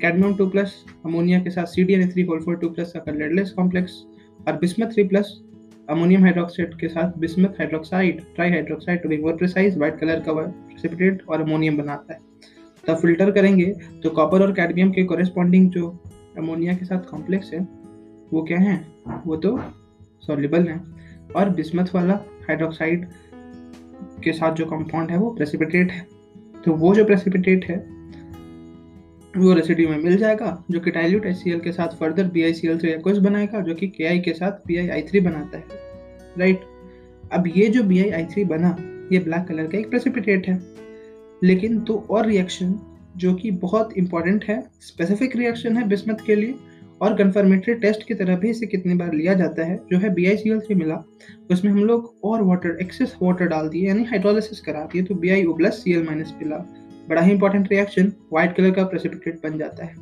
कैडमियम 0.00 0.34
टू 0.36 0.46
प्लस 0.46 0.74
अमोनिया 1.06 1.38
के 1.40 1.50
साथ 1.50 1.66
C 1.66 1.84
D 1.84 1.94
N 1.94 2.10
three 2.10 2.22
whole 2.22 2.56
two 2.56 2.68
plus 2.68 2.92
का 2.96 3.12
लेडलेस 3.12 3.50
कॉम्प्लेक्स 3.50 3.92
और 4.48 4.58
bismuth 4.60 4.92
three 4.94 5.04
plus 5.04 5.32
ammonium 5.90 6.22
hydroxide 6.22 6.74
के 6.80 6.88
साथ 6.88 7.18
bismuth 7.18 7.60
hydroxide 7.60 8.20
tri 8.34 8.50
hydroxide 8.50 9.02
to 9.02 9.08
be 9.08 9.16
more 9.16 9.36
precise 9.36 9.76
white 9.78 9.98
colour 10.00 10.20
का 10.20 10.32
प्रेसिपिटेट 10.32 11.22
और 11.28 11.40
अमोनियम 11.40 11.76
बनाता 11.76 12.14
है। 12.14 12.20
तब 12.88 12.96
फ़िल्टर 12.96 13.30
करेंगे 13.30 13.66
तो 14.02 14.10
कॉपर 14.10 14.42
और 14.42 14.52
कैडमियम 14.52 14.90
के 14.90 15.04
कॉरेस्पॉन्डिंग 15.04 15.70
जो 15.70 15.88
अमोनिया 16.38 16.74
के 16.74 16.84
साथ 16.84 17.10
कॉम्प्लेक्स 17.10 17.52
है, 17.54 17.60
वो 18.32 18.42
क्या 18.42 18.58
है? 18.58 18.86
वो 19.26 19.36
तो 19.36 19.58
सॉल्युबल 20.26 20.68
है। 20.68 20.80
और 21.36 21.48
बिस्मथ 21.50 21.94
वाला 21.94 22.14
हाइड्रोक्साइड 22.48 23.06
के 24.24 24.32
साथ 24.32 24.54
जो 24.54 24.66
कंपाउंड 24.66 25.10
है, 25.10 25.18
वो 25.18 25.30
प्रेसिपिटेट 25.30 25.90
है। 25.92 26.06
तो 26.64 26.72
वो 26.72 26.94
जो 26.94 27.04
प्रेसिपिटेट 27.04 27.64
है, 27.64 27.76
वो 29.36 29.52
रेसिड्यू 29.52 29.88
में 29.88 29.98
मिल 29.98 30.16
जाएगा, 30.16 30.64
जो 30.70 30.80
कि 30.80 30.90
डाइल्यूट 30.90 31.26
एच 31.26 31.42
के 31.46 31.72
साथ 31.72 31.96
further 31.96 32.24
B 32.24 32.42
I 32.42 32.52
C 32.52 32.68
L 32.68 33.20
बनाएगा, 33.20 33.60
जो 33.60 33.74
कि 33.74 33.88
के 33.88 34.18
के 34.18 34.32
साथ 34.32 34.66
बी 34.66 34.76
आई 34.76 34.88
आई 34.88 35.02
थ्री 35.02 35.20
बनाता 35.20 35.58
है। 35.58 35.64
राइट 36.38 36.60
अब 37.32 37.46
ये 37.56 37.68
जो 37.68 37.82
बी 37.82 38.02
आई 38.02 38.10
आई 38.10 38.24
थ्री 38.24 38.44
बना, 38.44 38.76
ये 39.12 39.18
ब्लैक 39.18 39.46
कलर 39.48 39.66
का 39.66 39.78
एक 39.78 39.90
प्रेसिपिटेट 39.90 40.48
है। 40.48 40.54
लेकिन 41.44 41.78
दो 41.80 42.04
और 42.10 42.26
रिएक्शन 42.26 42.78
जो 43.16 43.34
कि 43.34 43.50
बहुत 43.62 43.96
इंपॉर्टेंट 43.98 44.44
है 44.44 44.62
स्पेसिफिक 44.80 45.36
रिएक्शन 45.36 45.76
है 45.76 45.86
बिस्मथ 45.88 46.24
के 46.26 46.34
लिए 46.34 46.54
और 47.02 47.14
कन्फर्मेटरी 47.16 47.74
टेस्ट 47.74 48.06
की 48.08 48.14
तरह 48.14 48.36
भी 48.36 48.50
इसे 48.50 48.66
कितनी 48.66 48.94
बार 48.94 49.12
लिया 49.14 49.34
जाता 49.34 49.64
है, 49.64 49.76
जो 49.90 49.98
है 49.98 50.12
बी 50.14 50.26
सी 50.36 50.74
मिला। 50.74 51.02
उसमें 51.50 51.70
हम 51.72 51.84
लोग 51.84 52.14
और 52.24 52.42
वाटर 52.42 52.78
एक्सेस 52.82 53.14
वाटर 53.22 53.46
डाल 53.46 53.68
दिए, 53.68 53.86
यानी 53.88 54.04
हाइड्रोलिसिस 54.04 54.60
करा 54.60 54.84
दिए 54.92 55.02
तो 55.02 55.14
B 55.14 55.30
I 55.30 55.44
O 55.44 55.52
plus 55.52 55.82
C 55.84 55.92
L 55.92 56.04
minus 56.06 56.32
मिला। 56.38 56.56
बड़ा 57.08 57.22
ही 57.22 57.32
इंपॉर्टेंट 57.32 57.68
रिएक्शन 57.70 58.12
व्हाइट 58.32 58.56
कलर 58.56 58.70
का 58.70 58.84
प्रेसिपिटेट 58.84 59.40
बन 59.44 59.58
जाता 59.58 59.84
है। 59.84 59.94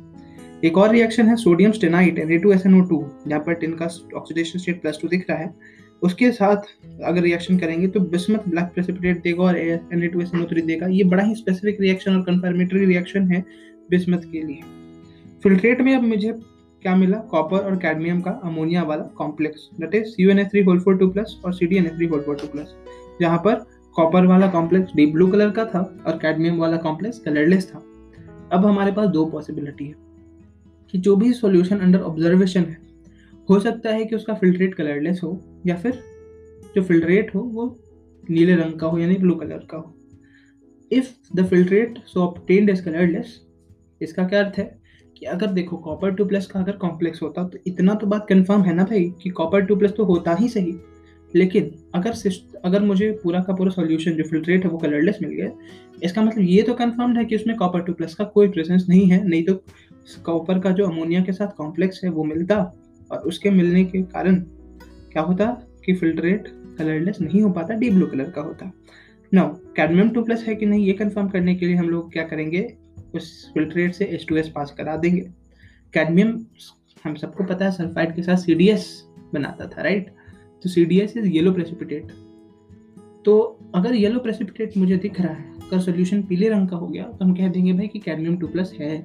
एक 0.63 0.77
और 0.77 0.91
रिएक्शन 0.91 1.27
है 1.27 1.35
sodium 1.35 1.71
stannite 1.71 2.19
N 2.19 2.31
A 2.31 2.37
two 2.37 2.51
S 2.53 2.65
N 2.65 2.79
O 2.81 2.83
two 2.87 3.03
जहाँ 3.27 3.39
पर 3.45 3.53
टिन 3.53 3.73
का 3.73 3.85
ऑक्सीडेशन 4.17 4.59
स्टेट 4.59 4.81
प्लस 4.81 4.99
टू 5.01 5.07
दिख 5.07 5.25
रहा 5.29 5.37
है। 5.37 5.53
उसके 6.03 6.31
साथ 6.31 6.65
अगर 7.03 7.21
रिएक्शन 7.21 7.57
करेंगे 7.57 7.87
तो 7.87 7.99
बिस्मत 7.99 8.47
ब्लैक 8.47 8.71
प्रेसिपिटेट 8.73 9.21
देगा 9.23 9.43
और 9.43 9.57
एन 9.57 10.03
ए 10.03 10.07
टू 10.07 10.21
एस 10.21 10.31
देगा। 10.55 10.87
ये 10.87 11.03
बड़ा 11.05 11.23
ही 11.23 11.35
स्पेसिफिक 11.35 11.81
रिएक्शन 11.81 12.15
और 12.15 12.21
कन्फर्मेटरी 12.23 12.85
रिएक्शन 12.85 13.27
है 13.27 13.43
बिस्मथ 13.89 14.31
के 14.31 14.41
लिए। 14.41 14.59
फिल्ट्रेट 15.43 15.81
में 15.81 15.95
अब 15.95 16.03
मुझे 16.03 16.31
क्या 16.83 16.95
मिला? 16.95 17.17
कॉपर 17.29 17.57
और 17.59 17.75
कैडमियम 17.77 18.19
का 18.21 18.31
अमोनिया 18.43 18.83
वाला 18.83 19.03
complex 19.17 19.69
that 19.81 19.95
is 19.95 20.15
U 20.19 20.29
N 20.29 20.39
A 20.39 20.45
three 20.45 20.63
whole 20.63 20.79
four 20.79 20.97
two 20.97 21.07
plus 21.09 21.39
और 21.45 21.53
C 21.53 21.65
D 21.65 21.75
N 21.75 21.85
A 21.85 21.89
three 21.89 22.05
whole 22.05 22.21
four 22.21 22.35
two 22.35 22.47
plus 22.47 22.73
जहाँ 23.21 23.37
पर 23.37 23.63
कॉपर 23.95 24.25
वाला 24.25 24.47
कॉम्प्लेक्स 24.47 24.95
डीप 24.95 25.13
ब्लू 25.13 25.27
कलर 25.27 25.49
का 25.49 25.65
था 25.65 25.79
और 26.07 26.17
कैडमियम 26.17 26.57
वाला 26.57 26.77
कॉम्प्लेक्स 26.79 27.19
कलरलेस 27.19 27.71
था। 27.71 27.83
अब 28.51 28.65
हमारे 28.65 28.91
पास 28.91 29.09
दो 29.09 29.25
पॉसिबिलिटी 29.25 29.85
है 29.85 29.95
कि 30.93 30.97
जो 30.97 31.15
भी 31.15 31.31
सॉल्यूशन 31.33 31.77
अंडर 31.77 31.99
ऑब्जर्वेशन 32.01 32.61
है, 32.61 32.77
हो 33.49 33.59
सकता 33.59 33.89
है 33.89 34.05
कि 34.05 34.15
उसका 34.15 34.33
फिल्ट्रेट 34.33 34.73
कलरलेस 34.73 35.19
हो। 35.23 35.31
या 35.65 35.75
फिर 35.75 35.99
जो 36.75 36.81
फिल्ट्रेट 36.83 37.33
हो, 37.35 37.41
वो 37.41 37.79
नीले 38.23 38.55
रंग 38.55 38.79
का 38.79 38.87
हो 38.87 38.97
यानी 38.97 39.15
ब्लू 39.15 39.35
कलर 39.35 39.67
का 39.71 39.77
हो। 39.77 39.93
If 40.91 41.11
the 41.35 41.45
filtrate 41.47 41.97
so 42.05 42.21
obtained 42.21 42.69
is 42.69 42.83
colourless 42.85 43.39
इसका 44.01 44.27
क्या 44.27 44.43
अर्थ 44.43 44.57
है 44.57 44.65
कि 45.17 45.25
अगर 45.25 45.47
देखो 45.53 45.77
कॉपर 45.77 46.13
टू 46.15 46.25
प्लस 46.25 46.45
का 46.47 46.59
अगर 46.59 46.75
कॉम्प्लेक्स 46.77 47.21
होता 47.21 47.47
तो 47.47 47.57
इतना 47.67 47.93
तो 47.93 48.07
बात 48.07 48.25
कंफर्म 48.29 48.61
है 48.61 48.73
ना 48.73 48.83
भाई 48.83 49.03
कि 49.23 49.29
कॉपर 49.31 49.65
टू 49.65 49.75
प्लस 49.75 49.93
तो 49.97 50.05
होता 50.05 50.33
ही 50.35 50.49
सही। 50.49 50.75
लेकिन 51.33 51.71
अगर 51.95 52.13
अगर 52.65 52.81
मुझे 52.81 53.11
पूरा 53.23 53.39
का 53.43 53.53
पूरा 53.53 53.71
सॉल्यूशन 53.71 54.11
जो 54.11 54.23
फिल्ट्रेट 54.23 54.63
है, 54.63 54.69
वो 54.69 54.77
कलरलेस 54.77 55.17
मिल 55.21 55.31
गया, 55.31 55.49
इसका 56.03 56.21
मतलब 56.21 56.43
ये 56.43 56.61
तो 56.61 56.73
कंफर्म 56.73 57.15
है 57.17 57.23
कि 57.25 57.35
उसमें 57.35 57.55
कॉपर 57.57 57.81
टू 57.81 57.93
प्लस 57.93 58.15
का 58.15 58.23
कोई 58.25 58.47
प्रेजेंस 58.47 58.85
नहीं 58.89 59.07
है, 59.07 59.23
नहीं 59.27 59.43
तो 59.43 59.53
कॉपर 60.25 60.59
का 60.59 60.71
जो 60.71 60.85
अमोनिया 60.85 61.21
के 61.23 61.33
साथ 61.33 61.55
कॉम्प्लेक्स 61.57 62.03
है, 62.03 62.09
वो 62.09 62.23
मिलता 62.23 62.57
और 63.11 63.19
उसके 63.19 63.49
मिलने 63.49 63.83
के 63.85 64.01
कारण 64.03 64.43
क्या 65.13 65.23
होता 65.23 65.45
कि 65.85 65.93
फिल्ट्रेट 65.95 66.47
कलरलेस 66.77 67.19
नहीं 67.21 67.41
हो 67.41 67.49
पाता 67.49 67.73
डीप 67.73 67.93
ब्लू 67.93 68.05
कलर 68.07 68.29
का 68.29 68.41
होता। 68.41 68.71
नाउ 69.31 69.53
कैडमियम 69.75 70.09
टू 70.09 70.23
प्लस 70.23 70.43
है 70.43 70.55
कि 70.55 70.65
नहीं, 70.65 70.85
ये 70.85 70.93
कंफर्म 70.93 71.27
करने 71.27 71.55
के 71.55 71.65
लिए 71.65 71.75
हम 71.75 71.89
लोग 71.89 72.11
क्या 72.13 72.23
करेंगे, 72.23 72.61
उस 73.15 73.51
फिल्ट्रेट 73.53 73.93
से 73.93 74.05
एच 74.05 74.25
टू 74.29 74.35
एस 74.35 74.49
पास 74.49 74.73
करा 74.77 74.95
देंगे। 74.97 75.21
कैडमियम 75.93 76.39
हम 77.03 77.15
सबको 77.15 77.43
पता 77.43 77.65
है 77.65 77.71
सल्फाइड 77.71 78.15
के 78.15 78.23
साथ 78.23 78.37
सी 78.37 78.55
डी 78.55 78.67
एस 78.69 78.87
बनाता 79.33 79.67
था 79.67 79.81
राइट 79.81 80.09
तो 80.63 80.69
C 80.69 80.85
D 80.85 80.99
S 80.99 81.17
is 81.17 81.27
yellow 81.27 81.51
precipitate 81.51 82.11
तो 83.25 83.39
अगर 83.75 83.95
येलो 83.95 84.19
प्रेसिपिटेट 84.19 84.77
मुझे 84.77 84.97
दिख 84.97 85.19
रहा 85.21 85.33
है, 85.33 85.53
अगर 85.57 85.79
सोल्यूशन 85.79 86.21
पीले 86.23 86.49
रंग 86.49 86.67
का 86.69 86.77
हो 86.77 86.87
गया 86.87 87.03
तो 87.03 87.25
हम 87.25 87.33
कह 87.35 87.47
देंगे 87.47 87.73
भाई 87.73 87.87
कि 87.87 87.99
कैडमियम 87.99 88.37
टू 88.37 88.47
प्लस 88.47 88.73
है। 88.79 88.97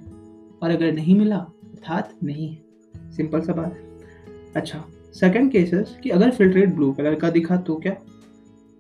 और 0.63 0.71
अगर 0.71 0.93
नहीं 0.93 1.19
मिला, 1.19 1.37
अर्थात 1.37 2.15
नहीं 2.25 2.49
है। 2.49 3.11
सिंपल 3.13 3.41
सा 3.41 3.53
बात। 3.53 3.75
है 3.75 4.53
अच्छा 4.57 4.85
सेकंड 5.21 5.51
केसेस 5.51 5.97
कि 6.03 6.11
अगर 6.11 6.31
फिल्ट्रेट 6.31 6.75
ब्लू 6.75 6.93
कलर 6.93 7.15
का 7.15 7.31
दिखा 7.31 7.57
तो 7.57 7.75
क्या? 7.75 7.97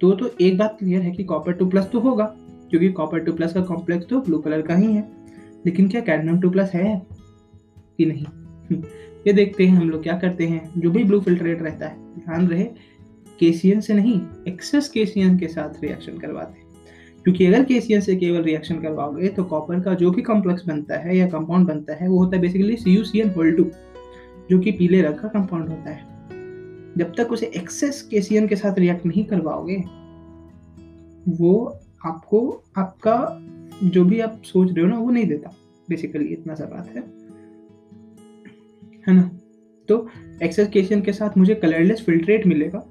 तो 0.00 0.12
तो 0.12 0.30
एक 0.40 0.58
बात 0.58 0.76
क्लियर 0.78 1.02
है 1.02 1.10
कि 1.10 1.24
कॉपर 1.24 1.52
टू 1.52 1.66
प्लस 1.66 1.90
तो 1.92 2.00
होगा, 2.00 2.24
क्योंकि 2.70 2.88
कॉपर 2.88 3.18
टू 3.18 3.32
प्लस 3.32 3.52
का 3.52 3.60
कॉम्प्लेक्स 3.60 4.06
तो 4.06 4.20
ब्लू 4.20 4.38
कलर 4.38 4.62
का 4.62 4.74
ही 4.74 4.92
है। 4.92 5.08
लेकिन 5.66 5.88
क्या 5.88 6.00
कैडमियम 6.00 6.40
टू 6.40 6.50
प्लस 6.50 6.70
है? 6.74 7.06
कि 7.98 8.06
नहीं? 8.06 8.24
ये 9.26 9.32
देखते 9.32 9.66
हैं 9.66 9.76
हम 9.76 9.90
लोग 9.90 10.02
क्या 10.02 10.18
करते 10.18 10.46
हैं। 10.46 10.70
जो 10.78 10.90
भी 10.90 11.04
ब्लू 11.04 11.20
फिल्ट्रेट 11.20 11.62
रहता 11.62 11.86
है, 11.86 11.96
ध्यान 12.14 12.48
रहे 12.48 12.64
केसियन 13.40 13.80
से 13.80 13.94
नहीं 13.94 14.20
एक्सेस 14.48 14.88
केसियन 14.88 15.38
के 15.38 15.48
साथ 15.48 15.84
रिएक्शन 15.84 16.18
करवाते 16.18 16.60
हैं। 16.60 16.68
क्योंकि 17.24 17.46
अगर 17.46 17.64
केसियन 17.64 18.00
से 18.00 18.16
केवल 18.16 18.42
रिएक्शन 18.42 18.80
करवाओगे 18.80 19.28
तो 19.28 19.44
कॉपर 19.44 19.80
का 19.80 19.94
जो 19.94 20.10
भी 20.10 20.22
कॉम्प्लेक्स 20.22 20.66
बनता 20.66 20.96
है 20.96 21.16
या 21.16 21.26
कंपाउंड 21.26 21.68
बनता 21.68 21.94
है, 21.94 22.08
वो 22.08 22.18
होता 22.18 22.36
है 22.36 22.42
basically 22.42 22.76
C 22.76 22.96
U 22.96 23.04
C 23.04 23.20
N 23.20 23.30
whole 23.30 23.52
two 23.52 23.64
जो 24.50 24.58
कि 24.58 24.72
पीले 24.72 25.02
रंग 25.02 25.14
का 25.14 25.28
कंपाउंड 25.28 25.68
होता 25.68 25.90
है। 25.90 26.07
जब 26.96 27.12
तक 27.16 27.32
उसे 27.32 27.46
एक्सेस 27.46 28.02
केसीएन 28.02 28.48
के 28.48 28.56
साथ 28.56 28.78
रिएक्ट 28.78 29.06
नहीं 29.06 29.24
करवाओगे, 29.24 29.76
वो 31.28 31.78
आपको 32.06 32.62
आपका 32.76 33.44
जो 33.84 34.04
भी 34.04 34.20
आप 34.20 34.42
सोच 34.44 34.72
रहे 34.72 34.84
हो 34.84 34.90
ना, 34.90 34.98
वो 34.98 35.10
नहीं 35.10 35.26
देता। 35.26 35.54
बेसिकली 35.88 36.24
इतना 36.24 36.54
सा 36.54 36.64
बात 36.64 36.88
है। 36.88 37.18
है 39.08 39.14
ना? 39.14 39.30
तो 39.88 40.08
एक्सेस 40.42 40.68
केसीएन 40.68 41.00
के 41.00 41.12
साथ 41.12 41.38
मुझे 41.38 41.54
कलरलेस 41.54 42.00
फिल्ट्रेट 42.00 42.46
मिलेगा। 42.46 42.86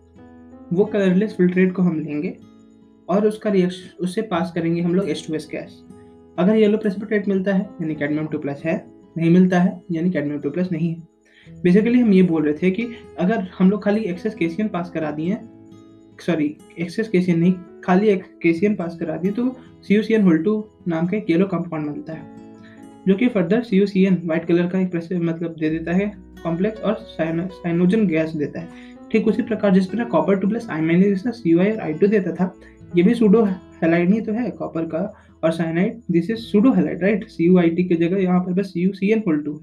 वो 0.74 0.86
कलरलेस 0.86 1.34
फिल्ट्रेट 1.34 1.74
को 1.74 1.82
हम 1.82 2.00
लेंगे 2.00 2.38
और 3.10 3.28
उसका 3.28 3.50
रिएक्शन 3.50 4.04
उससे 4.04 4.22
पास 4.22 4.52
करेंगे 4.56 4.82
हम 4.82 4.96
लोग 4.96 5.10
एस 5.10 5.28
टू 5.28 5.34
एस 5.34 5.48
गैस 5.52 5.84
अगर 6.40 6.56
येलो 6.56 6.78
प्रेसिपिटेट 6.78 7.28
मिलता 7.28 7.54
है, 7.54 7.62
यानी 7.62 7.96
कैडमियम 7.96 8.28
टू 8.28 8.40
प्लस 8.40 8.62
है, 8.66 8.88
नहीं 9.18 9.32
मिलता 9.32 9.60
है, 9.60 9.84
यानी 9.92 10.12
कैडमियम 10.12 10.40
टू 10.40 10.50
प्लस 10.50 10.72
नहीं 10.72 10.96
है। 10.96 11.07
बेसिकली 11.64 12.00
हम 12.00 12.14
ये 12.14 12.22
बोल 12.24 12.44
रहे 12.46 12.54
थे 12.54 12.72
कि 12.72 12.88
अगर 13.20 13.48
हम 13.58 13.70
लोग 13.70 13.84
खाली 13.84 14.02
एक्सेस 14.06 14.36
केसियन 14.36 14.68
पास 14.70 14.90
करा 14.90 15.12
दिए 15.12 15.38
सॉरी 16.20 16.56
एक्सेस 16.80 17.08
केसियन 17.08 17.40
नहीं, 17.40 17.54
खाली 17.84 18.08
एक 18.10 18.24
केसियन 18.44 18.76
पास 18.76 18.98
करा 19.00 19.16
दिए 19.18 19.32
तो 19.32 19.50
C 19.88 19.96
U 19.96 20.02
C 20.04 20.14
N 20.14 20.22
whole 20.24 20.44
two 20.44 20.64
नाम 20.88 21.08
का 21.08 21.18
एक 21.18 21.30
येलो 21.30 21.46
कंपाउंड 21.46 21.88
मिलता 21.88 22.14
है, 22.14 22.22
जो 23.08 23.16
कि 23.16 23.28
further 23.28 23.62
C 23.64 23.78
U 23.78 23.86
C 23.88 24.06
N 24.06 24.22
white 24.24 24.46
colour 24.48 24.68
का 24.68 24.80
एक 24.80 24.96
मतलब 25.14 25.56
दे 25.60 25.70
देता 25.70 25.94
है 25.94 26.12
कॉम्प्लेक्स 26.44 26.82
और 26.82 26.96
साइनोजन 27.10 28.08
गैस 28.08 28.32
देता 28.34 28.60
है। 28.60 28.86
ठीक 29.12 29.28
उसी 29.28 29.42
प्रकार 29.44 29.74
जिस 29.74 29.92
तरह 29.92 30.04
कॉपर 30.06 30.40
टू 30.40 30.48
प्लस 30.48 30.68
आइमाइनाइजेशन 30.70 31.32
सी 31.32 31.52
यू 31.52 31.60
आई 31.60 31.72
और 31.72 31.80
आई 31.80 31.94
टू 31.94 32.08
देता 32.08 32.32
था, 32.34 32.54
ये 32.96 33.04
भी 33.04 33.14
सूडो 33.16 33.44
हेलाइड 33.44 34.14
ही 34.14 34.22
तो 34.22 34.34
है 34.34 34.50
कॉपर 34.52 34.86
का, 34.86 35.14
और 35.44 35.52
cyanide 35.52 36.02
this 36.12 36.30
is 36.32 36.38
pseudo 36.42 36.72
halide 36.74 37.04
right 37.04 37.28
C 37.30 37.46
U 37.46 37.58
I 37.60 37.70
T 37.70 37.84
की 37.84 37.96
जगह 37.96 38.22
यहाँ 38.22 38.40
पर 38.44 38.54
बस 38.54 38.74
C 38.74 38.82
U 38.82 38.92
C 38.94 39.12
N 39.12 39.24
whole 39.28 39.42
two 39.44 39.62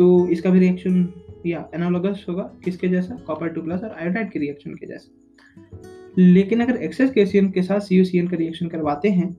तो 0.00 0.28
इसका 0.28 0.50
भी 0.50 0.58
रिएक्शन 0.58 1.08
या 1.46 1.68
एनालोगस 1.74 2.24
होगा? 2.28 2.42
किसके 2.64 2.88
जैसा? 2.88 3.14
कॉपर 3.26 3.48
टू 3.48 3.62
प्लस 3.62 3.80
और 3.80 3.90
आयोडाइड 3.92 4.30
के 4.30 4.38
रिएक्शन 4.38 4.74
के 4.74 4.86
जैसा। 4.86 6.18
लेकिन 6.18 6.60
अगर 6.60 6.76
एक्सेस 6.76 7.10
केसीएन 7.10 7.50
के 7.50 7.62
साथ 7.62 7.80
सी 7.80 7.96
यू 7.96 8.04
सी 8.04 8.18
एन 8.18 8.28
का 8.28 8.36
रिएक्शन 8.36 8.68
करवाते 8.68 9.08
हैं 9.10 9.32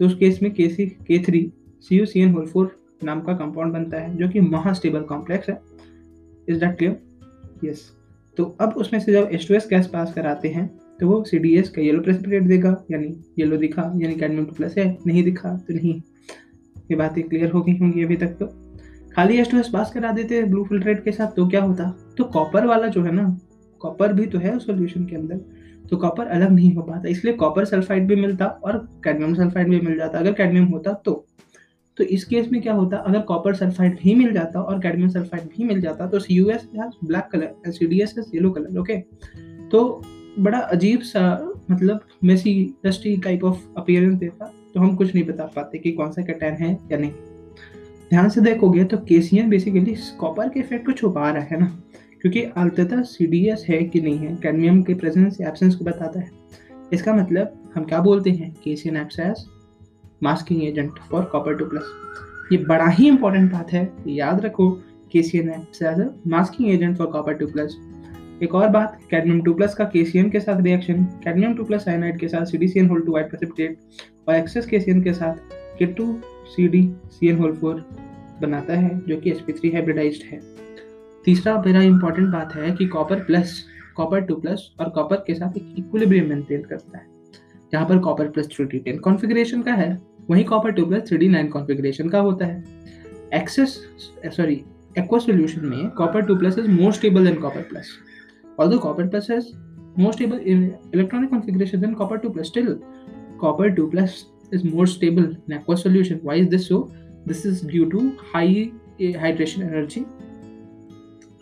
तो 0.00 0.06
उस 0.06 0.16
केस 0.18 0.38
में 0.42 0.52
K 0.52 0.68
C 0.68 0.86
K 0.86 1.18
three 1.24 1.50
C 1.88 1.98
U 1.98 2.06
C 2.06 2.20
N 2.20 2.32
whole 2.32 2.46
four 2.46 2.76
नाम 3.04 3.20
का 3.20 3.32
कंपाउंड 3.34 3.72
बनता 3.72 4.00
है, 4.00 4.16
जो 4.16 4.28
कि 4.28 4.40
महास्टेबल 4.40 5.02
कॉम्प्लेक्स 5.02 5.48
है। 5.48 5.60
इज़ 6.48 6.58
दैट 6.58 6.76
क्लियर 6.78 7.68
यस 7.68 7.90
तो 8.38 8.44
अब 8.60 8.74
उसमें 8.76 9.00
से 9.00 9.12
जब 9.12 9.28
एच 9.32 9.46
टू 9.48 9.54
एस 9.54 9.66
गैस 9.70 9.86
पास 9.86 10.12
कराते 10.14 10.48
हैं 10.48 10.68
तो 11.00 11.08
वो 11.08 11.22
सी 11.24 11.38
डी 11.38 11.56
एस 11.56 11.68
का 11.68 11.82
येलो 11.82 12.02
प्रेसिपिटेट 12.02 12.42
देगा, 12.42 12.84
यानी 12.90 13.16
येलो 13.38 13.56
दिखा, 13.56 13.92
यानी 13.96 14.14
कैडमियम 14.14 14.44
टू 14.46 14.52
प्लस 14.52 14.78
है, 14.78 14.96
नहीं 15.06 15.24
दिखा 15.24 15.56
तो 15.68 15.74
नहीं। 15.74 16.00
ये 16.90 16.96
बातें 16.96 17.22
क्लियर 17.24 17.50
हो 17.50 17.62
गई 17.62 17.76
होंगी 17.78 18.04
अभी 18.04 18.16
तक 18.16 18.38
तो। 18.40 18.65
खाली 19.16 19.36
एस 19.38 19.50
टू 19.50 19.58
एस 19.58 19.68
पास 19.68 19.90
करा 19.92 20.10
देते 20.12 20.42
ब्लू 20.44 20.64
फिल्ट्रेट 20.64 21.02
के 21.04 21.12
साथ 21.12 21.36
तो 21.36 21.46
क्या 21.48 21.62
होता? 21.62 21.84
तो 22.18 22.24
कॉपर 22.24 22.66
वाला 22.66 22.86
जो 22.86 23.02
है 23.02 23.12
ना 23.12 23.36
कॉपर 23.80 24.12
भी 24.12 24.26
तो 24.26 24.38
है 24.38 24.54
उस 24.56 24.66
सोल्यूशन 24.66 25.04
के 25.04 25.16
अंदर 25.16 25.36
तो 25.90 25.96
कॉपर 25.96 26.26
अलग 26.26 26.50
नहीं 26.50 26.72
हो 26.74 26.82
पाता। 26.82 27.08
इसलिए 27.08 27.34
कॉपर 27.34 27.64
सल्फाइड 27.64 28.06
भी 28.08 28.16
मिलता 28.16 28.46
और 28.46 28.76
कैडमियम 29.04 29.34
सल्फाइड 29.34 29.68
भी 29.68 29.80
मिल 29.80 29.96
जाता। 29.98 30.18
अगर 30.18 30.32
कैडमियम 30.32 30.64
होता 30.64 30.92
तो। 31.04 31.24
तो 31.96 32.04
इस 32.04 32.24
केस 32.24 32.48
में 32.52 32.60
क्या 32.62 32.72
होता? 32.74 32.96
अगर 32.98 33.20
कॉपर 33.22 33.54
सल्फाइड 33.54 33.98
भी 34.02 34.14
मिल 34.14 34.32
जाता 34.32 34.60
और 34.60 34.80
कैडमियम 34.80 35.08
सल्फाइड 35.10 35.44
भी 35.56 35.64
मिल 35.64 35.80
जाता 35.80 36.06
तो 36.06 36.18
C 36.18 36.34
U 36.34 36.48
S 36.50 36.68
black 36.74 37.28
colour 37.32 37.70
C 37.70 37.86
D 37.86 38.00
S 38.00 38.14
yellow 38.34 38.50
colour 38.50 38.78
okay 38.78 38.98
तो 39.70 40.02
बड़ा 40.38 40.58
अजीब 40.58 41.00
सा 41.02 41.22
मतलब 41.70 42.00
messy 42.24 42.52
dusty 42.86 43.16
type 43.16 43.44
of 43.44 43.62
appearance 43.76 44.18
देता 44.18 44.52
तो 44.74 44.80
हम 44.80 44.94
कुछ 44.96 45.14
नहीं 45.14 45.24
बता 45.24 45.44
पाते 45.56 45.78
कि 45.78 45.92
कौन 45.92 46.12
सा 46.12 46.22
कैटैन 46.22 46.54
है 46.54 46.72
या 46.92 46.98
नहीं। 46.98 47.12
ध्यान 48.10 48.28
से 48.28 48.40
देखोगे 48.40 48.84
तो 48.84 48.96
केसियन 48.98 49.48
बेसिकली 49.50 49.94
कॉपर 50.18 50.48
के 50.48 50.60
इफ़ेक्ट 50.60 50.86
को 50.86 50.92
छुपा 50.92 51.30
रहा 51.30 51.42
है 51.42 51.60
ना? 51.60 51.66
क्योंकि 52.22 52.42
अल्तता 52.56 53.00
सी 53.02 53.46
है 53.68 53.82
कि 53.82 54.00
नहीं 54.00 54.18
है? 54.18 54.34
कैडमियम 54.36 54.82
के 54.82 54.94
प्रेजेंस 54.94 55.40
एब्सेंस 55.40 55.74
को 55.74 55.84
बताता 55.84 56.20
है। 56.20 56.30
इसका 56.92 57.14
मतलब 57.14 57.72
हम 57.74 57.84
क्या 57.84 58.00
बोलते 58.00 58.30
हैं? 58.30 58.52
KCN 58.64 58.96
acts 58.96 59.18
as 59.20 59.44
masking 60.22 60.62
agent 60.64 60.98
for 61.10 61.24
copper 61.24 61.56
two 61.56 61.64
plus 61.64 61.90
ये 62.52 62.58
बड़ा 62.58 62.86
ही 62.88 63.08
इंपॉर्टेंट 63.08 63.52
बात 63.52 63.72
है। 63.72 63.88
याद 64.08 64.44
रखो, 64.44 64.70
KCN 65.12 65.48
acts 65.50 65.82
as 65.82 66.04
masking 66.28 66.70
agent 66.70 66.96
for 66.98 67.06
copper 67.06 67.34
two 67.34 67.46
plus 67.46 67.76
एक 68.42 68.54
और 68.54 68.68
बात 68.68 68.98
कैडमियम 69.10 69.40
टू 69.42 69.52
प्लस 69.54 69.74
का 69.74 69.84
केसीएन 69.84 70.30
के 70.30 70.40
साथ 70.40 70.60
reaction 70.60 71.04
cadmium 71.24 71.54
two 71.54 71.64
plus 71.64 71.84
cyanide 71.84 72.18
के 72.20 72.28
साथ 72.28 72.44
CDCN 72.44 72.88
whole 72.88 73.00
two 73.00 73.12
white 73.12 73.28
precipitate 73.30 73.78
और 74.28 74.34
एक्सेस 74.34 74.66
केसीएन 74.66 75.02
के 75.02 75.12
साथ 75.12 75.54
K 75.78 75.86
two 75.86 76.06
C 76.54 76.68
D 76.68 76.82
C 77.10 77.28
N 77.28 77.38
whole 77.38 77.54
four 77.56 77.84
बनाता 78.42 78.74
है, 78.74 79.00
जो 79.08 79.16
कि 79.16 79.32
sp3 79.32 79.72
हाइब्रिडाइज्ड 79.72 80.22
है। 80.24 80.40
तीसरा 81.24 81.56
बड़ा 81.56 81.82
इंपॉर्टेंट 81.82 82.28
बात 82.32 82.54
है 82.54 82.70
कि 82.70 82.86
copper 82.86 83.22
plus 83.24 83.64
copper 83.96 84.20
two 84.20 84.34
plus 84.34 84.70
और 84.80 84.88
कॉपर 84.90 85.16
के 85.16 85.34
साथ 85.34 85.56
एक 85.56 85.74
इक्विलिब्रियम 85.78 86.28
मेंटेन 86.28 86.62
करता 86.62 86.98
है। 86.98 87.06
जहाँ 87.72 87.86
पर 87.88 87.98
copper 87.98 88.28
plus 88.28 88.48
three 88.56 88.64
D 88.64 88.78
ten 88.78 88.98
configuration 88.98 89.62
का 89.62 89.72
है, 89.72 90.02
वहीं 90.30 90.44
copper 90.44 90.72
two 90.72 90.86
plus 90.86 91.08
three 91.08 91.18
D 91.18 91.28
nine 91.28 91.48
configuration 91.48 92.08
का 92.08 92.20
होता 92.20 92.46
है। 92.46 92.64
एक्सेस 93.34 93.78
सॉरी 94.26 94.62
एक्वा 94.98 95.18
सोल्यूशन 95.18 95.66
में 95.66 95.88
copper 95.90 96.22
two 96.26 96.36
plus 96.36 96.58
is 96.58 96.70
more 96.70 96.92
stable 96.92 97.26
than 97.26 97.40
copper 97.40 97.62
plus 97.62 97.88
although 98.58 98.78
copper 98.78 99.06
plus 99.06 99.26
has 99.26 99.52
more 99.96 100.12
stable 100.12 100.40
electronic 100.92 101.30
configuration 101.30 101.80
than 101.80 101.94
copper 101.94 102.18
2 102.18 102.30
plus, 102.30 102.48
still 102.48 102.78
copper 103.38 103.70
2 103.70 103.88
plus 103.88 104.24
is 104.52 104.64
more 104.64 104.86
stable 104.86 105.24
in 105.24 105.52
aqueous 105.52 105.82
solution 105.82 106.20
why 106.22 106.36
is 106.36 106.48
this 106.48 106.68
so 106.68 106.90
this 107.26 107.44
is 107.44 107.60
due 107.62 107.90
to 107.90 108.04
high 108.32 108.70
hydration 109.18 109.62
energy 109.62 110.06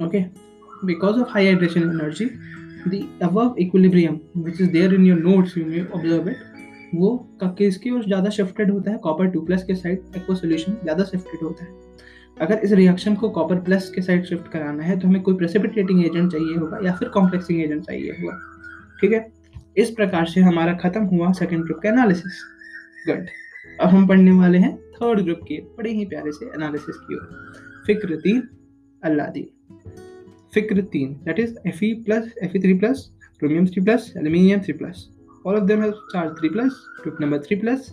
okay 0.01 0.31
because 0.85 1.21
of 1.21 1.29
high 1.29 1.45
hydration 1.45 1.89
energy 1.91 2.31
the 2.87 3.07
above 3.21 3.59
equilibrium 3.59 4.21
which 4.35 4.61
is 4.61 4.71
there 4.71 4.93
in 4.95 5.05
your 5.05 5.21
notes 5.21 5.57
you 5.57 5.67
may 5.67 5.87
observe 5.93 6.29
it 6.29 6.51
वो 6.95 7.09
किसकी 7.43 7.91
ओर 7.91 8.05
ज़्यादा 8.05 8.31
shifted 8.31 8.71
होता 8.71 8.91
है 8.91 8.99
copper 9.05 9.31
two 9.31 9.41
plus 9.47 9.63
के 9.65 9.75
side 9.75 10.17
aqua 10.17 10.35
solution 10.37 10.73
ज़्यादा 10.83 11.05
shifted 11.05 11.43
होता 11.43 11.65
है 11.65 11.73
अगर 12.41 12.61
इस 12.65 12.73
रिएक्शन 12.73 13.15
को 13.15 13.29
कॉपर 13.31 13.61
प्लस 13.61 13.91
के 13.95 14.03
साइड 14.03 14.25
शिफ्ट 14.27 14.51
कराना 14.53 14.83
है 14.83 14.99
तो 15.01 15.09
हमें 15.09 15.23
कोई 15.23 15.35
प्रेसिपिटेटिंग 15.37 16.05
एजेंट 16.05 16.31
चाहिए 16.33 16.57
होगा 16.57 16.79
या 16.85 16.95
फिर 16.97 17.09
कॉम्प्लेक्सिंग 17.17 17.61
एजेंट 17.63 17.85
चाहिए 17.87 18.17
होगा 18.21 18.39
ठीक 19.01 19.13
है 19.13 19.27
इस 19.77 19.91
प्रकार 19.91 20.27
से 20.27 20.41
हमारा 20.41 20.73
खत्म 20.83 21.05
हुआ 21.07 21.33
सेकेंड 21.33 21.65
ग्रुप 21.65 21.81
का 21.83 21.89
एनालिसिस 21.89 22.43
गुड 23.09 23.27
अब 23.81 23.89
हम 23.89 24.07
पढ़ने 24.07 24.33
वाले 24.33 24.59
हैं 24.59 24.77
थर्ड 24.95 25.21
ग्रुप 25.21 25.41
के, 25.49 25.61
बड़े 25.77 25.91
ही 25.91 26.05
प्यारे 26.05 26.33
से 26.33 26.47
एनालिसिस 26.47 26.97
की 26.97 27.15
ओर। 27.15 27.27
फ़िक्र 27.87 28.17
तीन, 28.17 28.43
अल्लाह 29.03 29.27
दी 29.27 29.43
फ़िक्र 30.55 30.83
तीन 30.93 31.13
that 31.25 31.39
is 31.41 31.55
Fe 31.79 31.95
plus 32.05 32.33
Fe 32.45 32.63
three 32.63 32.75
plus 32.75 33.11
chromium 33.43 33.73
three 33.73 33.85
plus 33.85 34.13
aluminium 34.19 34.65
three 34.65 34.73
plus 34.73 35.09
all 35.47 35.57
of 35.57 35.67
them 35.69 35.83
have 35.83 35.97
charge 36.13 36.37
3 36.37 36.51
plus, 36.51 36.77
group 37.03 37.19
number 37.21 37.39
3 37.39 37.57
plus, 37.57 37.89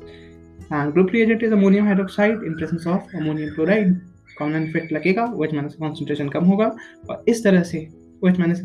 and 0.71 0.93
group 0.93 1.09
reagent 1.11 1.41
is 1.43 1.51
ammonium 1.51 1.87
hydroxide 1.87 2.45
in 2.49 2.53
presence 2.59 2.85
of 2.93 3.15
ammonium 3.21 3.53
chloride 3.55 3.93
common 4.37 4.63
effect 4.63 4.91
लगेगा 4.93 5.23
O 5.35 5.43
H 5.43 5.53
minus 5.53 5.73
concentration 5.79 6.29
कम 6.29 6.45
होगा। 6.45 6.65
और 7.09 7.23
इस 7.27 7.43
तरह 7.43 7.63
से 7.63 7.79
O 8.23 8.27
H 8.27 8.39
minus 8.39 8.61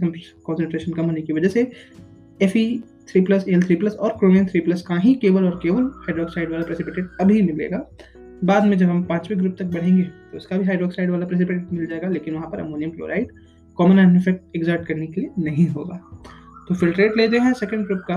concentration 0.47 0.93
कम 0.93 1.07
होने 1.07 1.23
की 1.23 1.33
वजह 1.33 1.49
से 1.49 1.71
F 2.43 2.57
E 2.59 2.83
three 3.09 3.21
plus 3.21 3.45
L 3.49 3.63
three 3.63 3.77
plus 3.77 3.95
और 3.95 4.11
क्रोमियम 4.11 4.47
थ्री 4.47 4.61
प्लस 4.61 4.83
का 4.83 4.97
ही 4.97 5.15
केवल 5.15 5.45
और 5.45 5.59
केवल 5.63 5.83
हाइड्रोक्साइड 5.97 6.51
वाला 6.51 6.65
प्रेसिपिटेट 6.65 7.09
अभी 7.21 7.43
मिलेगा 7.43 7.89
बाद 8.45 8.65
में 8.65 8.77
जब 8.79 8.87
हम 8.87 9.03
पाँचवें 9.03 9.39
ग्रुप 9.41 9.57
तक 9.59 9.65
बढ़ेंगे 9.65 10.03
तो 10.03 10.37
उसका 10.37 10.57
भी 10.57 10.65
हाइड्रोक्साइड 10.65 11.11
वाला 11.11 11.27
प्रेसिपिटेट 11.27 11.73
मिल 11.73 11.87
जाएगा, 11.87 12.09
लेकिन 12.09 12.35
वहाँ 12.35 12.51
पर 12.51 12.61
ammonium 12.61 12.91
chloride 12.91 13.29
common 13.77 14.17
effect 14.17 14.57
exert 14.57 14.87
करने 14.87 15.07
के 15.07 15.21
लिए 15.21 15.31
नहीं 15.39 15.67
होगा। 15.69 15.97
तो 16.69 16.75
फिल्ट्रेट 16.75 17.17
लेते 17.17 17.39
हैं 17.39 17.53
सेकेंड 17.53 17.85
ग्रुप 17.87 17.99
का। 17.99 18.17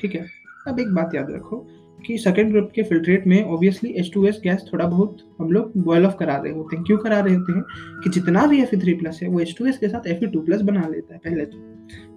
ठीक 0.00 0.14
है? 0.14 0.24
अब 0.68 0.80
एक 0.80 0.94
बात 0.94 1.14
याद 1.14 1.30
रखो 1.30 1.66
कि 2.06 2.16
सेकेंड 2.18 2.50
ग्रुप 2.50 2.70
के 2.74 2.82
फिल्ट्रेट 2.82 3.26
में 3.26 3.42
obviously 3.44 3.90
H 3.90 4.10
two 4.14 4.26
S 4.26 4.40
gas 4.44 4.68
थोड़ा 4.72 4.86
बहुत 4.86 5.18
हम 5.40 5.50
लोग 5.52 5.72
बॉयल 5.76 6.06
ऑफ़ 6.06 6.16
करा 6.16 6.36
रहे 6.36 6.52
होते 6.52 6.76
हैं। 6.76 6.84
क्यों 6.84 6.98
करा 6.98 7.20
रहे 7.20 7.34
होते 7.34 7.52
हैं? 7.52 7.62
कि 8.04 8.10
जितना 8.10 8.46
भी 8.46 8.60
एफ़ 8.62 8.74
थ्री 8.76 8.94
प्लस 8.94 9.20
है, 9.22 9.28
वो 9.28 9.40
एच 9.40 9.54
टू 9.58 9.66
एस 9.66 9.78
के 9.78 9.88
साथ 9.88 10.06
एफ़ 10.06 10.24
टू 10.24 10.40
प्लस 10.40 10.60
बना 10.62 10.86
लेता 10.88 11.14
है 11.14 11.20
पहले 11.24 11.44
तो। 11.44 11.58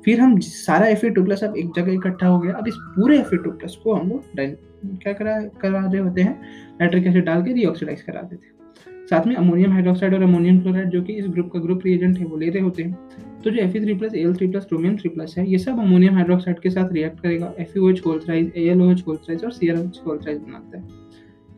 फिर 0.05 0.19
हम 0.19 0.39
सारा 0.39 0.87
एफ़ 0.87 1.05
ए 1.05 1.09
टू 1.09 1.23
प्लस 1.23 1.43
अब 1.43 1.55
एक 1.57 1.71
जगह 1.75 1.93
इकट्ठा 1.93 2.27
हो 2.27 2.39
गया। 2.39 2.53
अब 2.53 2.67
इस 2.67 2.75
पूरे 2.95 3.17
एफ़ 3.19 3.33
ए 3.35 3.37
टू 3.37 3.51
प्लस 3.51 3.75
को 3.83 3.93
हम 3.93 4.09
लोग 4.09 4.23
क्या 4.35 5.13
करा 5.13 5.39
करा 5.61 5.85
रहे 5.85 6.01
होते 6.01 6.21
हैं? 6.21 6.39
नाइट्रिक 6.79 7.07
एसिड 7.07 7.25
डाल 7.25 7.41
के 7.43 7.53
रीऑक्सीडाइज 7.53 8.01
करा 8.01 8.21
देते 8.21 8.45
हैं। 8.45 9.05
साथ 9.07 9.27
में 9.27 9.35
अमोनियम 9.35 9.71
हाइड्रोक्साइड 9.71 10.13
और 10.13 10.21
अमोनियम 10.23 10.59
क्लोराइड 10.61 10.89
जो 10.89 11.01
कि 11.01 11.13
इस 11.13 11.27
ग्रुप 11.27 11.49
का 11.53 11.59
ग्रुप 11.59 11.81
रिएजेंट 11.85 12.17
है, 12.17 12.25
वो 12.25 12.37
ले 12.37 12.49
रहे 12.49 12.63
होते 12.63 12.83
हैं। 12.83 12.97
तो 13.43 13.49
जो 13.49 13.61
F 13.61 13.71
three 13.73 13.93
plus 13.93 14.15
L 14.15 14.35
three 14.35 14.47
plus 14.47 14.65
chromium 14.65 14.97
three 14.97 15.09
plus 15.09 15.35
है, 15.37 15.49
ये 15.51 15.57
सब 15.57 15.79
अमोनियम 15.79 16.15
हाइड्रोक्साइड 16.15 16.59
के 16.59 16.69
साथ 16.69 16.93
रिएक्ट 16.93 17.19
करेगा। 17.19 17.53
F 17.59 17.77
U 17.77 17.89
H 17.89 18.01
whole thrice 18.05 18.51
A 18.55 18.63
L 18.63 18.81
O 18.81 18.91
H 18.91 19.03
whole thrice 19.07 19.43
और 19.43 19.51
सी 19.51 19.69
आर 19.69 19.77
एच 19.77 20.01
होल्थराइज 20.07 20.39
बनाता 20.39 20.77
है। 20.77 20.83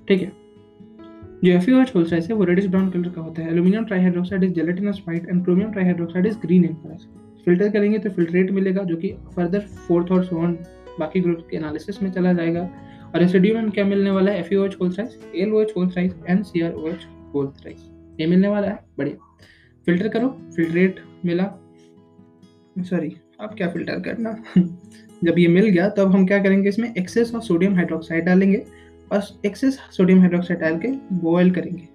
ठीक 0.08 0.22
है? 0.22 0.32
जो 1.44 1.52
एफ़ 1.52 1.70
यू 1.70 1.82
एच 1.82 1.92
होल्थराइज 1.96 2.28
है, 2.28 2.36
वो 2.36 2.44
रेडिश 2.44 2.68
ब्राउन 2.68 2.90
कलर 2.90 3.10
का 3.10 3.22
होता 3.22 3.42
है। 3.42 3.50
Aluminium 3.50 3.86
trihydroxide 3.86 4.44
is 4.44 4.52
gelatinous 4.54 5.02
white 5.08 5.30
and 5.30 5.44
chromium 5.44 5.72
trihydroxide 5.72 6.26
is 6.26 6.38
green 6.38 6.66
in 6.66 6.74
colour 6.74 6.98
filter 7.46 7.70
करेंगे 7.70 8.00
तो 8.00 8.10
फिल्ट्रेट 8.10 8.52
मिलेगा, 8.52 8.84
जो 8.84 8.96
कि 8.96 9.14
फर्दर 9.36 9.60
फोर्थ 9.88 10.12
और 10.12 10.24
सोन 10.26 10.58
बाकी 11.00 11.20
ग्रुप 11.20 11.48
के 11.52 11.58
एनालिसिस 11.58 12.02
में 12.04 12.12
चला 12.12 12.34
जाएगा। 12.34 12.62
और 13.06 13.20
रेसिड्यू 13.20 13.56
में 13.56 13.70
क्या 13.72 13.86
मिलने 13.86 14.12
वाला 14.12 14.32
है? 14.32 14.40
F 14.40 14.54
U 14.54 14.66
H 14.66 14.76
whole thrice 14.82 15.20
L 15.36 15.54
O 15.54 15.62
H 15.62 15.74
whole thrice 15.78 16.16
and 16.28 16.44
C 16.44 16.62
R 16.62 16.74
O 16.74 16.88
H 16.88 17.06
whole thrice 17.34 18.20
ये 18.20 18.28
मिलने 18.28 18.48
वाला 18.48 18.68
है, 18.68 18.80
बढ़िया। 18.98 19.36
फ़िल्टर 19.88 20.08
करो 20.08 20.28
फिल्ट्रेट 20.56 21.00
मिला। 21.26 21.44
सॉरी, 22.80 23.16
अब 23.40 23.54
क्या 23.58 23.70
फ़िल्टर 23.70 24.00
करना? 24.02 24.36
जब 25.24 25.40
ये 25.40 25.48
मिल 25.48 25.66
गया, 25.66 25.88
तब 25.90 26.12
हम 26.12 26.26
क्या 26.28 26.38
करेंगे 26.44 26.70
इसमें? 26.70 26.94
एक्सेस 26.96 27.34
ऑफ़ 27.36 27.44
सोडियम 27.44 27.76
हाइड्रोक्साइड 27.76 28.26
डालेंगे 28.26 28.64
और 29.12 29.22
एक्सेस 29.46 29.80
सोडियम 29.92 30.20
हाइड्रोक्साइड 30.20 30.60
डाल 30.60 30.78
के 30.80 30.88
बॉयल 31.16 31.52
करेंगे। 31.52 31.88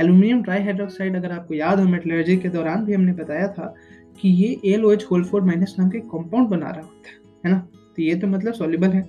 एल्यूमिनियम 0.00 0.42
ट्राई 0.42 0.62
हाइड्रोक्साइड 0.62 1.16
अगर 1.16 1.32
आपको 1.32 1.54
याद 1.54 1.80
हो 1.80 1.88
मेटलर्जी 1.88 2.36
के 2.36 2.48
दौरान 2.48 2.84
भी 2.84 2.92
हमने 2.92 3.12
बताया 3.12 3.48
था 3.48 3.74
कि 4.18 4.28
ये 4.28 4.72
L 4.72 4.84
O 4.84 4.92
H 4.92 5.04
whole 5.10 5.24
four 5.24 5.42
minus 5.42 5.74
नाम 5.78 5.88
के 5.90 6.00
कॉम्पाउंड 6.00 6.48
बना 6.48 6.70
रहा 6.70 6.80
होता 6.80 7.08
है 7.08 7.18
है 7.44 7.52
ना? 7.52 7.58
तो 7.96 8.02
ये 8.02 8.14
तो 8.14 8.26
मतलब 8.26 8.52
सॉल्युबल 8.52 8.88
है। 8.88 9.02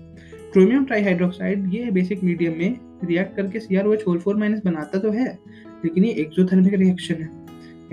क्रोमियम 0.54 0.86
ट्राई 0.86 1.04
हाइड्रोक्साइड 1.04 1.74
ये 1.74 1.92
बेसिक 1.92 2.24
मीडियम 2.24 2.54
में। 2.54 2.80
रिएक्ट 3.04 3.36
करके 3.36 3.60
C 3.60 3.76
R 3.76 3.88
O 3.88 3.94
H 3.94 4.04
whole 4.08 4.18
four 4.20 4.36
minus 4.36 4.62
बनाता 4.66 5.00
तो 5.00 5.12
है, 5.12 5.26
लेकिन 5.86 6.06
ये 6.06 6.12
एक्सोथर्मिक 6.22 6.74
रिएक्शन 6.74 7.16
है। 7.16 7.30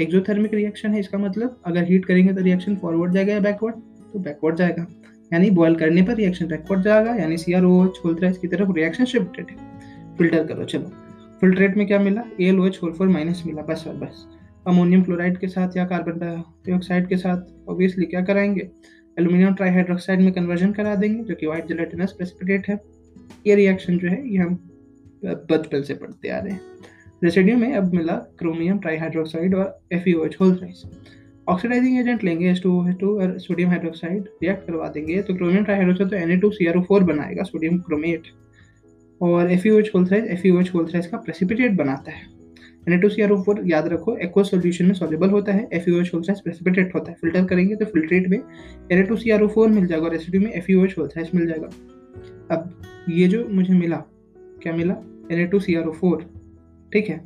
एक्सोथर्मिक 0.00 0.54
रिएक्शन 0.54 0.94
है, 0.94 1.00
इसका 1.00 1.18
मतलब 1.18 1.60
अगर 1.66 1.84
हीट 1.84 2.04
करेंगे 2.04 2.32
तो 2.32 2.42
रिएक्शन 2.42 2.76
फॉरवर्ड 2.76 3.12
जाएगा 3.12 3.32
या 3.32 3.40
बैकवर्ड 3.40 3.74
तो 4.12 4.18
बैकवर्ड 4.18 4.56
जाएगा। 4.56 4.86
यानी 5.32 5.50
बॉयल 5.50 5.74
करने 5.74 6.02
पर 6.02 6.14
रिएक्शन 6.14 6.46
बैकवर्ड 6.46 6.82
जाएगा, 6.82 7.14
यानी 7.14 7.36
C 7.36 7.52
R 7.52 7.64
O 7.64 7.84
H 7.86 8.00
whole 8.04 8.16
की 8.32 8.48
तरफ़ 8.48 8.72
रिएक्शन 8.72 9.04
शिफ्टेड 9.04 9.46
है। 9.50 10.16
फ़िल्टर 10.16 10.46
करो, 10.46 10.64
चलो। 10.64 10.92
फिल्ट्रेट 11.40 11.76
में 11.76 11.86
क्या 11.86 11.98
मिला? 11.98 12.22
L 12.40 12.60
O 12.60 12.66
H 12.66 12.78
whole 12.82 12.92
four 12.92 13.08
minus 13.08 13.42
मिला, 13.46 13.62
बस 13.62 13.84
और 13.88 13.96
बस। 13.96 14.26
अमोनियम 14.68 15.02
क्लोराइड 15.02 15.38
के 15.38 15.48
साथ 15.48 15.76
या 15.76 15.84
कार्बन 15.86 16.18
डाइऑक्साइड 16.18 17.08
के 17.08 17.16
साथ 17.16 17.68
ऑब्वियसली 17.70 18.06
क्या 18.06 18.20
कराएँगे? 18.22 18.68
एल्यूमिनियम 19.16 19.54
ट्राईहाइड्रोक्साइड 19.54 20.20
में 20.20 20.32
कन्वर्जन 20.32 20.72
करा 20.72 20.94
देंगे, 20.94 21.22
जो 21.24 21.34
कि 21.34 21.46
व्हाइट 21.46 21.68
जेलेटिनस 21.68 22.12
प्रेसिपिटेट 22.12 22.68
है। 22.68 22.78
ये 23.46 23.54
रिएक्शन 23.54 23.98
जो 23.98 24.08
है, 24.08 24.22
ये 24.28 24.38
हम 24.38 24.54
बचपन 25.24 25.82
से 25.82 25.94
पढ़ते 25.94 26.28
आ 26.28 26.38
रहे 26.38 26.52
हैं। 26.52 26.60
रेसिड्यू 27.24 27.56
में 27.58 27.72
अब 27.74 27.94
मिला 27.94 28.16
क्रोमियम 28.38 28.78
ट्राईहाइड्रोक्साइड 28.78 29.54
और 29.54 29.78
F 29.92 30.08
whole thrice 30.40 30.84
oxidizing 31.48 31.98
agent 31.98 32.24
लेंगे 32.24 32.50
एस 32.50 32.62
टू 32.62 32.86
टू 33.00 33.18
और 33.20 33.38
सोडियम 33.38 33.68
हाइड्रोक्साइड 33.70 34.24
रिएक्ट 34.42 34.66
करवा 34.66 34.88
देंगे। 34.88 35.20
तो 35.22 35.34
क्रोमियम 35.34 35.64
ट्राईहाइड्रोक्साइड 35.64 36.10
तो 36.10 36.16
N 36.16 36.32
A 36.32 36.36
two 36.36 36.50
C 36.50 36.66
R 36.66 36.76
O 36.76 36.82
four 36.82 37.04
बनाएगा 37.04 37.42
सोडियम 37.42 37.78
क्रोमेट 37.78 38.32
और 39.20 39.50
F 39.52 39.68
whole 39.68 39.84
whole thrice 39.94 40.26
F 40.26 40.46
whole thrice 40.72 41.06
का 41.06 41.18
प्रेसिपिटेट 41.18 41.72
बनाता 41.76 42.12
है। 42.12 42.37
एन 42.88 43.22
आर 43.22 43.36
फोर 43.42 43.62
याद 43.66 43.88
रखो 43.88 44.16
एक्वा 44.22 44.42
सोल्यूशन 44.42 44.86
में 44.86 44.94
सॉल्युबल 44.94 45.30
होता 45.30 45.52
है 45.52 45.68
एफ़ 45.72 45.88
होल्थराइज 45.90 46.40
प्रेसिपिटेट 46.40 46.94
होता 46.94 47.10
है। 47.10 47.16
फ़िल्टर 47.16 47.44
करेंगे 47.46 47.76
तो 47.76 47.84
फिल्ट्रेट 47.84 48.28
में 48.28 48.38
N 48.92 49.04
two 49.06 49.16
C 49.16 49.30
R 49.30 49.46
four 49.48 49.68
मिल 49.68 49.86
जाएगा 49.86 50.06
और 50.06 50.12
रेसिड्यू 50.12 50.40
में 50.40 50.50
एफ़ 50.52 50.70
होल्थराइज 50.72 51.30
मिल 51.34 51.46
जाएगा। 51.46 51.68
अब 52.50 53.06
ये 53.10 53.26
जो 53.28 53.46
मुझे 53.48 53.74
मिला, 53.74 53.96
क्या 54.62 54.72
मिला? 54.72 54.94
N 55.32 55.46
two 55.48 55.58
C 55.60 55.74
R 55.74 55.90
four 55.90 56.24
ठीक 56.92 57.08
है? 57.08 57.20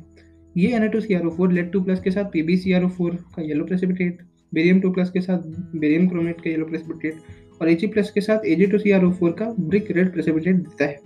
ये 0.55 0.75
N 0.75 0.87
two 0.89 0.99
C 1.01 1.13
R 1.13 1.25
O 1.25 1.29
four 1.29 1.51
lead 1.51 1.71
two 1.71 1.81
plus 1.81 2.01
के 2.01 2.11
साथ 2.11 2.25
P 2.33 2.41
B 2.41 2.57
C 2.57 2.73
R 2.73 2.83
O 2.83 2.87
four 2.89 3.15
का 3.35 3.41
yellow 3.41 3.65
precipitate 3.65 4.21
barium 4.53 4.79
two 4.81 4.91
plus 4.91 5.09
के 5.11 5.21
साथ 5.21 5.47
बेरियम 5.75 6.07
क्रोमेट 6.07 6.41
का 6.41 6.49
येलो 6.49 6.65
प्रेसिपिटेट 6.65 7.61
और 7.61 7.69
एच 7.69 7.85
प्लस 7.93 8.11
के 8.11 8.21
साथ 8.21 8.45
A 8.45 8.55
G 8.55 8.65
two 8.67 8.77
C 8.77 8.91
R 8.91 9.05
O 9.05 9.11
four 9.11 9.31
का 9.31 9.45
ब्रिक 9.59 9.91
रेड 9.91 10.11
प्रेसिपिटेट 10.13 10.55
देता 10.55 10.85
है। 10.85 10.99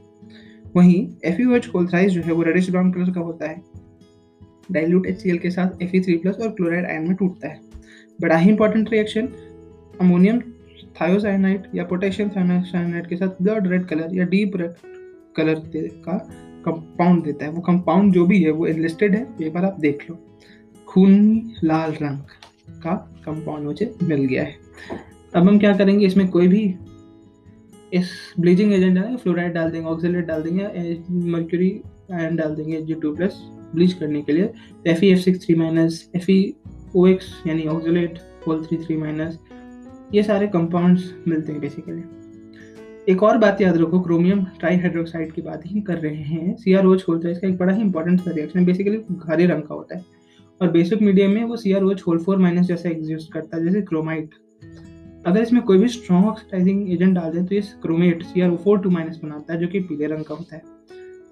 वहीं 0.76 1.08
एफ़ 1.26 1.42
यू 1.42 1.56
एच 1.56 1.70
जो 2.08 2.22
है 2.22 2.34
वो 2.34 2.44
रेडिश 2.44 2.70
ब्राउन 2.72 2.92
कलर 2.92 3.12
का 3.12 3.22
होता 3.22 3.50
है। 3.50 3.62
डाइल्यूट 4.72 5.06
एच 5.08 5.20
सी 5.20 5.30
एल 5.30 5.38
के 5.38 5.50
साथ 5.52 5.82
एफ़ 5.84 5.96
थ्री 6.06 6.18
प्लस 6.18 6.36
और 6.36 6.50
क्लोराइड 6.50 6.86
आयन 6.86 7.08
में 7.08 7.16
टूटता 7.16 7.48
है। 7.48 7.60
बड़ा 8.20 8.38
ही 8.38 8.50
इंपॉर्टेंट 8.50 8.92
रिएक्शन 8.92 9.28
अमोनियम 10.02 10.40
थायोसाइनाइड 11.02 11.64
या 11.76 11.84
पोटेशियम 11.84 12.30
साइनाइड 12.30 13.08
के 13.08 13.16
साथ 13.16 13.42
ब्लड 13.42 13.68
रेड 13.68 13.86
कलर 13.86 14.16
या 14.16 14.26
डीप 14.26 14.56
रेड 14.58 14.74
कलर 15.36 15.62
का 16.06 16.18
कंपाउंड 16.66 17.24
देता 17.24 17.46
है। 17.46 17.52
वो 17.52 17.62
कंपाउंड 17.62 18.14
जो 18.14 18.26
भी 18.26 18.42
है, 18.44 18.52
वो 18.52 18.66
एनलिस्टेड 18.68 19.16
है 19.16 19.28
एक 19.42 19.54
बार 19.54 19.66
आप 19.66 19.80
देख 19.80 20.10
लो। 20.10 20.18
खूनी 20.88 21.54
लाल 21.64 21.92
रंग 21.94 22.18
का 22.84 22.96
कंपाउंड 23.26 23.66
मुझे 23.66 23.94
मिल 24.04 24.24
गया 24.26 24.44
है। 24.44 24.56
अब 25.36 25.48
हम 25.48 25.60
क्या 25.60 25.76
करेंगे, 25.78 26.06
इसमें 26.06 26.28
कोई 26.28 26.48
भी 26.48 26.64
इस 27.94 28.10
ब्लीचिंग 28.40 28.74
एजेंट 28.74 28.96
डालेंगे 28.96 29.18
फ्लोराइड 29.18 29.54
डाल 29.54 29.72
देंगे 29.72 29.88
ऑक्सीलेट 29.88 30.26
डाल 30.26 30.42
देंगे 30.44 30.64
मर्क्यूरी 31.32 31.70
आयन 32.14 32.36
डाल 32.36 32.56
देंगे 32.56 32.82
जी 32.82 32.94
टू 32.94 33.14
प्लस 33.16 33.40
ब्लीच 33.76 33.94
करने 33.94 34.22
के 34.22 34.34
लिए 34.34 34.52
F 34.88 35.06
E 35.06 35.10
F 35.10 35.20
six 35.20 35.46
three 35.46 35.56
minus 35.56 36.10
F 36.16 36.32
E 36.32 36.54
O 36.96 37.08
X 37.08 37.34
यानी 37.48 37.66
oxalate 37.68 38.20
whole 38.48 38.64
three 38.66 38.78
three 38.78 38.98
minus 38.98 39.40
ये 40.14 40.24
सारे 40.24 40.48
कंपाउंड्स 40.48 41.14
मिलते 41.28 41.52
हैं 41.52 41.62
बेसिकली 41.62 42.04
एक 43.12 43.24
और 43.24 43.38
बात 43.38 43.62
याद 43.62 43.78
रखो 43.78 44.00
क्रोमियम 44.00 44.44
ट्राईहाइड्रोक्साइड 44.60 45.32
की 45.32 45.42
बात 45.42 45.62
ही 45.66 45.82
कर 45.82 45.98
रहे 45.98 46.16
हैं. 46.16 46.56
सी 46.56 46.74
आर 46.74 46.86
ओच 46.86 47.04
होता 47.08 47.28
है 47.28 47.34
इसका 47.34 47.48
एक 47.48 47.58
बड़ा 47.58 47.74
ही 47.74 47.82
इंपॉर्टेंट 47.82 48.22
सा 48.22 48.32
रिएक्शन 48.32 48.66
बेसिकली 48.66 49.02
हरे 49.30 49.46
रंग 49.46 49.64
का 49.64 49.76
होता 49.76 49.98
है. 49.98 50.04
और 50.62 50.72
बेसिक 50.72 51.02
मीडियम 51.02 51.32
में 51.32 51.44
वो 51.44 51.58
C 51.58 51.74
R 51.74 51.84
O H 51.84 52.02
whole 52.08 52.18
four 52.20 52.38
minus 52.38 52.66
जैसा 52.68 52.90
एग्जिस्ट 52.90 53.32
करता 53.34 53.58
है, 53.58 53.64
जैसे 53.64 53.82
क्रोमाइट 53.82 54.36
अगर 55.26 55.42
इसमें 55.42 55.62
कोई 55.62 55.78
भी 55.78 55.88
स्ट्रॉन्ग 55.88 56.28
ऑक्सीडाइजिंग 56.28 56.92
एजेंट 56.94 57.16
डाल 57.16 57.32
दें 57.32 57.46
तो 57.46 57.56
इस 57.56 57.74
chromate 57.82 58.24
C 58.24 58.42
R 58.42 58.50
O 58.50 58.58
four 58.58 58.80
two 58.80 58.90
minus 58.90 59.20
बनाता 59.24 59.54
है, 59.54 59.60
जो 59.60 59.68
कि 59.68 59.80
पीले 59.80 60.08
रंग 60.08 60.26
का 60.26 60.36
होता 60.36 60.56
है. 60.56 60.62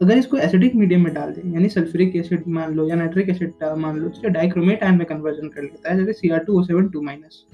अगर 0.02 0.18
इसको 0.18 0.38
एसिडिक 0.38 0.76
मीडियम 0.76 1.04
में 1.04 1.14
डाल 1.14 1.32
दें, 1.32 1.54
यानी 1.54 1.70
सल्फ्यूरिक 1.70 2.16
एसिड 2.16 2.44
मान 2.50 2.74
लो 2.76 2.88
या 2.88 2.96
नाइट्रिक 2.96 3.30
एसिड 3.30 3.64
मान 3.78 3.98
लो 3.98 4.10
तो 4.12 4.30
डाइक्रोमेट 4.30 4.84
आयन 4.84 4.98
में 4.98 5.06
कन्वर्जन 5.08 5.48
कर 5.48 5.62
लेता 5.62 5.92
है, 5.92 5.98
जैसे 5.98 6.14
C 6.14 6.30
R 6.30 6.40
two 6.40 6.60
O 6.60 6.64
seven 6.64 6.88
two 6.90 7.02
minus 7.02 7.46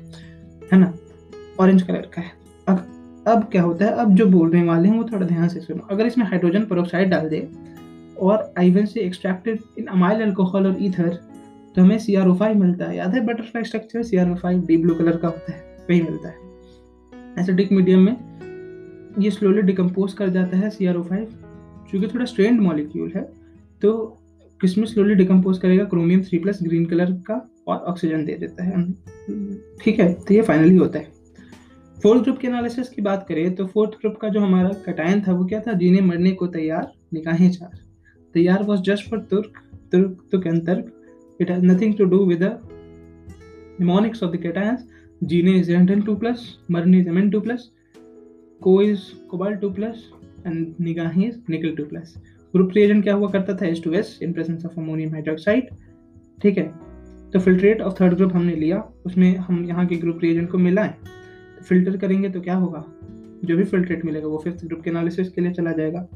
है 0.74 0.80
ना? 0.80 0.94
ऑरेंज 1.60 1.82
कलर 1.82 2.10
का 2.16 2.22
है। 2.22 2.32
अब 2.68 3.24
अब 3.28 3.44
क्या 3.52 3.62
होता 3.64 3.86
है? 3.86 3.92
अब 3.94 4.16
जो 4.16 4.26
बोलने 4.28 4.64
वाले 4.64 4.90
हैं, 4.90 4.98
वो 4.98 5.04
थोड़ा 5.12 5.26
ध्यान 5.26 5.48
से 5.48 5.60
सुनो। 5.62 5.88
अगर 5.92 6.06
इसमें 6.06 6.26
हाइड्रोजन 6.26 6.64
पेरोक्साइड 6.66 7.10
डाल 7.10 7.28
दे 7.30 7.48
और 8.20 8.54
आइवन 8.60 8.86
से 8.86 9.00
एक्सट्रैक्टेड 9.02 9.60
इन 9.80 9.86
अमाइल 9.88 10.22
अल्कोहल 10.22 10.68
और 10.68 10.78
ईथर 10.82 11.10
तो 11.76 11.82
हमें 11.82 11.98
सी 12.00 12.16
आर 12.16 12.28
ओ 12.28 12.34
फाइव 12.36 12.58
मिलता 12.58 12.86
है। 12.86 12.96
याद 12.98 13.14
है? 13.16 13.26
Butterfly 13.26 13.64
structure 13.64 14.04
C 14.04 14.18
R 14.18 14.32
O 14.32 14.36
five 14.36 14.66
D 14.66 14.78
blue 14.78 14.96
colour 14.96 15.18
का 15.18 15.28
होता 15.28 15.52
है, 15.54 15.60
वही 15.90 16.02
मिलता 16.02 16.30
है। 16.30 16.36
एसिडिक 17.40 17.72
मीडियम 17.72 18.00
में 18.00 18.16
ये 19.20 19.32
स्लोली 19.32 19.62
डिकम्पोज 19.64 20.14
कर 20.14 20.30
जाता 20.30 20.58
है 20.58 20.70
सी 20.70 20.86
चूँकि 21.92 22.08
थोड़ा 22.08 22.26
स्ट्रेंड 22.26 22.62
मॉलिक्यूल 22.62 23.12
है 23.16 23.22
तो 23.82 24.18
किसमें 24.62 24.86
स्लोली 24.86 25.16
डिकम्पोज 25.16 25.58
करेगा 25.58 25.84
chromium 25.84 26.22
three 26.22 26.40
plus 26.40 26.60
green 26.64 26.86
colour 26.86 27.12
का 27.12 27.50
और 27.68 27.78
ऑक्सीजन 27.78 28.26
दे 28.26 28.34
देता 28.34 28.64
है। 28.64 28.92
ठीक 29.82 30.00
है 30.00 30.14
तो 30.14 30.34
ये 30.34 30.42
फाइनली 30.42 30.76
होता 30.76 31.00
है। 31.00 31.12
फोर्थ 32.04 32.24
ग्रुप 32.24 32.38
के 32.38 32.48
एनालिसिस 32.48 32.90
की 32.90 33.02
बात 33.02 33.26
करें 33.30 33.56
तो 33.56 33.66
फोर्थ 33.66 33.92
ग्रुप 33.92 34.18
का 34.18 34.30
जो 34.30 34.40
हमारा 34.40 34.70
कटायन 34.86 35.22
था, 35.22 35.34
वो 35.34 35.46
क्या 35.46 35.60
था? 35.60 35.74
जीने 35.74 36.02
मरने 36.02 36.32
को 36.32 36.48
तैयार, 36.48 36.92
निकाहें 37.14 37.52
चार। 37.52 37.80
तैयार 38.34 38.64
वॉज़ 38.64 38.82
जस्ट 38.82 39.10
फॉर 39.10 39.20
तुर्क 39.20 39.62
तुर्क 39.92 40.28
तुक 40.32 40.48
एंड 40.48 40.66
तर्क 40.66 40.92
it 41.42 41.52
has 41.52 41.66
nothing 41.66 41.96
to 41.98 42.06
do 42.06 42.26
with 42.26 42.50
mnemonics 43.82 44.20
of 44.24 44.32
the 44.32 44.40
cations. 44.42 44.82
जीने 45.24 45.64
is 45.64 46.06
टू 46.06 46.16
प्लस 46.16 46.58
मरने 46.72 47.00
is 47.00 47.10
is 47.10 47.16
Mn2 47.16 47.40
plus 47.46 47.62
Co 48.62 48.74
is 48.86 49.00
cobalt 49.32 49.62
2 49.62 49.70
plus 49.76 49.96
and 50.48 50.82
निगाही 50.82 51.32
nickel 51.32 51.80
2 51.80 51.88
plus. 51.88 52.08
ग्रुप 52.56 52.70
रिएजेंट 52.76 53.04
क्या 53.04 53.14
हुआ 53.14 53.30
करता 53.30 53.56
था? 53.56 53.74
H2S 53.74 54.06
in 54.24 54.34
presence 54.34 54.66
of 54.66 54.80
ammonium 54.80 55.10
hydroxide. 55.10 55.62
ठीक 56.42 56.58
है? 56.58 56.74
तो 57.34 57.40
फिल्ट्रेट 57.40 57.82
ऑफ़ 57.82 57.94
थर्ड 57.94 58.14
ग्रुप 58.14 58.36
हमने 58.36 58.56
लिया। 58.56 58.90
उसमें 59.06 59.38
हम 59.38 59.66
यहाँ 59.66 59.86
के 59.86 59.96
ग्रुप 59.96 60.20
रिएजेंट 60.24 60.52
को 60.52 60.58
मिलाएँ। 60.58 60.90
तो 60.90 61.64
फ़िल्टर 61.64 61.98
करेंगे 61.98 62.30
तो 62.30 62.42
क्या 62.42 62.56
होगा? 62.56 62.86
जो 63.46 63.58
भी 63.58 63.64
फिल्ट्रेट 63.64 64.06
मिलेगा, 64.06 64.28
वो 64.28 64.38
फिफ्थ 64.38 64.66
ग्रुप 64.66 64.82
के 64.82 64.90
एनालिसिस 64.90 65.30
के 65.30 65.42
लिए 65.42 65.52
चला 65.52 65.72
जाएगा। 65.72 66.08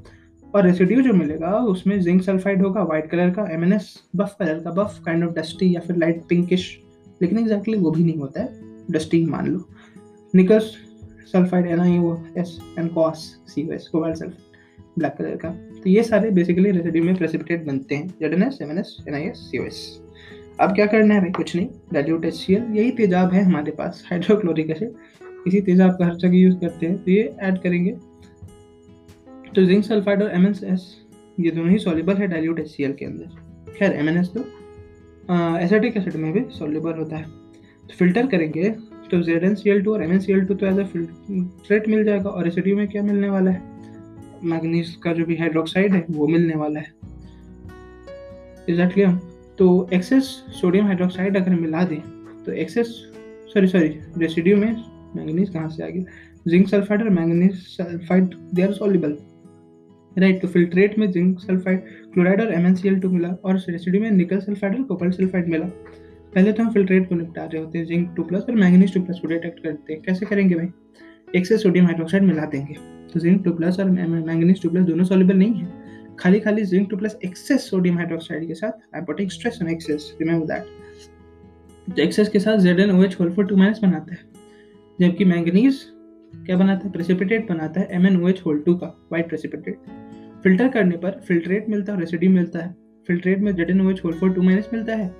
और 0.55 0.63
रेसिड्यू 0.63 1.01
जो 1.01 1.13
मिलेगा, 1.13 1.57
उसमें 1.57 2.01
जिंक 2.01 2.21
सल्फाइड 2.21 2.61
होगा 2.61 2.83
व्हाइट 2.83 3.09
कलर 3.09 3.29
का 3.29 3.47
एमएनएस 3.51 4.03
बफ 4.15 4.35
कलर 4.39 4.59
का 4.59 4.71
बफ 4.71 4.99
काइंड 5.05 5.23
ऑफ़ 5.23 5.33
डस्टी 5.33 5.75
या 5.75 5.81
फिर 5.81 5.95
लाइट 5.95 6.21
पिंकिश 6.29 6.81
लेकिन 7.21 7.39
एग्जैक्टली 7.39 7.73
exactly 7.73 7.97
वो 7.97 8.03
भी 8.03 8.11
नहीं 8.11 8.21
होता 8.21 8.41
है। 8.41 8.61
डस्टी 8.91 9.25
मान 9.25 9.47
लो। 9.47 9.69
Nickel 10.35 10.59
sulphide 11.35 11.67
N 11.67 11.79
I 11.79 11.97
O 11.99 12.15
S 12.37 12.59
and 12.79 12.89
CoS 12.93 13.23
C 13.47 13.69
S 13.73 13.87
cobalt 13.91 14.17
sulphide 14.17 14.53
black 14.99 15.13
colour 15.17 15.35
का। 15.35 15.49
तो 15.49 15.89
ये 15.89 16.03
सारे 16.03 16.29
बेसिकली 16.31 16.71
रेसिड्यू 16.71 17.03
में 17.03 17.15
प्रेसिपिटेट 17.15 17.65
बनते 17.65 17.95
हैं। 17.95 18.07
Z 18.21 18.33
N 18.33 18.43
S 18.43 18.57
M 18.61 18.71
N 18.71 18.77
S 18.79 18.97
N 19.07 19.15
I 19.15 19.21
S 19.23 19.37
C 19.49 19.65
S 19.65 19.83
अब 20.61 20.73
क्या 20.75 20.85
करना 20.85 21.13
है 21.13 21.19
भाई? 21.21 21.31
कुछ 21.31 21.55
नहीं। 21.55 21.67
डाइल्यूट 21.93 22.25
एच 22.25 22.33
सी 22.33 22.53
एल 22.53 22.65
यही 22.73 22.91
तेजाब 22.97 23.33
है 23.33 23.43
हमारे 23.43 23.71
पास 23.71 24.03
हाइड्रोक्लोरिक 24.09 24.69
एसिड 24.69 24.91
इसी 25.47 25.61
तेजाब 25.61 25.97
का 25.99 26.05
हर 26.05 26.15
जगह 26.15 26.37
यूज़ 26.37 26.55
करते 26.57 26.85
हैं। 26.85 26.97
तो 26.97 27.11
ये 27.11 27.35
ऐड 27.39 27.57
करेंगे। 27.61 27.91
तो 29.55 29.63
जिंक 29.65 29.83
सल्फाइड 29.85 30.23
और 30.23 30.31
एम 30.35 30.45
एन 30.45 30.55
एस 30.73 30.85
ये 31.39 31.51
दोनों 31.51 31.71
ही 31.71 31.77
सॉल्युबल 31.79 32.15
है 32.15 32.27
डाइल्यूट 32.27 32.59
एच 32.59 32.67
सी 32.67 32.83
एल 32.83 32.93
के 32.93 33.05
अंदर। 33.05 33.73
खैर 33.77 33.93
एम 33.93 34.09
एन 34.09 34.17
एस 34.17 34.31
तो 34.33 34.45
एसिडिक 35.59 35.97
एसिड 35.97 36.15
में 36.15 36.31
भी 36.33 36.45
सॉल्युबल 36.51 36.93
होता 36.93 37.17
है। 37.17 37.23
तो 37.23 37.95
फ़िल्टर 37.95 38.27
करेंगे। 38.27 38.69
तो 39.11 39.21
Z 39.23 39.43
N 39.43 39.55
C 39.55 39.69
L 39.69 39.81
two 39.83 39.93
और 39.93 40.03
M 40.03 40.11
N 40.11 40.19
C 40.19 40.33
L 40.33 40.45
two 40.45 40.53
तो 40.53 40.65
एज 40.65 40.79
अ 40.79 40.83
फिल्ट्रेट 40.85 41.87
मिल 41.89 42.03
जाएगा। 42.03 42.29
और 42.29 42.47
एसिडियो 42.47 42.77
में 42.77 42.87
क्या 42.87 43.03
मिलने 43.03 43.29
वाला 43.29 43.51
है? 43.51 43.61
मैग्नीज 44.43 44.95
का 45.03 45.13
जो 45.13 45.25
भी 45.25 45.35
हाइड्रोक्साइड 45.37 45.93
है, 45.93 46.05
वो 46.09 46.27
मिलने 46.27 46.55
वाला 46.55 46.79
है। 46.79 46.93
इज़ 48.69 48.77
दैट 48.77 48.93
क्लियर 48.93 49.09
तो 49.57 49.67
एक्सेस 49.93 50.23
सोडियम 50.61 50.85
हाइड्रोक्साइड 50.85 51.37
अगर 51.37 51.55
मिला 51.55 51.83
दें 51.83 51.99
तो 52.45 52.51
एक्सेस 52.53 52.87
सॉरी 53.53 53.67
सॉरी 53.67 53.87
रेसिड्यू 54.17 54.57
में 54.57 54.71
मैंगनीज 55.15 55.49
कहाँ 55.49 55.69
से 55.69 55.83
आ 55.83 55.87
गया? 55.87 56.03
जिंक 56.47 56.67
सल्फाइड 56.69 57.01
और 57.01 57.09
manganese 57.09 57.53
sulphide 57.67 58.35
they 58.53 58.61
are 58.61 58.73
soluble 58.73 59.17
right 60.11 60.41
तो 60.41 60.47
फिल्ट्रेट 60.47 60.97
में 60.99 61.09
जिंक 61.11 61.39
सल्फाइड 61.39 61.79
क्लोराइड 62.13 62.41
और 62.41 62.53
एम 62.53 62.65
मिला, 63.05 63.29
और 63.45 63.57
रेसिड्यू 63.69 64.01
में 64.01 64.11
निकल 64.11 64.39
सल्फाइड 64.39 64.75
और 64.75 64.83
कोपल 64.83 65.09
सल्फाइड 65.11 65.47
मिला। 65.49 65.65
पहले 66.35 66.51
तो 66.51 66.63
हम 66.63 66.71
फिल्ट्रेट 66.73 67.07
को 67.09 67.15
निपटा 67.15 67.43
रहे 67.43 67.61
होते 67.61 67.77
हैं 67.77 67.85
जिंक 67.85 68.13
टू 68.15 68.23
प्लस 68.23 68.43
और 68.49 68.55
मैंगनीज 68.55 68.93
टू 68.93 69.01
प्लस 69.01 69.19
को 69.19 69.27
डिटेक्ट 69.27 69.59
करते 69.59 69.93
हैं। 69.93 70.01
कैसे 70.01 70.25
करेंगे 70.25 70.55
भाई? 70.55 70.67
एक 71.35 71.45
से 71.45 71.57
सोडियम 71.57 71.85
हाइड्रोक्साइड 71.85 72.23
मिला 72.23 72.45
देंगे। 72.45 72.73
तो 73.13 73.19
जिंक 73.19 73.43
टू 73.43 73.51
प्लस 73.51 73.79
और 73.79 73.89
मैंगनीज 73.89 74.61
टू 74.61 74.69
प्लस 74.69 74.85
दोनों 74.85 75.03
सॉल्युबल 75.05 75.37
नहीं 75.37 75.53
है। 75.53 76.15
खाली 76.19 76.39
खाली 76.39 76.63
zinc 76.65 76.89
two 76.89 76.97
plus 76.97 77.17
excess 77.25 77.69
sodium 77.69 77.97
hydroxide 77.97 78.47
के 78.47 78.53
साथ 78.53 78.95
I 78.95 79.27
stress 79.29 79.59
on 79.61 79.69
excess 79.69 80.13
remember 80.21 80.45
that 80.45 81.93
तो 81.95 82.01
एक्सेस 82.01 82.29
के 82.29 82.39
साथ 82.39 82.57
ZnOH 82.57 83.19
होल 83.19 83.31
फॉर 83.33 83.45
2 83.47 83.57
माइनस 83.57 83.79
बनाता 83.81 84.13
है। 84.13 84.19
जबकि 84.99 85.25
मैंगनीज 85.25 85.79
क्या 86.45 86.57
बनाता 86.57 86.85
है? 86.85 86.91
प्रेसिपिटेट 86.91 87.47
बनाता 87.49 87.81
है 87.81 87.99
MnOH 87.99 88.39
होल 88.45 88.63
2 88.67 88.75
का 88.79 88.87
व्हाइट 89.11 89.27
प्रेसिपिटेट 89.29 89.77
फ़िल्टर 90.43 90.67
करने 90.67 90.97
पर 90.97 91.19
फिल्ट्रेट 91.27 91.69
मिलता 91.69 91.93
है 91.93 91.99
रेसिड्यू 91.99 92.29
मिलता 92.31 92.59
है। 92.59 92.75
फिल्ट्रेट 93.07 93.39
में 93.39 93.51
ZnOH 93.53 94.03
होल 94.05 94.13
फॉर 94.13 94.33
2 94.33 94.43
माइनस 94.43 94.69
मिलता 94.73 94.95
है। 94.95 95.13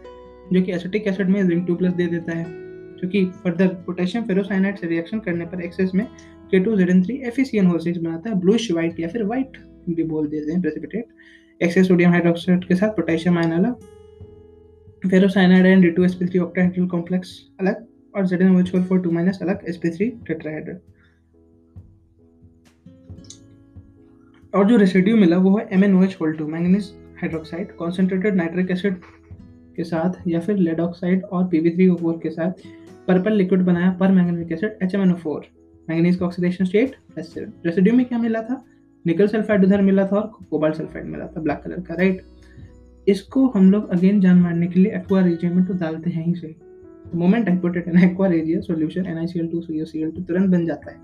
जो 0.53 0.61
कि 0.61 0.71
एसिटिक 0.71 1.07
एसिड 1.07 1.29
में 1.29 1.47
जिंक 1.47 1.67
2 1.67 1.77
प्लस 1.77 1.93
दे 1.93 2.07
देता 2.07 2.37
है 2.37 2.43
क्योंकि 2.99 3.25
फर्दर 3.43 3.67
पोटेशियम 3.85 4.23
फेरोसाइनाइड 4.23 4.77
से 4.77 4.87
रिएक्शन 4.87 5.19
करने 5.19 5.45
पर 5.45 5.61
एक्सेस 5.61 5.91
में 5.95 6.05
K 6.51 6.59
two 6.59 6.75
Z 6.77 6.89
K2ZN3 6.89 7.31
FeCN 7.31 7.65
हो 7.65 7.79
सिक्स 7.79 7.99
बनाता 7.99 8.29
है 8.29 8.39
ब्लूइश 8.39 8.71
व्हाइट 8.71 8.99
या 8.99 9.07
फिर 9.07 9.23
व्हाइट 9.23 9.57
भी 9.89 10.03
बोल 10.03 10.27
देते 10.27 10.51
हैं 10.51 10.61
प्रेसिपिटेट 10.61 11.63
एक्सेस 11.63 11.87
सोडियम 11.87 12.11
हाइड्रोक्साइड 12.11 12.65
के 12.65 12.75
साथ 12.75 12.89
पोटेशियम 12.89 13.37
आयन 13.37 13.51
अलग 13.51 15.09
ferrocyanide 15.09 15.65
and 15.65 15.85
D2sp3 15.85 16.39
octahedral 16.39 16.87
complex 16.87 17.37
अलग 17.59 17.85
और 18.15 18.27
ZnOH4 18.27 19.01
2 19.05 19.11
माइनस 19.11 19.39
अलग 19.41 19.65
sp3 19.73 20.09
टेट्राहेड्रल 20.27 20.77
और 24.53 24.67
जो 24.67 24.77
रेसिड्यू 24.77 25.15
मिला 25.17 25.37
वो 25.37 25.57
है 25.57 25.69
MnOH2 25.79 26.47
manganese 26.47 26.91
hydroxide 27.21 27.75
concentrated 27.75 28.35
nitric 28.35 28.71
acid 28.71 28.95
के 29.75 29.83
साथ 29.83 30.27
या 30.27 30.39
फिर 30.39 30.57
लेड 30.57 30.79
ऑक्साइड 30.79 31.23
और 31.23 31.49
PB3O4 31.49 32.19
के 32.23 32.29
साथ 32.29 32.67
पर्पल 33.07 33.33
लिक्विड 33.33 33.61
बनाया 33.61 33.91
पर 33.99 34.11
मैंगनीज 34.11 34.51
एसिड 34.53 34.77
HMNO4 34.83 35.41
मैंगनीज 35.89 36.15
का 36.15 36.25
ऑक्सीडेशन 36.25 36.65
स्टेट 36.65 36.95
रेसिड्यू 37.17 37.93
में 37.93 38.05
क्या 38.05 38.17
मिला 38.17 38.41
था? 38.41 38.63
निकल 39.05 39.27
सल्फाइड 39.27 39.65
उधर 39.65 39.81
मिला 39.81 40.05
था 40.07 40.15
और 40.15 40.45
कोबाल्ट 40.49 40.75
सल्फाइड 40.75 41.05
मिला 41.05 41.27
था 41.27 41.41
ब्लैक 41.41 41.61
कलर 41.63 41.79
का 41.79 41.95
राइट 41.95 42.21
इसको 43.07 43.47
हम 43.47 43.71
लोग 43.71 43.89
अगेन 43.89 44.19
जान 44.21 44.39
मारने 44.39 44.67
के 44.67 44.79
लिए 44.79 44.95
एक्वा 44.95 45.21
रीजियन 45.21 45.55
में 45.55 45.65
तो 45.65 45.73
डालते 45.73 46.09
हैं 46.09 46.25
ही 46.25 46.33
से 46.35 46.55
moment 47.15 47.49
I 47.49 47.57
put 47.57 47.77
it 47.77 47.87
in 47.87 47.99
aqua 47.99 48.27
regia 48.27 48.59
solution 48.59 49.03
NaCl2 49.03 49.59
CuCl2 49.65 50.25
तुरंत 50.27 50.49
बन 50.49 50.65
जाता 50.65 50.91
है। 50.91 50.97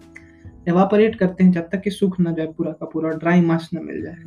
एवापोरेट 0.70 1.16
करते 1.16 1.44
हैं 1.44 1.52
जब 1.52 1.70
तक 1.72 1.82
कि 1.82 1.90
सूख 1.90 2.20
ना 2.20 2.32
जाए 2.32 2.48
पूरा 2.48 2.72
का 2.72 2.86
पूरा 2.86 3.10
ड्राई 3.10 3.42
मास 3.42 3.70
ना 3.74 3.82
मिल 3.82 4.02
जाए। 4.04 4.24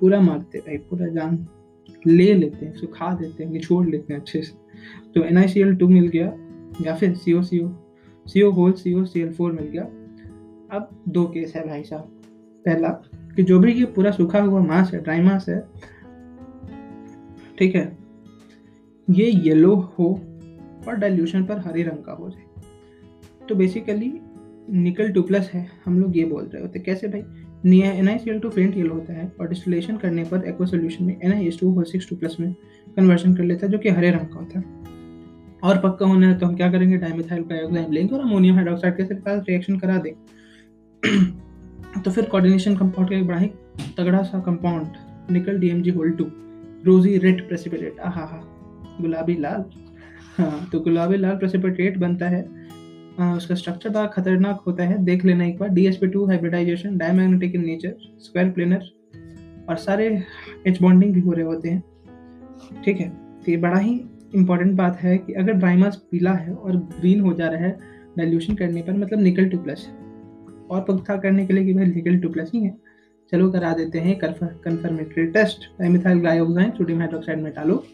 पूरा 0.00 0.20
मारते 0.20 0.58
भाई 0.58 0.76
पूरा 0.90 1.06
जान 1.06 1.36
ले 2.06 2.32
लेते 2.34 2.66
हैं 2.66 2.72
सुखा 2.74 3.12
देते 3.14 3.44
हैं 3.44 3.50
निचोड़ 3.50 3.86
लेते 3.86 4.12
हैं 4.12 4.20
अच्छे 4.20 4.42
से। 4.42 4.52
तो 5.14 5.24
N 5.24 5.38
I 5.38 5.48
C 5.48 5.60
L 5.60 5.74
two 5.76 5.88
मिल 5.88 6.08
गया, 6.08 6.32
या 6.82 6.94
फिर 6.94 7.14
C 7.14 7.32
O 7.32 7.42
C 7.42 7.60
O 7.60 7.68
C 8.26 8.42
O 8.42 8.50
whole 8.50 8.72
C 8.72 8.94
O 8.94 9.04
C 9.04 9.20
L 9.20 9.32
four 9.32 9.52
मिल 9.52 9.66
गया। 9.66 9.82
अब 10.72 10.88
दो 11.08 11.24
केस 11.26 11.54
है 11.56 11.66
भाई 11.68 11.82
साहब। 11.82 12.20
पहला, 12.64 12.88
कि 13.36 13.42
जो 13.42 13.58
भी 13.58 13.72
ये 13.72 13.84
पूरा 13.86 14.10
सूखा 14.10 14.40
हुआ 14.40 14.60
मास 14.62 14.92
है 14.94 15.02
ड्राई 15.02 15.20
मास 15.20 15.48
है, 15.48 15.60
ठीक 17.58 17.74
है, 17.74 17.96
ये 19.08 19.30
येलो 19.44 19.74
हो 19.98 20.08
और 20.88 20.96
डाइल्यूशन 20.96 21.44
पर 21.44 21.58
हरे 21.58 21.82
रंग 21.82 22.04
का 22.04 22.12
हो 22.12 22.28
जाए। 22.30 23.46
तो 23.48 23.54
बेसिकली 23.54 24.12
निकल 24.72 25.12
टू 25.12 25.22
प्लस 25.22 25.50
है, 25.52 25.66
हम 25.84 26.00
लोग 26.00 26.16
ये 26.16 26.24
बोल 26.24 26.44
रहे 26.44 26.62
होते। 26.62 26.78
कैसे 26.78 27.08
भाई? 27.08 27.22
N 27.64 28.08
I 28.08 28.18
C 28.18 28.30
L 28.30 28.38
two 28.40 28.48
faint 28.48 28.76
yellow 28.76 28.94
होता 28.94 29.12
है, 29.12 29.32
और 29.40 29.48
डिस्टिलेशन 29.48 29.96
करने 29.96 30.24
पर 30.24 30.44
एक्वा 30.44 30.66
सोल्यूशन 30.66 31.04
में 31.04 31.16
N 31.24 31.32
I 31.32 31.46
S 31.46 31.58
two 31.60 31.84
six 31.84 32.08
two 32.08 32.16
plus 32.16 32.36
में 32.40 32.52
कन्वर्शन 32.96 33.34
कर 33.34 33.44
लेता 33.44 33.66
है, 33.66 33.72
जो 33.72 33.78
कि 33.78 33.88
हरे 33.88 34.10
रंग 34.10 34.26
का 34.26 34.38
होता 34.38 34.58
है। 34.58 34.64
और 35.62 35.78
पक्का 35.78 36.06
होना 36.06 36.28
है 36.28 36.38
तो 36.38 36.46
हम 36.46 36.54
क्या 36.56 36.70
करेंगे? 36.72 36.96
डाइमिथाइल 36.96 37.42
डाइऑक्साइड 37.42 37.92
लेंगे 37.92 38.14
और 38.14 38.20
अमोनियम 38.20 38.54
हाइड्रोक्साइड 38.54 38.96
के 38.96 39.04
साथ 39.04 39.40
रिएक्शन 39.48 39.78
करा 39.78 39.98
दें। 39.98 40.12
तो 42.04 42.10
फिर 42.10 42.24
कोऑर्डिनेशन 42.24 42.76
कंपाउंड 42.76 43.10
का 43.10 43.16
एक 43.16 43.26
बड़ा 43.26 43.38
ही 43.38 43.50
तगड़ा 43.96 44.22
सा 44.22 44.40
compound 44.40 45.32
nickel 45.32 45.58
D 45.58 45.68
M 45.68 45.82
DMG 45.82 45.90
whole 45.90 46.10
two 46.10 46.24
rosy 46.84 47.16
red 47.18 47.46
precipitate 47.48 48.00
आहा 48.00 48.24
हा 48.26 48.40
गुलाबी 49.00 49.34
लाल। 49.34 49.64
हाँ 50.38 50.68
तो 50.72 50.80
गुलाबी 50.80 51.16
लाल 51.16 51.36
प्रेसिपिटेट 51.36 51.98
बनता 51.98 52.28
है। 52.28 52.42
उसका 53.36 53.54
स्ट्रक्चर 53.54 53.90
बड़ा 53.90 54.06
खतरनाक 54.06 54.62
होता 54.66 54.84
है। 54.84 54.96
देख 55.04 55.24
लेना 55.24 55.44
एक 55.44 55.58
बार। 55.58 55.68
D 55.68 55.86
S 55.86 55.96
P 55.96 56.06
two 56.06 56.24
hybridization 56.26 56.96
diamagnetic 56.98 57.54
in 57.54 57.64
nature 57.64 57.94
square 58.18 58.50
planar 58.50 58.84
और 59.68 59.76
सारे 59.76 60.06
एच 60.66 60.80
बॉन्डिंग 60.82 61.14
भी 61.14 61.20
हो 61.20 61.32
रहे 61.32 61.44
होते 61.44 61.68
हैं। 61.68 61.82
ठीक 62.84 63.00
है? 63.00 63.08
तो 63.08 63.50
ये 63.50 63.56
बड़ा 63.56 63.78
ही 63.78 64.00
इंपॉर्टेंट 64.34 64.72
बात 64.76 64.96
है 64.96 65.16
कि 65.18 65.32
अगर 65.32 65.52
ड्राइमास 65.52 65.96
पीला 66.10 66.32
है 66.32 66.52
और 66.52 66.76
ग्रीन 66.76 67.20
हो 67.20 67.32
जा 67.32 67.48
रहा 67.48 67.60
है 67.60 67.78
डाइल्यूशन 68.18 68.54
करने 68.54 68.82
पर 68.82 68.92
मतलब 68.92 69.20
निकल 69.20 69.48
टू 69.48 69.58
प्लस 69.58 69.86
और 70.70 70.84
पक्का 70.88 71.16
करने 71.16 71.46
के 71.46 71.54
लिए 71.54 71.64
कि 71.64 71.72
भाई 71.74 71.86
निकल 71.86 72.18
टू 72.18 72.28
प्लस 72.28 72.50
ही 72.54 72.62
है। 72.64 72.74
चलो 73.32 73.50
करा 73.50 73.72
देते 73.72 73.98
हैं 73.98 74.18
confirmatory 74.18 75.26
test 75.26 75.64
dimethyl 75.80 76.18
glyoxime 76.20 76.70
sodium 76.70 76.98
hydroxide 76.98 77.42
में 77.42 77.52
डालो 77.52 77.84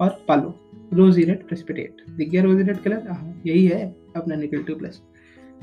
और 0.00 0.24
पालो। 0.28 0.54
रोजी 0.94 1.24
रेड 1.24 1.46
प्रेसिपिटेट 1.48 2.02
दिख 2.16 2.30
गया 2.30 2.42
रोजी 2.42 2.62
रेड 2.62 2.78
कलर 2.78 3.06
हाँ 3.08 3.42
यही 3.46 3.66
है। 3.66 3.84
अपना 4.16 4.62
टू 4.62 4.74
प्लस 4.74 5.02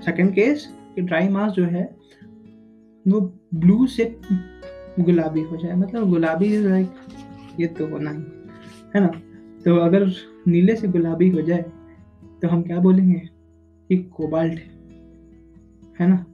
सेकेंड 0.05 0.33
केस 0.33 0.67
कि 0.95 1.01
ड्राई 1.01 1.27
मास 1.29 1.51
जो 1.51 1.65
है, 1.65 1.83
वो 3.07 3.19
ब्लू 3.55 3.87
से 3.87 4.05
गुलाबी 4.99 5.41
हो 5.41 5.57
जाए। 5.57 5.75
मतलब 5.75 6.09
गुलाबी 6.09 6.57
लाइक 6.57 6.89
ये 7.59 7.67
तो 7.67 7.87
होना 7.87 8.11
ही, 8.11 8.23
है 8.95 9.01
ना? 9.01 9.07
तो 9.65 9.75
अगर 9.75 10.07
नीले 10.47 10.75
से 10.75 10.87
गुलाबी 10.87 11.29
हो 11.29 11.41
जाए 11.41 11.65
तो 12.41 12.47
हम 12.47 12.61
क्या 12.61 12.79
बोलेंगे? 12.79 13.19
कि 13.89 13.97
कोबाल्ट 13.97 14.53
है 14.53 14.77
है 15.99 16.07
ना? 16.07 16.25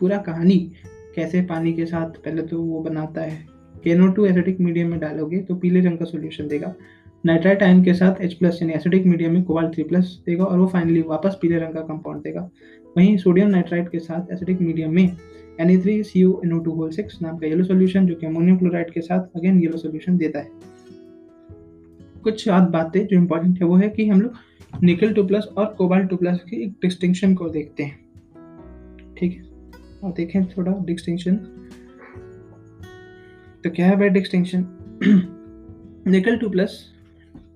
पूरा 0.00 0.18
कहानी 0.18 0.58
कैसे 1.16 1.42
पानी 1.42 1.72
के 1.72 1.86
साथ, 1.86 2.10
पहले 2.10 2.42
तो 2.42 2.62
वो 2.62 2.80
बनाता 2.80 3.20
है। 3.20 3.46
केनो 3.84 4.08
टू 4.08 4.24
एसिडिक 4.26 4.60
मीडियम 4.60 4.90
में 4.90 4.98
डालोगे 5.00 5.38
तो 5.38 5.54
पीले 5.54 5.80
रंग 5.80 5.98
का 5.98 6.04
सोल्यूशन 6.04 6.48
देगा। 6.48 6.74
नाइट्राइट 7.24 7.62
आयन 7.62 7.82
के 7.84 7.94
साथ 7.94 8.22
H 8.26 8.32
प्लस 8.32 8.58
यानी 8.62 8.72
एसिडिक 8.72 9.06
मीडियम 9.06 9.32
में 9.32 9.42
कोबाल्ट 9.42 9.74
थ्री 9.74 9.82
प्लस 9.84 10.22
देगा 10.26 10.44
और 10.44 10.58
वो 10.58 10.66
फाइनली 10.66 11.00
वापस 11.02 11.38
पीले 11.42 11.58
रंग 11.58 11.74
का 11.74 11.80
कंपाउंड 11.80 12.22
देगा। 12.22 12.40
वहीं 12.96 13.16
सोडियम 13.16 13.48
नाइट्राइट 13.48 13.88
के 13.88 13.98
साथ 13.98 14.32
एसिडिक 14.32 14.60
मीडियम 14.60 14.94
में 14.94 15.16
Na3CO 15.60 16.66
होल 16.66 16.90
सिक्स 16.90 17.18
नाम 17.22 17.38
का 17.38 17.46
येलो 17.46 17.64
सोल्यूशन 17.64 18.06
जो 18.06 18.14
कि 18.14 18.26
अमोनियम 18.26 18.56
क्लोराइड 18.58 18.90
के 18.90 19.00
साथ 19.00 19.36
अगेन 19.36 19.60
येलो 19.60 19.78
सोल्यूशन 19.78 20.16
देता 20.16 20.38
है। 20.38 20.50
कुछ 22.22 22.46
याद 22.48 22.62
बातें 22.62 23.06
जो 23.06 23.16
इंपॉर्टेंट 23.16 23.60
है 23.60 23.66
वो 23.66 23.76
है 23.76 23.88
कि 23.88 24.08
हम 24.08 24.20
लोग 24.20 24.82
निकल 24.84 25.12
टू 25.12 25.24
प्लस 25.24 25.44
और 25.56 25.66
कोबाल्ट 25.78 26.10
टू 26.10 26.16
प्लस 26.16 26.38
की 26.50 26.62
एक 26.62 26.70
डिस्टिंक्शन 26.82 27.34
को 27.34 27.48
देखते 27.48 27.82
हैं। 27.82 27.98
ठीक 29.18 29.32
है? 29.32 29.42
और 30.04 30.12
देखें 30.12 30.44
थोड़ा 30.46 30.72
डिस्टिंक्शन 30.84 31.36
तो 33.64 33.70
क्या 33.70 33.86
है 33.86 33.96
भाई 33.96 34.08
distinction 34.08 34.64
nickel 36.06 36.36
two 36.36 36.48
plus 36.50 36.78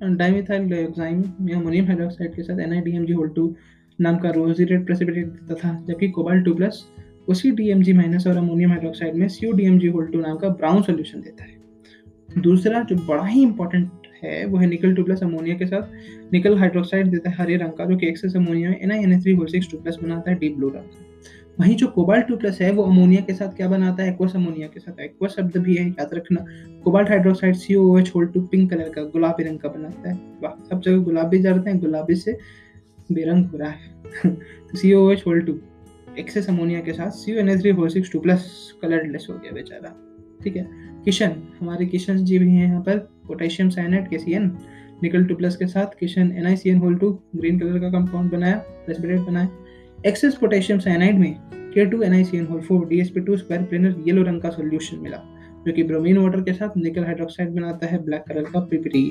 dimethyl 0.08 0.68
dioxide 0.68 1.24
में 1.40 1.52
अमोनियम 1.54 1.86
हाइड्रोक्साइड 1.86 2.34
के 2.34 2.42
साथ 2.42 2.56
NiDMG 2.56 3.14
होल 3.14 3.28
टू 3.28 3.56
नाम 4.00 4.16
का 4.18 4.30
रोजिरेट 4.30 4.86
प्रेसिपिटेट 4.86 5.26
देता 5.26 5.54
था 5.54 5.84
जबकि 5.88 6.08
कोबाल्ट 6.08 6.44
टू 6.44 6.54
प्लस 6.54 6.84
उसी 7.28 7.50
डीएमजी 7.50 7.92
माइनस 7.92 8.26
और 8.26 8.36
अमोनियम 8.36 8.70
हाइड्रोक्साइड 8.70 9.14
में 9.14 9.28
सी 9.28 9.52
डीएमजी 9.52 9.88
होल 9.88 10.06
टू 10.06 10.20
नाम 10.20 10.36
का 10.36 10.48
ब्राउन 10.48 10.82
सोल्यूशन 10.82 11.20
देता 11.20 11.44
है। 11.44 12.42
दूसरा 12.42 12.82
जो 12.82 12.96
बड़ा 12.96 13.24
ही 13.24 13.42
इंपॉर्टेंट 13.42 13.90
है, 14.22 14.44
वो 14.46 14.58
है 14.58 14.66
निकल 14.66 14.94
टू 14.94 15.04
प्लस 15.04 15.22
अमोनिया 15.22 15.56
के 15.56 15.66
साथ। 15.66 16.32
निकल 16.32 16.58
हाइड्रोक्साइड 16.58 17.06
देता 17.06 17.30
है 17.30 17.36
हरे 17.36 17.56
रंग 17.56 17.72
का, 17.72 17.84
जो 17.84 17.96
कि 17.96 18.08
एक्सेस 18.08 18.36
अमोनिया 18.36 18.70
में 18.70 18.80
N 18.80 18.92
I 18.92 18.98
N 18.98 19.12
S 19.12 19.22
three 19.22 19.32
whole 19.32 19.46
six 19.46 19.70
two 19.70 19.78
plus 19.78 19.98
बनाता 20.02 20.30
है 20.30 20.38
डीप 20.38 20.56
ब्लू 20.56 20.68
रंग 20.68 21.13
वहीं 21.60 21.76
जो 21.76 21.86
कोबाल्ट 21.86 22.26
टू 22.26 22.36
प्लस 22.36 22.60
है, 22.60 22.70
वो 22.72 22.82
अमोनिया 22.82 23.20
के 23.20 23.34
साथ 23.34 23.56
क्या 23.56 23.68
बनाता 23.68 24.02
है? 24.02 24.12
एक्वस 24.12 24.34
अमोनिया 24.36 24.66
के 24.66 24.80
साथ। 24.80 25.00
एक्वस 25.00 25.34
शब्द 25.36 25.56
भी 25.56 25.76
है, 25.76 25.88
याद 25.88 26.14
रखना। 26.14 26.44
Cobalt 26.84 27.08
hydroxide 27.08 27.54
C 27.54 27.74
O 27.74 27.98
H 27.98 28.10
whole 28.14 28.26
two 28.26 28.40
pink 28.40 28.70
colour 28.70 28.88
का, 28.88 29.02
गुलाबी 29.02 29.44
रंग 29.44 29.58
का 29.58 29.68
बनाता 29.68 30.08
है। 30.08 30.14
वाह, 30.42 30.52
सब 30.68 30.80
जगह 30.80 30.98
गुलाबी 30.98 31.38
जाते 31.38 31.70
हैं, 31.70 31.78
गुलाबी 31.80 32.14
से 32.14 32.38
बेरंग 33.12 33.46
हो 33.46 33.58
रहा 33.58 33.70
है। 33.70 34.36
C 34.76 34.92
O 34.92 35.10
H 35.10 35.22
whole 35.26 35.40
two 35.40 35.58
excess 36.18 36.48
ammonia 36.48 36.80
के 36.80 36.92
साथ 36.92 37.10
C 37.10 37.36
O 37.36 37.38
N 37.38 37.58
three 37.60 37.72
four 37.72 37.90
six 37.90 38.12
two 38.12 38.20
plus 38.20 38.46
colourless 38.82 39.26
हो 39.30 39.34
गया 39.34 39.52
बेचारा। 39.52 39.94
ठीक 40.44 40.56
है? 40.56 40.66
किशन, 41.04 41.32
हमारे 41.60 41.86
किशन 41.86 42.16
जी 42.16 42.38
भी 42.38 42.50
हैं 42.50 42.66
यहाँ 42.66 42.80
पर। 42.80 42.98
पोटेशियम 43.26 43.68
साइनाइड 43.70 44.08
के 44.08 44.18
C 44.18 44.32
N 44.32 44.50
nickel 45.02 45.24
two 45.24 45.34
plus 45.34 45.56
के 45.56 45.66
साथ, 45.66 45.98
Kishan 46.00 46.32
N 46.32 46.46
I 46.46 46.56
C 46.56 46.70
N 46.70 46.78
whole 46.78 46.94
two, 46.94 47.10
green 47.36 47.58
colour 47.58 47.78
का 47.80 47.90
कंपाउंड 47.90 48.30
बनाया 48.32 48.62
रेस्पिरेट 48.88 49.20
बनाया। 49.20 49.48
एक्सेस 50.06 50.34
पोटेशियम 50.34 50.78
साइनाइड 50.78 51.18
में 51.18 51.34
K 51.74 51.84
two 51.86 52.00
N 52.02 52.12
I 52.12 52.24
C 52.24 52.36
N 52.36 52.46
whole 52.46 52.60
four 52.60 52.86
D 52.88 52.98
S 53.00 53.10
P 53.10 53.20
two 53.20 53.36
square 53.36 53.62
planar 53.62 53.94
yellow 54.06 54.22
रंग 54.22 54.40
का 54.40 54.50
solution 54.50 54.98
मिला, 54.98 55.16
जो 55.66 55.72
कि 55.72 55.82
ब्रोमीन 55.82 56.18
वाटर 56.18 56.40
के 56.40 56.52
साथ 56.52 56.76
निकल 56.76 57.04
हाइड्रोक्साइड 57.04 57.50
बनाता 57.50 57.86
है 57.86 58.02
ब्लैक 58.04 58.24
कलर 58.28 58.42
का 58.42 58.60
पीपीटी 58.60 59.04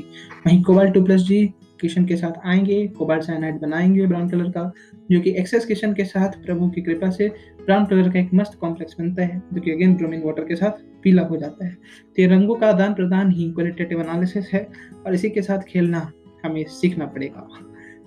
वहीं 0.48 0.62
कोबाल 0.64 0.90
टू 0.90 1.04
प्लस 1.04 1.22
जी 1.22 1.46
किशन 1.82 2.06
के 2.06 2.16
साथ 2.16 2.32
आएँगे 2.46 2.88
कोबाल्ट 2.88 3.24
साइनाइड 3.24 3.60
बनाएँगे 3.60 4.06
ब्राउन 4.08 4.30
कलर 4.30 4.50
का, 4.50 4.72
जो 5.12 5.20
कि 5.22 5.32
एक्सेस 5.32 5.66
किशन 5.66 5.94
के 5.94 6.06
साथ 6.06 6.30
प्रभु 6.46 6.70
की 6.70 6.82
कृपा 6.82 7.10
से 7.10 7.30
ब्राउन 7.66 7.86
कलर 7.86 8.10
का 8.10 8.20
एक 8.20 8.34
मस्त 8.34 8.58
कॉम्प्लेक्स 8.60 8.96
बनता 9.00 9.24
है, 9.24 9.42
जो 9.54 9.62
कि 9.62 9.72
अगेन 9.72 9.96
ब्रोमीन 9.96 10.22
वाटर 10.24 10.44
के 10.44 10.56
साथ 10.56 10.72
पीला 11.04 11.22
हो 11.22 11.38
जाता 11.38 11.66
है। 11.66 11.74
तो 11.74 12.22
ये 12.22 12.28
रंगों 12.28 12.56
का 12.56 12.68
आदान 12.68 12.94
प्रदान 12.94 13.32
ही 13.32 13.52
क्वालिटेटिव 13.52 14.02
एनालिसिस 14.02 14.54
है, 14.54 14.68
और 15.08 15.14
इसी 15.14 15.30
के 15.30 15.42
साथ 15.42 15.60
खेलना 15.60 16.12
हमें 16.46 16.64
सीखना 16.64 17.06
पड़ेगा। 17.06 17.50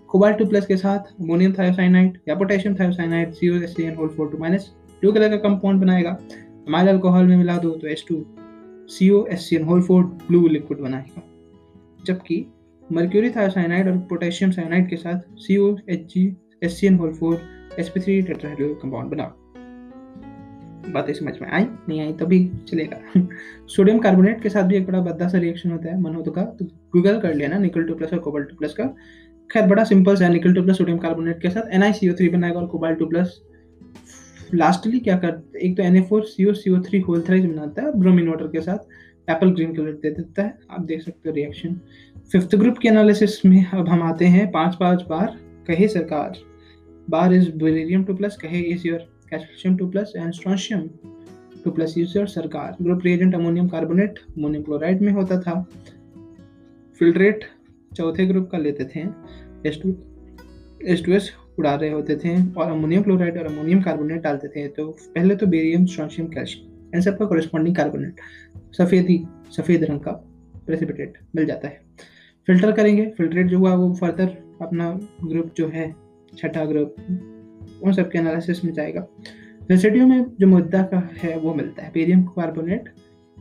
कोबाल्ट 0.09 0.38
टू 0.38 0.46
प्लस 0.46 0.66
के 0.66 0.76
साथ 0.76 1.12
अमोनियम 1.20 1.52
थायोसाइनाइड 1.52 2.18
या 2.28 2.34
potassium 2.34 2.74
thiocyanate 2.74 3.32
C 3.32 3.48
O 3.48 3.61
S 3.62 3.74
C 3.76 3.82
N 3.82 3.94
whole 3.94 4.09
four 4.09 4.28
two 4.30 4.38
minus 4.38 4.70
blue 5.00 5.12
colour 5.12 5.28
का 5.28 5.36
कंपाउंड 5.48 5.80
बनाएगा। 5.80 6.18
माइल 6.68 6.88
अल्कोहल 6.88 7.26
में 7.26 7.36
मिला 7.36 7.57
दो 7.59 7.70
तो 7.70 7.88
S 7.88 8.04
two 8.09 8.24
C 8.88 9.11
O 9.11 9.24
S 9.26 9.48
C 9.48 9.57
N 9.57 9.64
whole 9.64 9.82
four 9.82 10.04
blue 10.28 10.46
liquid 10.48 10.80
बनाएगा। 10.80 11.22
जबकि 12.07 12.44
मर्क्यूरी 12.92 13.30
थायोसाइनाइड 13.30 13.88
और 13.88 13.96
पोटेशियम 14.09 14.50
साइनाइड 14.50 14.88
के 14.90 14.96
साथ 14.96 15.20
C 15.38 15.57
O 15.57 15.76
H 15.88 16.07
G 16.14 16.24
S 16.62 16.78
C 16.80 16.86
N 16.86 16.96
whole 16.96 17.12
four 17.12 17.40
S 17.78 17.88
P 17.88 18.00
three 18.00 18.20
tetrahedral 18.22 18.74
compound 18.82 19.11
बना। 19.11 19.34
बातें 20.92 21.12
समझ 21.14 21.32
में 21.42 21.48
आई? 21.48 21.64
नहीं 21.88 22.00
आई 22.00 22.12
तो 22.12 22.26
भी 22.26 22.38
चलेगा। 22.68 22.98
सोडियम 23.66 23.98
कार्बोनेट 23.98 24.42
के 24.42 24.48
साथ 24.48 24.62
भी 24.62 24.76
एक 24.76 24.86
बड़ा 24.86 25.00
बद्दा 25.00 25.28
सा 25.28 25.38
रिएक्शन 25.38 25.70
होता 25.70 25.88
है 25.88 26.00
मनोद 26.00 26.28
का 26.34 26.42
तो 26.59 26.64
गूगल 26.92 27.18
कर 27.20 27.34
लेना 27.34 27.59
निकल 27.59 27.84
टू 27.84 27.94
प्लस 27.94 28.12
और 28.12 28.18
कोबल 28.18 28.42
टू 28.42 28.57
प्लस 28.57 28.74
का। 28.74 28.84
खैर, 29.51 29.66
बड़ा 29.66 29.84
सिंपल 29.84 30.16
सा 30.16 30.28
निकल 30.28 30.55
टू 30.55 30.62
प्लस 30.62 30.78
सोडियम 30.78 30.99
कार्बोनेट 30.99 31.40
के 31.42 31.51
साथ। 31.51 31.74
एन 31.74 31.92
थ्री 31.92 32.28
बनाएगा 32.28 32.61
और 32.61 32.66
कोबाल 32.66 32.94
टू 32.94 33.07
प्लस 33.07 33.40
लास्टली 34.55 34.99
क्या 35.01 35.16
कर, 35.18 35.42
एक 35.62 35.76
तो 35.76 35.82
N 35.82 35.97
A 35.97 36.01
four 36.01 36.24
C 36.24 36.44
O 36.44 36.53
C 36.53 36.70
O 36.70 36.80
three 36.82 37.01
whole 37.01 37.22
thrice 37.22 37.47
बनाता 37.47 37.82
है 37.82 37.99
ब्रोमिन 38.01 38.28
वाटर 38.28 38.47
के 38.47 38.61
साथ। 38.61 39.30
एप्पल 39.30 39.51
ग्रीन 39.51 39.74
कलर 39.74 39.92
दे 39.92 40.11
देता 40.11 40.42
है। 40.42 40.59
आप 40.70 40.80
देख 40.80 41.03
सकते 41.03 41.28
हो 41.28 41.34
रिएक्शन 41.34 41.80
फिफ्थ 42.32 42.55
ग्रुप 42.57 42.78
के 42.78 42.88
एनालिसिस 42.88 43.44
में 43.47 43.64
अब 43.64 43.88
हम 43.88 44.03
आते 44.03 44.24
हैं 44.26 44.51
पाँच 44.51 44.74
पाँच 44.74 45.03
बार। 45.09 45.36
कहे 45.66 45.88
सरकार, 45.88 46.38
बार 47.11 47.32
इज़ 47.34 47.51
बेरियम 47.55 48.05
टू 48.05 48.14
प्लस 48.14 48.36
कहे 48.36 48.61
is 48.62 48.86
your 48.88 48.99
calcium 49.30 49.76
two 49.76 49.88
plus 49.90 50.12
and 50.16 50.32
strontium 50.32 50.88
two 51.64 51.70
plus 51.70 51.94
is 51.99 52.16
your 52.16 52.26
सरकार। 52.28 52.76
Group 52.82 53.01
reagent 53.05 53.34
ammonium 53.34 53.68
carbonate 53.68 54.18
ammonium 54.28 54.62
chloride 54.62 55.03
में 55.03 55.12
होता 55.12 55.40
था। 55.40 55.61
फिल्ट्रेट 57.01 57.44
चौथे 57.92 58.26
ग्रुप 58.26 58.49
का 58.53 58.59
लेते 58.59 58.84
थे। 58.84 59.05
S 59.67 59.81
two 59.83 59.95
S 60.85 61.05
two 61.05 61.12
S 61.12 61.31
उड़ा 61.59 61.75
रहे 61.75 61.91
होते 61.91 62.17
थे 62.17 62.35
और 62.53 62.71
अमोनियम 62.71 63.03
क्लोराइड 63.03 63.39
और 63.39 63.47
अमोनियम 63.47 63.81
कार्बोनेट 63.83 64.23
डालते 64.23 64.49
थे। 64.49 64.67
तो 64.69 64.87
पहले 65.14 65.37
तो 65.37 65.47
बेरियम 65.47 65.87
स्ट्रॉन्शियम 65.87 66.29
कैल्शियम, 66.29 66.67
इन 66.95 67.01
सब 67.01 67.19
का 67.19 67.27
कॉरेस्पॉन्डिंग 67.27 67.77
कार्बोनेट 67.77 68.21
सफ़ेदी, 68.73 69.25
सफ़ेद 69.57 69.85
रंग 69.85 70.01
का 70.01 70.12
प्रेसिपिटेट 70.67 71.19
मिल 71.37 71.47
जाता 71.47 71.69
है। 71.69 71.81
फ़िल्टर 72.49 72.73
करेंगे 72.73 73.07
फिल्ट्रेट 73.17 73.47
जो 73.47 73.59
हुआ 73.59 73.75
वो 73.75 73.93
फर्दर 73.95 74.37
अपना 74.62 74.91
ग्रुप 75.25 75.53
जो 75.57 75.69
है, 75.69 75.95
छठा 76.33 76.64
ग्रुप 76.64 76.97
उन 77.83 77.93
सब 77.93 78.11
के 78.11 78.19
एनालिसिस 78.19 78.64
में 78.64 78.73
जाएगा। 78.73 79.07
रेसिड्यू 79.71 80.07
में 80.07 80.25
जो 80.41 80.47
मुद्दा 80.47 80.83
का 80.85 80.99
है 81.19 81.37
वो 81.39 81.55
मिलता 81.55 81.83
है, 81.83 81.91
barium 81.95 82.23
carbonate 82.25 82.93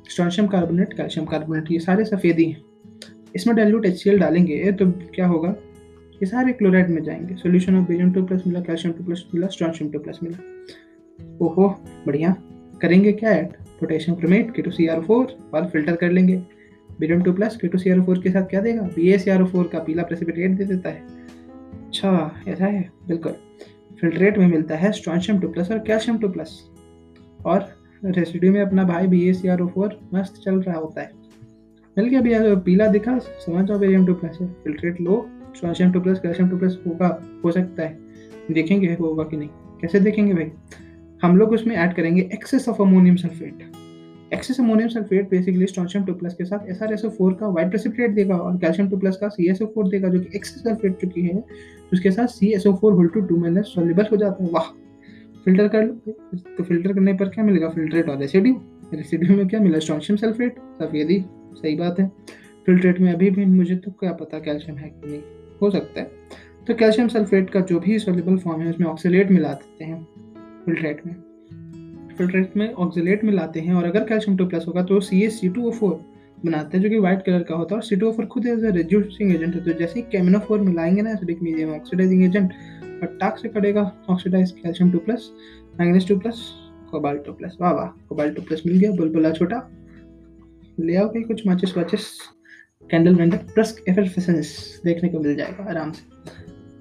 strontium 0.09 0.47
carbonate 0.47 0.93
calcium 0.93 1.25
carbonate 1.25 1.71
ये 1.71 1.79
सारे 1.79 2.05
सफ़ेदी 2.05 2.45
हैं। 2.45 2.61
इसमें 3.35 3.55
डाइल्यूट 3.55 3.85
एच 3.85 4.07
डालेंगे 4.09 4.71
तो 4.71 4.91
क्या 5.15 5.27
होगा? 5.27 5.55
ये 6.15 6.25
सारे 6.25 6.53
क्लोराइड 6.53 6.89
में 6.89 7.03
जाएँगे। 7.03 7.35
Solution 7.35 7.75
of 7.75 7.87
barium 7.87 8.11
two 8.11 8.23
plus 8.23 8.43
मिला 8.47 8.59
कैल्शियम 8.59 8.93
टू 8.93 9.03
प्लस 9.03 9.23
मिला 9.33 9.47
स्ट्रॉन्शियम 9.47 9.91
टू 9.91 9.99
प्लस 9.99 10.19
मिला। 10.23 10.37
ओहो, 11.45 11.67
बढ़िया। 12.07 12.35
करेंगे 12.81 13.11
क्या 13.11 13.29
add 13.29 13.47
potassium 13.79 14.17
chromate 14.17 14.55
K 14.55 14.61
two 14.61 14.71
C 14.71 14.87
R 14.87 15.01
four 15.01 15.51
और 15.53 15.67
फ़िल्टर 15.67 15.95
कर 15.95 16.11
लेंगे। 16.11 16.37
Barium 16.99 17.21
two 17.21 17.33
plus 17.33 17.57
K 17.57 17.67
two 17.67 17.77
C 17.77 17.89
R 17.89 18.01
four 18.01 18.19
के 18.19 18.29
साथ 18.29 18.41
क्या 18.41 18.61
देगा? 18.61 18.81
B 18.81 19.09
A 19.09 19.17
C 19.17 19.29
R 19.29 19.45
four 19.45 19.67
का 19.67 19.79
पीला 19.79 20.03
प्रेसिपिटेट 20.03 20.51
दे 20.51 20.63
देता 20.63 20.89
है। 20.89 21.01
अच्छा 21.85 22.41
ऐसा 22.47 22.65
है? 22.65 22.91
बिल्कुल। 23.07 23.31
फिल्ट्रेट 24.01 24.37
में 24.37 24.47
मिलता 24.47 24.75
है 24.75 24.91
स्ट्रॉन्शियम 24.91 25.39
टू 25.39 25.47
प्लस 25.47 25.71
और 25.71 25.79
कैल्शियम 25.79 26.17
टू 26.17 26.29
प्लस 26.29 26.69
और 27.45 27.65
रेसिड्यू 28.05 28.51
में 28.51 28.61
अपना 28.61 28.83
भाई 28.83 29.07
B 29.07 29.29
A 29.29 29.33
C 29.33 29.47
R 29.47 29.61
O 29.61 29.67
four 29.67 29.99
मस्त 30.13 30.41
चल 30.45 30.61
रहा 30.61 30.77
होता 30.77 31.01
है। 31.01 31.11
मिल 31.97 32.07
गया 32.07 32.21
भैया 32.21 32.55
पीला 32.55 32.87
दिखा, 32.87 33.19
समझ 33.19 33.67
जाओ 33.67 33.79
बेरियम 33.79 34.05
टू 34.05 34.13
प्लस 34.13 34.37
फिल्ट्रेट 34.41 35.01
लो 35.01 35.29
strontium 35.55 35.91
two 35.91 36.01
plus 36.01 36.19
calcium 36.19 36.49
two 36.49 36.57
plus 36.57 36.77
होगा, 36.87 37.07
हो 37.45 37.51
सकता 37.51 37.83
है। 37.83 37.97
देखेंगे 38.51 38.93
होगा 38.93 39.23
कि 39.23 39.37
नहीं। 39.37 39.49
कैसे 39.81 39.99
देखेंगे 39.99 40.33
भाई? 40.33 40.51
हम 41.23 41.37
लोग 41.37 41.51
उसमें 41.51 41.75
ऐड 41.75 41.93
करेंगे 41.95 42.29
excess 42.33 42.67
of 42.69 42.81
ammonium 42.81 43.15
sulphate 43.15 43.63
excess 44.33 44.59
ammonium 44.59 44.89
sulphate 44.89 45.29
basically 45.29 45.65
strontium 45.67 46.05
two 46.05 46.13
plus 46.13 46.33
के 46.33 46.45
साथ 46.45 46.69
S 46.69 46.81
R 46.83 46.93
S 46.93 47.03
O 47.05 47.09
four 47.09 47.33
का 47.33 47.47
वाइट 47.47 47.69
प्रेसिपिटेट 47.69 48.11
देगा 48.11 48.35
और 48.37 48.57
कैल्शियम 48.57 48.89
टू 48.89 48.97
प्लस 48.97 49.17
का 49.17 49.27
सी 49.27 49.49
एस 49.51 49.61
ओ 49.61 49.65
फोर 49.65 49.87
देगा, 49.89 50.09
जो 50.09 50.19
कि 50.19 50.29
एक्सेस 50.35 50.63
सल्फेट 50.63 50.95
चुकी 51.01 51.21
है। 51.21 51.43
उसके 51.93 52.11
साथ 52.11 52.27
C 52.27 52.51
S 52.53 52.67
O 52.67 52.73
four 52.75 52.93
whole 52.93 53.07
two 53.07 53.21
two 53.21 53.37
minus 53.37 53.65
soluble 53.65 54.07
हो 54.11 54.17
जाता 54.17 54.43
है। 54.43 54.49
वाह! 54.51 54.71
फ़िल्टर 55.45 55.67
कर 55.67 55.83
लो 55.83 56.11
तो 56.57 56.63
फ़िल्टर 56.63 56.93
करने 56.93 57.13
पर 57.13 57.29
क्या 57.29 57.43
मिलेगा? 57.45 57.69
फिल्ट्रेट 57.69 58.09
और 58.09 58.17
रेसिड्यू 58.17 58.53
रेसिड्यू 58.93 59.37
में 59.37 59.47
क्या 59.47 59.59
मिला? 59.59 59.79
स्ट्रॉन्शियम 59.79 60.17
सल्फेट 60.17 60.59
सफेदी 60.81 61.23
सही 61.53 61.75
बात 61.75 61.99
है। 61.99 62.11
फिल्ट्रेट 62.65 62.99
में 62.99 63.11
अभी 63.13 63.29
भी 63.31 63.45
मुझे 63.45 63.75
तो 63.75 63.91
क्या 63.91 64.11
पता 64.13 64.39
कैल्शियम 64.39 64.77
है 64.77 64.89
कि 64.89 65.09
नहीं। 65.09 65.21
हो 65.61 65.69
सकता 65.69 66.01
है। 66.01 66.11
तो 66.67 66.73
कैल्शियम 66.73 67.07
सल्फेट 67.07 67.49
का 67.49 67.59
जो 67.61 67.79
भी 67.79 67.97
सोल्यूबल 67.99 68.37
फॉर्म 68.37 68.61
है, 68.61 68.69
उसमें 68.69 68.87
ऑक्सीलेट 68.87 69.31
मिला 69.31 69.53
देते 69.53 69.85
हैं 69.85 70.03
फिल्ट्रेट 70.65 71.05
में। 71.05 71.13
फिल्ट्रेट 72.17 72.57
में 72.57 72.73
ऑक्सीलेट 72.73 73.23
में 73.23 73.33
लाते 73.33 73.59
हैं 73.59 73.73
और 73.73 73.85
अगर 73.85 74.03
कैल्शियम 74.03 74.37
टू 74.37 74.45
प्लस 74.45 74.65
होगा 74.67 74.83
तो 74.83 74.99
C 74.99 75.21
S 75.23 75.39
C 75.39 75.49
two 75.49 75.67
O 75.67 75.71
four 75.71 75.93
बनाते 76.45 76.77
हैं, 76.77 76.83
जो 76.83 76.89
कि 76.89 76.99
व्हाइट 76.99 77.21
कलर 77.25 77.43
का 77.43 77.55
होता 77.55 77.75
है। 77.75 77.79
और 77.79 77.83
सी 77.83 77.95
टू 77.95 78.07
ओ 78.07 78.11
फोर 78.11 78.25
खुद 78.25 78.47
एज 78.47 78.63
ए 78.65 78.71
रिड्यूसिंग 78.71 79.35
एजेंट 79.35 79.55
है 79.55 79.63
तो 79.63 79.73
जैसे 79.73 79.99
ही 79.99 80.05
कैमिनोफोर 80.11 80.61
मिलाएँगे 80.61 81.01
ना 81.01 81.11
एसिडिक 81.11 81.41
मीडियम 81.43 81.73
ऑक्सीडाइजिंग 81.75 82.23
एजेंट 82.23 82.51
और 82.83 83.17
टाक 83.21 83.37
से 83.37 83.49
करेगा 83.49 83.81
oxidize 84.09 84.51
calcium 84.53 84.91
two 84.91 84.99
plus 84.99 85.29
manganese 85.79 86.07
two 86.07 86.17
plus 86.19 86.41
cobalt 86.91 87.25
two 87.25 87.33
plus 87.33 87.57
वाह 87.61 87.71
वाह 87.73 87.87
कोबाल्ट 88.09 88.35
टू 88.35 88.41
प्लस 88.41 88.61
मिल 88.65 88.77
गया, 88.79 88.91
बुलबुला 88.91 89.31
छोटा। 89.31 89.67
ले 90.79 90.95
आओ 90.95 91.09
कहीं 91.09 91.23
कुछ 91.23 91.45
माचिस 91.47 91.77
वाचिस 91.77 92.07
कैंडल 92.91 93.15
वेंडल 93.15 93.37
प्लस 93.53 93.75
एफिशिएंस 93.89 94.81
देखने 94.85 95.09
को 95.09 95.19
मिल 95.19 95.35
जाएगा 95.35 95.69
आराम 95.69 95.91
से। 95.91 96.03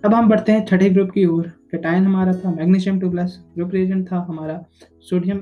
अब 0.04 0.14
हम 0.14 0.28
बढ़ते 0.28 0.52
हैं 0.52 0.64
छठे 0.66 0.88
ग्रुप 0.90 1.10
की 1.10 1.24
ओर। 1.26 1.46
कैटायन 1.70 2.04
हमारा 2.06 2.32
था 2.34 2.50
magnesium 2.54 2.98
two 3.00 3.10
plus 3.10 3.38
group 3.54 3.70
reagent 3.74 4.06
था 4.12 4.18
हमारा 4.28 4.64
sodium 5.10 5.38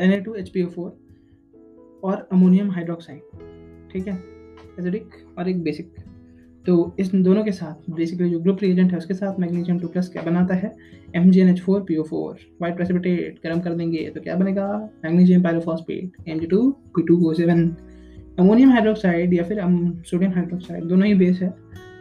N 0.00 0.12
A 0.12 0.20
two 0.20 0.34
H 0.34 0.48
P 0.48 0.62
O 0.62 0.66
four 0.68 2.00
और 2.04 2.28
अमोनियम 2.32 2.70
हाइड्रोक्साइड 2.70 3.20
ठीक 3.92 4.08
है? 4.08 4.14
एसिडिक 4.78 5.10
और 5.38 5.48
एक 5.48 5.62
बेसिक 5.62 5.94
तो 6.66 6.74
इस 6.98 7.14
दोनों 7.14 7.44
के 7.44 7.52
साथ 7.52 7.90
बेसिकली 7.94 8.30
जो 8.30 8.38
ग्रुप 8.40 8.58
रिएजेंट 8.62 8.90
है 8.92 8.98
उसके 8.98 9.14
साथ 9.14 9.40
मैग्नीशियम 9.40 9.78
टू 9.80 9.88
प्लस 9.88 10.08
क्या 10.08 10.22
बनाता 10.22 10.54
है? 10.54 10.74
M 11.16 11.30
G 11.30 11.40
N 11.40 11.48
H 11.48 11.60
four 11.60 11.80
P 11.88 11.96
O 11.96 12.02
four 12.02 12.38
white 12.62 12.76
precipitate 12.76 13.38
गर्म 13.44 13.60
कर 13.60 13.74
देंगे 13.74 14.08
तो 14.14 14.20
क्या 14.20 14.36
बनेगा? 14.36 14.68
Magnesium 15.04 15.42
pyrophosphate 15.42 16.28
M 16.28 16.38
G 16.38 16.46
two 16.46 16.70
P 16.96 17.02
two 17.06 17.20
O 17.28 17.32
seven 17.32 17.68
ammonium 18.38 18.70
hydroxide 18.70 19.34
या 19.34 19.42
फिर 19.44 19.58
सोडियम 20.04 20.32
हाइड्रोक्साइड 20.32 20.84
दोनों 20.84 21.06
ही 21.06 21.14
बेस 21.14 21.40
है। 21.42 21.48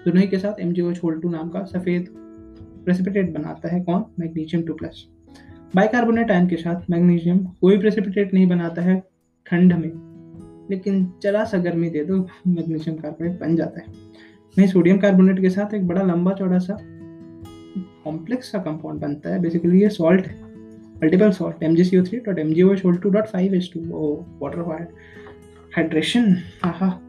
दोनों 0.05 0.21
ही 0.21 0.27
के 0.27 0.37
साथ 0.37 0.59
एम 0.59 0.71
जी 0.73 0.81
ओ 0.81 0.91
छोल 0.93 1.19
टू 1.19 1.29
नाम 1.29 1.49
का 1.49 1.63
सफ़ेद 1.63 2.07
प्रेसिपिटेट 2.85 3.33
बनाता 3.33 3.73
है 3.73 3.79
कौन? 3.81 4.05
Magnesium 4.19 4.63
two 4.63 4.73
plus 4.73 5.05
bicarbonate 5.73 6.31
ion 6.31 6.47
के 6.47 6.55
साथ 6.55 6.89
मैग्नीशियम 6.89 7.43
कोई 7.61 7.77
प्रेसिपिटेट 7.77 8.33
नहीं 8.33 8.47
बनाता 8.47 8.81
है 8.81 8.99
ठंड 9.45 9.73
में, 9.73 9.91
लेकिन 10.71 11.05
चला 11.23 11.43
सा 11.43 11.57
गर्मी 11.59 11.89
दे 11.89 12.03
दो 12.03 12.17
मैग्नीशियम 12.47 12.97
कार्बोनेट 12.97 13.39
बन 13.39 13.55
जाता 13.55 13.81
है। 13.81 13.87
वहीं 14.57 14.67
सोडियम 14.67 14.97
कार्बोनेट 14.97 15.41
के 15.41 15.49
साथ 15.49 15.73
एक 15.73 15.87
बड़ा 15.87 16.01
लंबा 16.03 16.33
चौड़ा 16.33 16.57
सा 16.59 16.77
कॉम्प्लेक्स 18.03 18.51
सा 18.51 18.59
कंपाउंड 18.59 19.01
बनता 19.01 19.29
है। 19.29 19.39
बेसिकली 19.41 19.81
ये 19.81 19.89
salt 19.91 20.27
multiple 21.03 21.31
salt 21.33 21.63
M 21.63 21.75
G 21.75 21.83
C 21.83 21.97
O 21.97 22.03
three 22.03 22.19
dot 22.25 22.39
M 22.39 22.53
G 22.53 22.63
O 22.63 22.73
two 22.73 23.09
dot 23.09 23.27
five 23.27 23.55
H 23.55 23.71
two 23.73 23.81
water 24.41 24.87
hydration 25.75 26.35
हाँ 26.63 26.99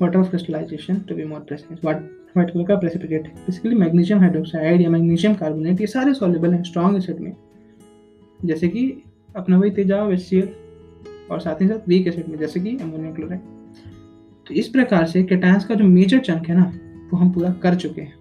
water 0.00 0.20
of 0.20 0.30
crystallization? 0.30 0.96
To 1.08 1.14
be 1.14 1.26
more 1.26 1.42
precise. 1.42 1.78
What 1.84 2.04
white 2.36 2.50
colour 2.52 2.64
का 2.64 2.74
precipitate 2.76 3.26
basically 3.36 3.74
magnesium 3.74 4.18
hydroxide 4.20 4.80
या 4.80 4.88
magnesium 4.90 5.34
carbonate 5.34 5.80
ये 5.80 5.86
सारे 5.86 6.12
soluble 6.14 6.52
हैं 6.54 6.62
strong 6.62 6.96
acid 6.96 7.20
में। 7.20 7.32
जैसे 8.44 8.68
कि 8.68 8.82
अपना 9.36 9.58
वही 9.58 9.70
तेजाब 9.70 10.12
एच 10.12 10.34
और 11.30 11.40
साथ 11.40 11.62
ही 11.62 11.68
साथ 11.68 11.88
वीक 11.88 12.06
एसिड 12.08 12.28
में, 12.28 12.38
जैसे 12.38 12.60
कि 12.60 12.76
अमोनियम 12.76 13.14
क्लोराइड 13.14 13.40
तो 14.46 14.54
इस 14.54 14.68
प्रकार 14.68 15.06
से 15.06 15.22
केटायंस 15.22 15.64
का 15.64 15.74
जो 15.74 15.84
मेजर 15.84 16.18
चंक 16.18 16.48
है 16.48 16.56
ना, 16.56 16.72
वो 17.12 17.18
हम 17.18 17.32
पूरा 17.32 17.52
कर 17.62 17.74
चुके 17.74 18.02
हैं। 18.02 18.14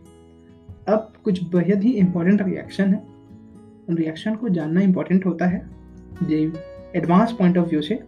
अब 0.88 1.14
कुछ 1.24 1.44
बेहद 1.56 1.84
ही 1.84 1.92
इंपॉर्टेंट 1.92 2.42
रिएक्शन 2.42 2.94
है। 2.94 3.04
उन 3.90 3.98
रिएक्शन 3.98 4.36
को 4.36 4.50
जानना 4.50 4.82
इंपॉर्टेंट 4.82 5.26
होता 5.26 5.46
है। 5.46 5.66
J 6.24 6.52
advance 6.96 7.32
point 7.32 7.58
of 7.58 7.70
view 7.70 7.82
से 7.82 8.00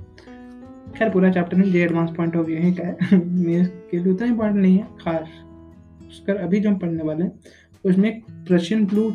खैर, 0.98 1.10
पूरा 1.10 1.30
चैप्टर 1.32 1.58
नहीं 1.58 1.72
जो 1.72 1.80
एडवांस 1.80 2.10
पॉइंट 2.18 2.36
ऑफ़ 2.36 2.46
व्यू 2.48 2.58
है 2.58 2.72
क्या 2.72 2.86
है। 3.02 3.26
मेरे 3.26 3.66
के 3.92 3.98
लिए 4.00 4.14
उतना 4.14 4.28
इंपॉर्टेंट 4.28 4.62
नहीं 4.62 4.78
है, 4.78 4.88
खास 5.02 5.28
उसका 6.08 6.34
अभी 6.34 6.60
जो 6.60 6.70
हम 6.70 6.78
पढ़ने 6.78 7.04
वाले 7.04 7.24
हैं, 7.24 7.32
उसमें 7.86 8.22
प्रशियन 8.48 8.86
ब्लू 8.86 9.10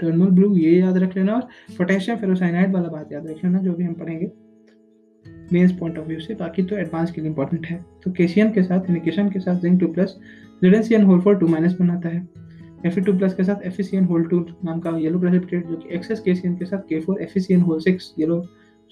टर्मल 0.00 0.30
ब्लू 0.30 0.56
ये 0.56 0.78
याद 0.80 0.96
रख 0.96 1.16
लेना 1.16 1.34
और 1.34 1.48
पोटेशियम 1.78 2.16
फेरोसाइनाइड 2.16 2.72
वाला 2.72 2.88
बात 2.88 3.12
याद 3.12 3.26
रख 3.26 3.44
लेना, 3.44 3.58
जो 3.58 3.72
भी 3.72 3.84
हम 3.84 3.94
पढ़ेंगे। 3.94 4.30
मेन्स 5.52 5.72
पॉइंट 5.72 5.98
ऑफ़ 5.98 6.06
व्यू 6.06 6.20
से, 6.20 6.34
बाकी 6.34 6.62
तो 6.62 6.76
एडवांस 6.76 7.10
के 7.10 7.20
लिए 7.20 7.30
इंपॉर्टेंट 7.30 7.66
है। 7.66 7.84
तो 8.02 8.10
केसियन 8.10 8.50
के 8.52 8.62
साथ 8.62 8.90
इनिकेशन 8.90 9.28
के 9.30 9.40
साथ 9.40 9.60
जिंक 9.60 9.80
टू 9.80 9.88
प्लस 9.88 10.16
जेडेंसियन 10.62 11.02
होल 11.02 11.20
फोर 11.20 11.36
टू 11.36 11.46
माइनस 11.46 11.76
बनाता 11.80 12.08
है। 12.08 12.28
एफ़ 12.86 13.00
टू 13.00 13.12
प्लस 13.12 13.34
के 13.34 13.44
साथ 13.44 13.66
एफिसियन 13.66 14.04
होल 14.04 14.24
टू 14.24 14.40
नाम 14.64 14.80
का 14.80 14.96
येलो 14.98 15.18
प्रेसिपिटेट 15.18 15.66
जो 15.66 15.76
कि 15.76 15.94
एक्सेस 15.94 16.20
केसियन 16.20 16.56
के 16.56 16.64
साथ 16.64 16.78
के 16.78 17.00
फोर 17.00 17.22
एफिसियन 17.22 17.60
होल 17.60 17.80
सिक्स 17.80 18.14
येलो 18.18 18.44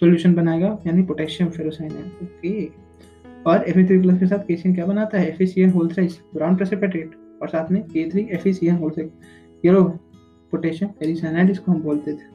सॉल्यूशन 0.03 0.35
बनाएगा, 0.35 0.69
यानी 0.87 1.03
पोटेशियम 1.07 1.51
फेरोसाइनाइड 1.51 2.23
ओके 2.23 2.65
और 3.47 3.65
एफ़ 3.69 3.77
थ्री 3.79 3.99
प्लस 3.99 4.19
के 4.21 4.27
साथ 4.27 4.39
केसियन 4.47 4.75
क्या 4.75 4.87
बनाता 4.87 5.19
है? 5.19 5.29
F 5.29 5.43
C 5.51 5.65
whole 5.71 5.89
thrice 5.93 6.19
brown 6.35 6.57
precipitate 6.57 7.13
और 7.43 7.49
साथ 7.49 7.71
में 7.73 7.83
K 7.85 8.09
three 8.11 8.27
F 8.33 8.49
C 8.49 8.67
N 8.69 8.77
whole 8.77 8.91
six 8.91 9.65
yellow 9.65 9.83
potassium 10.53 10.91
ferricyanide 10.99 11.51
इसको 11.51 11.73
हम 11.73 11.83
बोलते 11.83 12.13
थे। 12.13 12.31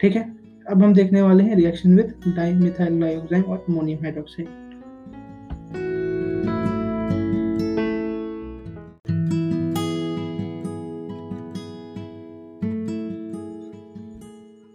ठीक 0.00 0.16
है? 0.16 0.22
अब 0.68 0.82
हम 0.82 0.94
देखने 0.94 1.22
वाले 1.22 1.44
हैं 1.44 1.56
रिएक्शन 1.56 1.96
विद 1.96 2.14
डाइमिथाइल 2.28 3.00
डाइऑक्साइड 3.00 3.44
और 3.44 3.64
अमोनियम 3.68 4.02
हाइड्रोक्साइड 4.02 4.48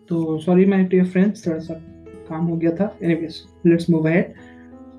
तो 0.09 0.37
सॉरी 0.39 0.65
माय 0.65 0.83
डियर 0.85 1.05
फ्रेंड्स 1.05 1.47
थोड़ा 1.47 1.59
सा 1.59 1.81
काम 2.29 2.45
हो 2.45 2.55
गया 2.57 2.71
था। 2.71 2.95
Anyways 3.03 3.41
let's 3.65 3.89
move 3.89 4.07
ahead 4.07 4.33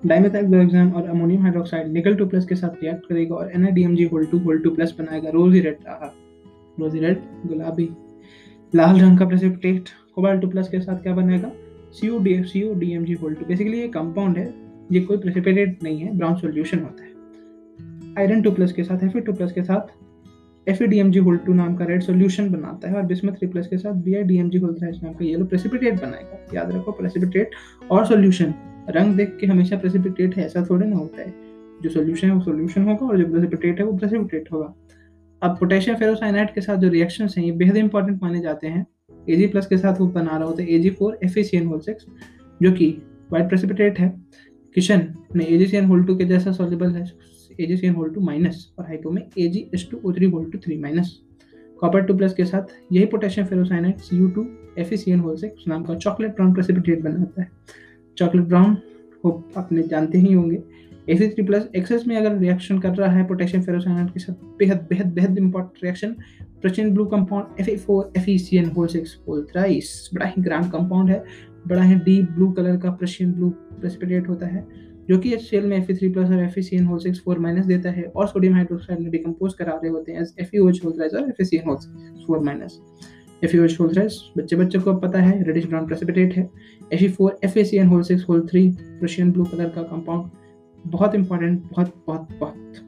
dimethyl 0.07 0.93
और 0.93 1.09
ammonium 1.09 1.43
hydroxide 1.43 1.93
nickel 1.93 2.15
two 2.15 2.27
plus 2.27 2.47
के 2.47 2.55
साथ 2.55 2.83
रिएक्ट 2.83 3.07
करेगा 3.09 3.35
और 3.35 3.51
NIDMG 3.55 4.05
whole 4.05 4.25
two 4.27 4.39
whole 4.39 4.59
two 4.59 4.71
plus 4.71 4.95
बनाएगा। 4.99 5.31
रोजी 5.31 5.61
रेड 5.61 5.87
आहा। 5.89 6.13
रोजी 6.81 6.99
रेड 6.99 7.21
गुलाबी। 7.47 7.89
लाल 8.73 9.01
रंग 9.01 9.19
का 9.19 9.27
प्रेसिपिटेट 9.27 9.89
कोबाल्ट 10.15 10.43
टू 10.43 10.49
प्लस 10.49 10.69
के 10.69 10.81
साथ 10.81 11.03
क्या 11.03 11.15
बनेगा 11.15 11.51
CO 11.93 12.19
D 12.19 12.43
CO 12.45 12.75
DMG 12.75 13.13
whole 13.13 13.35
two 13.35 13.47
basically 13.47 13.81
ये 13.81 13.89
कंपाउंड 13.89 14.39
है। 14.39 14.53
ये 14.93 15.01
कोई 15.01 15.17
प्रेसिपिटेट 15.17 15.83
नहीं 15.83 15.99
है 15.99 16.17
ब्राउन 16.19 16.35
सॉल्यूशन 16.37 16.79
होता 16.79 17.05
है। 17.05 17.13
आयरन 18.19 18.43
टू 18.43 18.51
प्लस 18.51 18.73
के 18.73 18.85
साथ 18.85 19.05
एफ़ 19.05 19.19
टू 19.19 19.33
प्लस 19.33 19.53
के 19.53 19.63
साथ 19.63 19.93
F 20.69 20.83
E 20.85 20.87
D 20.87 20.99
M 20.99 21.11
G 21.11 21.19
whole 21.19 21.37
two 21.37 21.55
नाम 21.55 21.75
का 21.77 21.85
रेड 21.85 22.03
सोल्यूशन 22.03 22.49
बनाता 22.51 22.89
है 22.89 22.97
और 22.97 23.03
बिस्मथ 23.03 23.33
थ्री 23.33 23.49
प्लस 23.49 23.67
के 23.67 23.79
साथ 23.79 23.93
B 23.93 24.15
I 24.15 24.23
D 24.23 24.39
M 24.39 24.51
G 24.51 24.59
whole 24.59 24.75
thrice 24.75 24.97
नाम 25.03 25.13
का 25.13 25.25
येलो 25.25 25.45
प्रेसिपिटेट 25.45 25.95
बनाएगा। 25.95 26.39
याद 26.55 26.73
रखो 26.73 26.93
प्रेसिपिटेट 26.93 27.51
और 27.91 28.07
सोल्यूशन 28.07 28.55
रंग 28.91 29.15
देख 29.17 29.37
के 29.41 29.47
हमेशा 29.47 29.77
प्रेसिपिटेट 29.77 30.37
है 30.37 30.45
ऐसा 30.47 30.67
थोड़े 30.71 30.87
ना 30.87 30.97
होता 30.97 31.23
है। 31.23 31.35
जो 31.83 31.91
सोल्यूशन 31.91 32.29
है 32.29 32.35
वो 32.35 32.41
सोल्यूशन 32.41 32.83
होगा 32.83 33.07
और 33.07 33.19
जो 33.19 33.27
प्रेसिपिटेट 33.27 33.79
है 33.79 33.87
वो 33.87 33.93
प्रेसिपिटेट 33.93 34.49
होगा। 34.53 34.75
अब 35.43 35.57
पोटेशियम 35.61 35.97
फेरोसाइनाइड 35.97 36.55
के 36.55 36.61
साथ 36.61 36.77
जो 36.77 36.89
रिएक्शन 36.89 37.29
हैं, 37.39 37.45
ये 37.45 37.53
बेहद 37.53 37.77
इंपॉर्टेंट 37.77 38.23
माने 38.23 38.41
जाते 38.41 38.67
हैं। 38.67 38.87
एजी 39.31 39.47
प्लस 39.47 39.67
के 39.67 39.79
साथ 39.79 40.01
वो 40.01 40.07
बना 40.07 40.37
रहा 40.37 40.45
होता 40.45 40.63
है 40.63 40.69
AG 40.69 40.91
four 40.91 41.19
F 41.25 41.39
C 41.39 41.57
N 41.57 41.67
whole 41.67 41.81
six 41.81 42.07
जो 42.63 42.73
कि 42.73 42.87
वाइट 43.33 43.49
प्रेसिपिटेट 43.49 43.99
है। 43.99 44.09
किशन 44.75 45.07
में 45.37 45.47
एजीसीएन 45.47 45.85
होल 45.85 46.05
टू 46.05 46.17
के 46.17 46.25
जैसा 46.25 46.53
सॉल्युबल 46.53 46.91
है। 46.91 47.05
एजीसीएन 47.61 47.95
होल 47.95 48.11
टू 48.11 48.21
माइनस 48.21 48.67
और 48.79 48.87
हाइपो 48.87 49.11
में 49.11 49.23
AG 49.39 49.67
S 49.75 49.89
two 49.91 50.01
O 50.05 50.13
three 50.13 50.27
whole 50.31 50.51
two 50.51 50.59
three 50.59 50.79
minus 50.79 51.19
copper 51.81 52.03
two 52.03 52.15
plus 52.15 52.35
के 52.35 52.45
साथ 52.45 52.75
यही 52.93 53.07
potassium 53.07 53.47
ferrocyanide 53.47 53.99
C 53.99 54.17
U 54.17 54.29
two 54.29 54.47
F 54.79 54.95
E 54.95 54.97
C 54.97 55.11
N 55.11 55.21
whole 55.21 55.37
six 55.37 55.69
नाम 55.69 55.83
का 55.85 55.95
चॉकलेट 55.95 56.35
ब्राउन 56.35 56.53
प्रेसिपिटेट 56.55 57.03
बनाता 57.03 57.43
है। 57.43 57.51
Chocolate 58.17 58.45
brown 58.45 58.75
को 59.23 59.31
आपने 59.57 59.83
जानते 59.83 60.19
ही 60.19 60.33
होंगे। 60.33 60.63
A 61.09 61.17
C 61.17 61.29
three 61.29 61.43
plus 61.43 61.69
excess 61.77 62.07
में 62.07 62.17
अगर 62.17 62.37
रिएक्शन 62.39 62.79
कर 62.79 62.95
रहा 62.95 63.11
है 63.13 63.27
पोटेशियम 63.29 63.63
फेरोसाइनाइड 63.63 64.11
के 64.11 64.21
साथ, 64.21 64.35
बेहद 64.59 64.87
बेहद 64.91 65.13
बेहद 65.15 65.39
important 65.39 65.85
reaction 65.85 66.15
Prussian 66.63 66.93
blue 66.95 67.05
compound 67.07 67.61
F 67.61 67.69
E 67.71 67.77
four 67.77 68.13
F 68.17 68.31
E 68.31 68.39
C 68.39 68.57
N 68.57 68.71
whole 68.77 68.87
six 68.87 69.19
whole 69.29 69.45
thrice 69.53 70.11
बड़ा 70.15 70.27
ही 70.27 70.43
ग्रांड 70.43 70.71
कंपाउंड 70.73 71.11
है। 71.11 71.23
बड़ा 71.69 71.83
ही 71.83 71.95
डीप 71.97 72.31
ब्लू 72.31 72.51
कलर 72.53 72.77
का 72.77 72.91
प्रशियन 72.91 73.33
ब्लू 73.33 73.49
प्रेसिपिटेट 73.51 74.29
होता 74.29 74.47
है। 74.47 74.67
जो 75.09 75.19
कि 75.19 75.33
एच 75.35 75.51
में 75.65 75.77
एफ़ 75.77 75.93
थ्री 75.93 76.09
प्लस 76.09 76.31
और 76.31 76.43
F 76.43 76.59
C 76.61 76.77
N 76.77 76.85
whole 76.87 76.99
six 76.99 77.21
four 77.25 77.39
minus 77.39 77.67
देता 77.67 77.91
है 77.91 78.05
और 78.07 78.29
सोडियम 78.29 78.55
हाइड्रोक्साइड 78.55 79.01
में 79.01 79.11
डिकम्पोज 79.11 79.55
करा 79.55 79.73
रहे 79.73 79.91
होते 79.93 80.13
हैं 80.13 80.25
एफ़ 80.41 80.57
होल 80.57 80.93
थ्राइस 80.93 81.15
और 81.15 81.29
F 81.31 81.43
C 81.43 81.57
N 81.57 81.69
whole 81.69 81.77
four 82.27 82.39
minus 82.45 82.81
F 83.45 83.57
whole 83.57 83.93
thrice 83.95 84.19
बच्चे 84.39 84.57
बच्चे 84.57 84.79
को 84.79 84.95
पता 85.01 85.21
है 85.23 85.43
रेडिश 85.45 85.67
ब्राउन 85.67 85.87
प्रेसिपिटेट 85.87 86.35
है। 86.35 86.49
F 86.93 87.13
four 87.13 87.39
F 87.45 87.59
C 87.61 87.77
N 87.77 87.87
whole 87.87 88.03
six 88.03 88.25
whole 88.29 88.47
three 88.51 88.69
Russian 89.03 89.33
blue 89.33 89.45
colour 89.45 89.69
का 89.69 89.83
कंपाउंड 89.83 90.31
बहुत 90.85 91.15
इंपॉर्टेंट 91.15 91.63
बहुत 91.71 91.93
बहुत 92.07 92.29
बहुत 92.41 92.81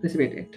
प्रेसिपिटेट 0.00 0.56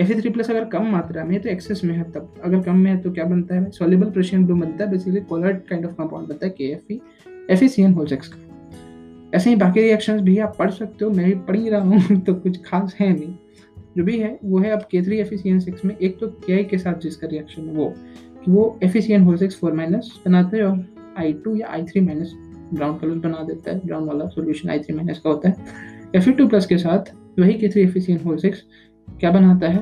एफ़ 0.00 0.12
थ्री 0.20 0.30
प्लस 0.30 0.50
अगर 0.50 0.64
कम 0.68 0.86
मात्रा 0.92 1.24
में 1.24 1.38
तो 1.40 1.48
एक्सेस 1.48 1.84
में 1.84 1.94
है 1.96 2.10
तब। 2.12 2.34
अगर 2.44 2.60
कम 2.62 2.76
में 2.76 2.90
है 2.90 2.96
तो 3.02 3.12
क्या 3.12 3.24
बनता 3.24 3.54
है? 3.54 3.70
सॉल्युबल 3.70 4.10
प्रशियन 4.10 4.44
ब्लू 4.46 4.56
बनता 4.56 4.84
है 4.84 4.90
basically 4.90 5.20
coloured 5.22 5.60
kind 5.68 5.86
of 5.86 5.92
compound 5.92 6.28
बनता 6.28 6.46
है 6.46 6.52
के 6.58 6.70
F 6.72 6.92
E 6.92 7.00
F 7.50 7.64
C 7.64 7.82
N 7.82 7.92
whole 7.92 8.06
six 8.06 8.28
का। 8.28 8.43
ऐसे 9.34 9.50
ही 9.50 9.56
बाकी 9.56 9.80
रिएक्शंस 9.80 10.20
भी 10.20 10.38
आप 10.38 10.56
पढ़ 10.58 10.70
सकते 10.70 11.04
हो, 11.04 11.10
मैं 11.10 11.26
भी 11.26 11.34
पढ़ 11.34 11.56
ही 11.56 11.68
रहा 11.68 11.80
हूँ 11.80 12.20
तो 12.26 12.34
कुछ 12.34 12.64
खास 12.64 12.96
है 13.00 13.12
नहीं। 13.12 13.34
जो 13.96 14.04
भी 14.04 14.18
है, 14.18 14.38
वो 14.44 14.58
है 14.58 14.70
अब 14.70 14.82
के 14.90 15.02
थ्री 15.02 15.18
एफ़ 15.18 15.34
सिक्स 15.34 15.84
में, 15.84 15.96
एक 15.96 16.18
तो 16.18 16.26
के 16.26 16.64
के 16.64 16.78
साथ 16.78 16.94
जिसका 16.94 17.26
रिएक्शन 17.26 17.62
है 17.62 17.74
वो, 17.74 17.94
कि 18.44 18.50
वो 18.50 18.78
F 18.82 19.12
whole 19.22 19.36
six 19.36 19.58
four 19.58 19.72
minus 19.72 20.22
बनाते 20.26 20.56
हैं 20.56 20.64
और 20.64 20.86
आई 21.18 21.32
टू 21.32 21.56
या 21.56 21.66
I 21.68 21.82
three 21.82 22.00
minus 22.00 22.32
brown 22.74 22.98
colour 22.98 23.14
बना 23.14 23.42
देता 23.42 23.70
है 23.70 23.80
ब्राउन 23.86 24.04
वाला 24.04 24.26
सोल्यूशन 24.26 24.70
आई 24.70 24.78
थ्री 24.78 24.94
माइनस 24.94 25.18
का 25.18 25.30
होता 25.30 25.48
है। 25.48 25.56
एफ़ 26.16 26.30
टू 26.30 26.48
प्लस 26.48 26.66
के 26.66 26.78
साथ 26.78 27.14
वही 27.38 27.54
के 27.54 27.68
थ्री 27.68 27.82
एफ़ 27.82 28.22
होल 28.24 28.36
सिक्स 28.36 28.62
क्या 29.20 29.30
बनाता 29.30 29.68
है? 29.68 29.78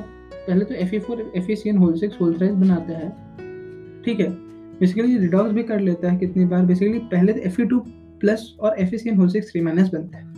पहले 0.47 0.65
तो 0.65 0.75
F 0.75 0.95
E 0.95 0.99
four 0.99 1.31
F 1.35 1.77
whole 1.77 1.93
six 1.99 2.21
whole 2.21 2.37
thrice 2.37 2.53
बनाता 2.53 2.93
है। 2.93 3.09
ठीक 4.01 4.19
है 4.19 4.29
बेसिकली 4.79 5.17
रिडॉक्स 5.17 5.51
भी 5.51 5.63
कर 5.63 5.79
लेता 5.79 6.11
है 6.11 6.17
कितनी 6.17 6.45
बार 6.45 6.65
बेसिकली 6.65 6.99
पहले 6.99 7.31
एफ़ 7.31 7.61
ई 7.61 7.65
टू 7.65 7.85
प्लस 8.23 8.55
और 8.59 8.79
F 8.79 8.95
E 8.95 8.97
C 8.97 9.09
N 9.09 9.17
whole 9.17 9.27
six 9.27 9.51
three 9.51 9.61
minus 9.61 9.89
बनता 9.89 10.17
है। 10.17 10.31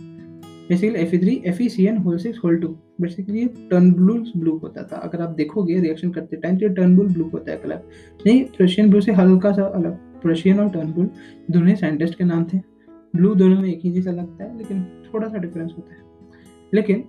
Basically 0.68 0.98
F 0.98 1.14
three 1.16 1.42
F 1.46 1.62
E 1.62 1.68
C 1.68 1.84
N 1.86 1.96
whole 1.96 2.16
six 2.18 2.38
whole 2.44 2.56
two 2.56 2.68
basically 3.00 3.38
ये 3.38 3.46
टर्न 3.70 3.92
ब्लू 3.92 4.14
ब्लू 4.36 4.56
होता 4.58 4.82
था। 4.82 4.96
अगर 4.96 5.20
आप 5.22 5.30
देखोगे 5.30 5.78
रिएक्शन 5.80 6.10
करते 6.10 6.36
टाइम 6.36 6.56
तो 6.56 6.68
टर्न 6.68 6.96
ब्लू 6.96 7.08
ब्लू 7.08 7.28
होता 7.28 7.52
है 7.52 7.56
कलर 7.56 7.82
नहीं 8.26 8.44
प्रशियन 8.56 8.90
ब्लू 8.90 9.00
से 9.00 9.12
हल्का 9.12 9.52
सा 9.52 9.64
अलग। 9.64 9.98
प्रशियन 10.22 10.60
और 10.60 10.70
टर्न 10.70 10.92
ब्लू 10.92 11.04
दोनों 11.50 11.74
साइंटिस्ट 11.74 12.18
के 12.18 12.24
नाम 12.24 12.44
थे। 12.44 12.58
ब्लू 13.16 13.34
दोनों 13.34 13.60
में 13.60 13.68
एक 13.68 13.80
ही 13.84 13.90
जैसा 13.90 14.10
लगता 14.10 14.44
है, 14.44 14.58
लेकिन 14.58 14.82
थोड़ा 14.82 15.28
सा 15.28 15.38
डिफरेंस 15.38 15.72
होता 15.76 15.94
है। 15.94 16.00
लेकिन 16.74 17.04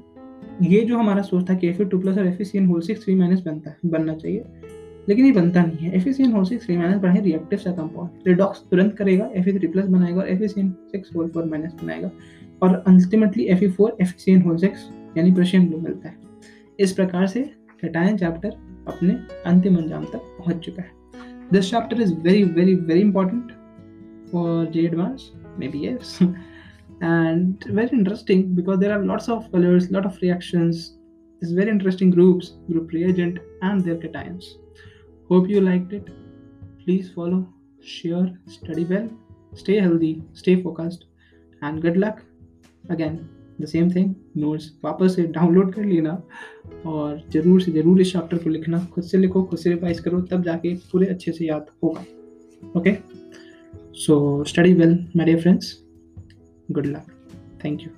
ये 0.61 0.81
जो 0.81 0.97
हमारा 0.97 1.21
सोच 1.21 1.49
था 1.49 1.53
कि 1.53 1.67
एफ़ 1.67 1.81
टू 1.83 1.99
प्लस 1.99 2.17
और 2.17 2.27
F 2.27 2.41
C 2.43 2.57
N 2.57 2.65
whole 2.65 2.81
six 2.81 3.03
three 3.03 3.15
minus 3.15 3.43
बनता 3.45 3.69
है, 3.69 3.77
बनना 3.85 4.15
चाहिए। 4.15 4.43
लेकिन 5.09 5.25
ये 5.25 5.31
बनता 5.31 5.63
नहीं 5.65 5.87
है। 5.87 5.95
F 5.97 6.07
N 6.07 6.43
six 6.45 6.65
three 6.65 6.77
minus 6.77 7.01
बढ़े 7.01 7.21
रिएक्टिव 7.21 7.59
सा 7.59 7.71
कंपाउंड 7.71 8.27
रिडॉक्स 8.27 8.63
तुरंत 8.71 8.95
करेगा 8.97 9.29
एफ़ 9.35 9.49
थ्री 9.57 9.67
प्लस 9.67 9.85
बनाएगा 9.85 10.21
और 10.21 10.29
F 10.29 10.59
N 10.59 10.71
six 10.91 11.15
whole 11.15 11.29
four 11.29 11.45
minus 11.49 11.73
बनाएगा। 11.83 12.11
और 12.63 12.83
ultimately 12.87 13.43
F 13.45 13.63
E 13.63 13.69
four 13.69 13.97
F 14.01 14.15
C 14.17 14.31
N 14.31 14.41
whole 14.41 14.57
six 14.57 14.89
यानी 15.17 15.31
प्रशियन 15.31 15.67
ब्लू 15.67 15.79
मिलता 15.79 16.09
है। 16.09 16.15
इस 16.79 16.93
प्रकार 16.93 17.27
से 17.27 17.43
कैटायन 17.81 18.17
चैप्टर 18.17 18.49
अपने 18.87 19.13
अंतिम 19.49 19.77
अंजाम 19.77 20.05
तक 20.05 20.35
पहुँच 20.39 20.65
चुका 20.65 20.83
है। 20.83 20.91
This 21.51 21.69
chapter 21.71 22.01
is 22.01 22.13
very 22.13 22.43
very 22.43 22.75
very 22.75 23.01
important 23.01 23.51
for 24.31 24.65
J 24.71 24.85
advance 24.85 25.31
maybe 25.67 25.87
yes. 25.87 26.19
And 26.99 27.65
very 27.77 27.95
interesting 27.95 28.39
because 28.55 28.79
there 28.79 28.93
are 28.93 29.03
lots 29.05 29.27
of 29.29 29.41
colors, 29.51 29.89
lot 29.91 30.05
of 30.09 30.15
reactions. 30.21 30.79
It's 31.41 31.51
very 31.51 31.69
interesting 31.69 32.13
groups, 32.15 32.47
group 32.69 32.91
reagent 32.91 33.37
and 33.61 33.83
their 33.87 33.97
cations. 34.05 34.47
Hope 35.29 35.49
you 35.49 35.61
liked 35.61 35.93
it. 35.93 36.09
Please 36.81 37.11
follow, 37.11 37.47
share, 37.81 38.27
study 38.47 38.85
well. 38.85 39.09
Stay 39.53 39.79
healthy, 39.79 40.23
stay 40.33 40.61
focused, 40.61 41.05
and 41.61 41.81
good 41.81 41.97
luck. 41.97 42.23
Again 42.91 43.15
the 43.61 43.65
same 43.65 43.89
thing 43.91 44.13
notes 44.37 44.71
वापस 44.83 45.15
से 45.15 45.23
download 45.37 45.73
कर 45.73 45.85
लेना 45.85 46.11
और 46.85 47.21
ज़रूर 47.33 47.61
से 47.61 47.71
ज़रूर 47.71 48.01
इस 48.01 48.11
chapter 48.13 48.37
को 48.37 48.49
लिखना। 48.49 48.83
खुद 48.93 49.03
से 49.03 49.17
लिखो, 49.17 49.43
खुद 49.43 49.59
से 49.59 49.69
रिवाइज 49.69 49.99
करो, 49.99 50.21
तब 50.21 50.43
जाके 50.43 50.73
पूरे 50.91 51.07
अच्छे 51.07 51.31
से 51.31 51.45
याद 51.45 51.65
होगा। 51.83 52.05
Okay 52.79 52.95
so 54.05 54.43
study 54.47 54.73
well 54.73 54.97
my 55.15 55.25
dear 55.25 55.41
friends 55.41 55.77
good 56.71 56.85
luck 56.85 57.07
thank 57.63 57.81
you 57.81 57.89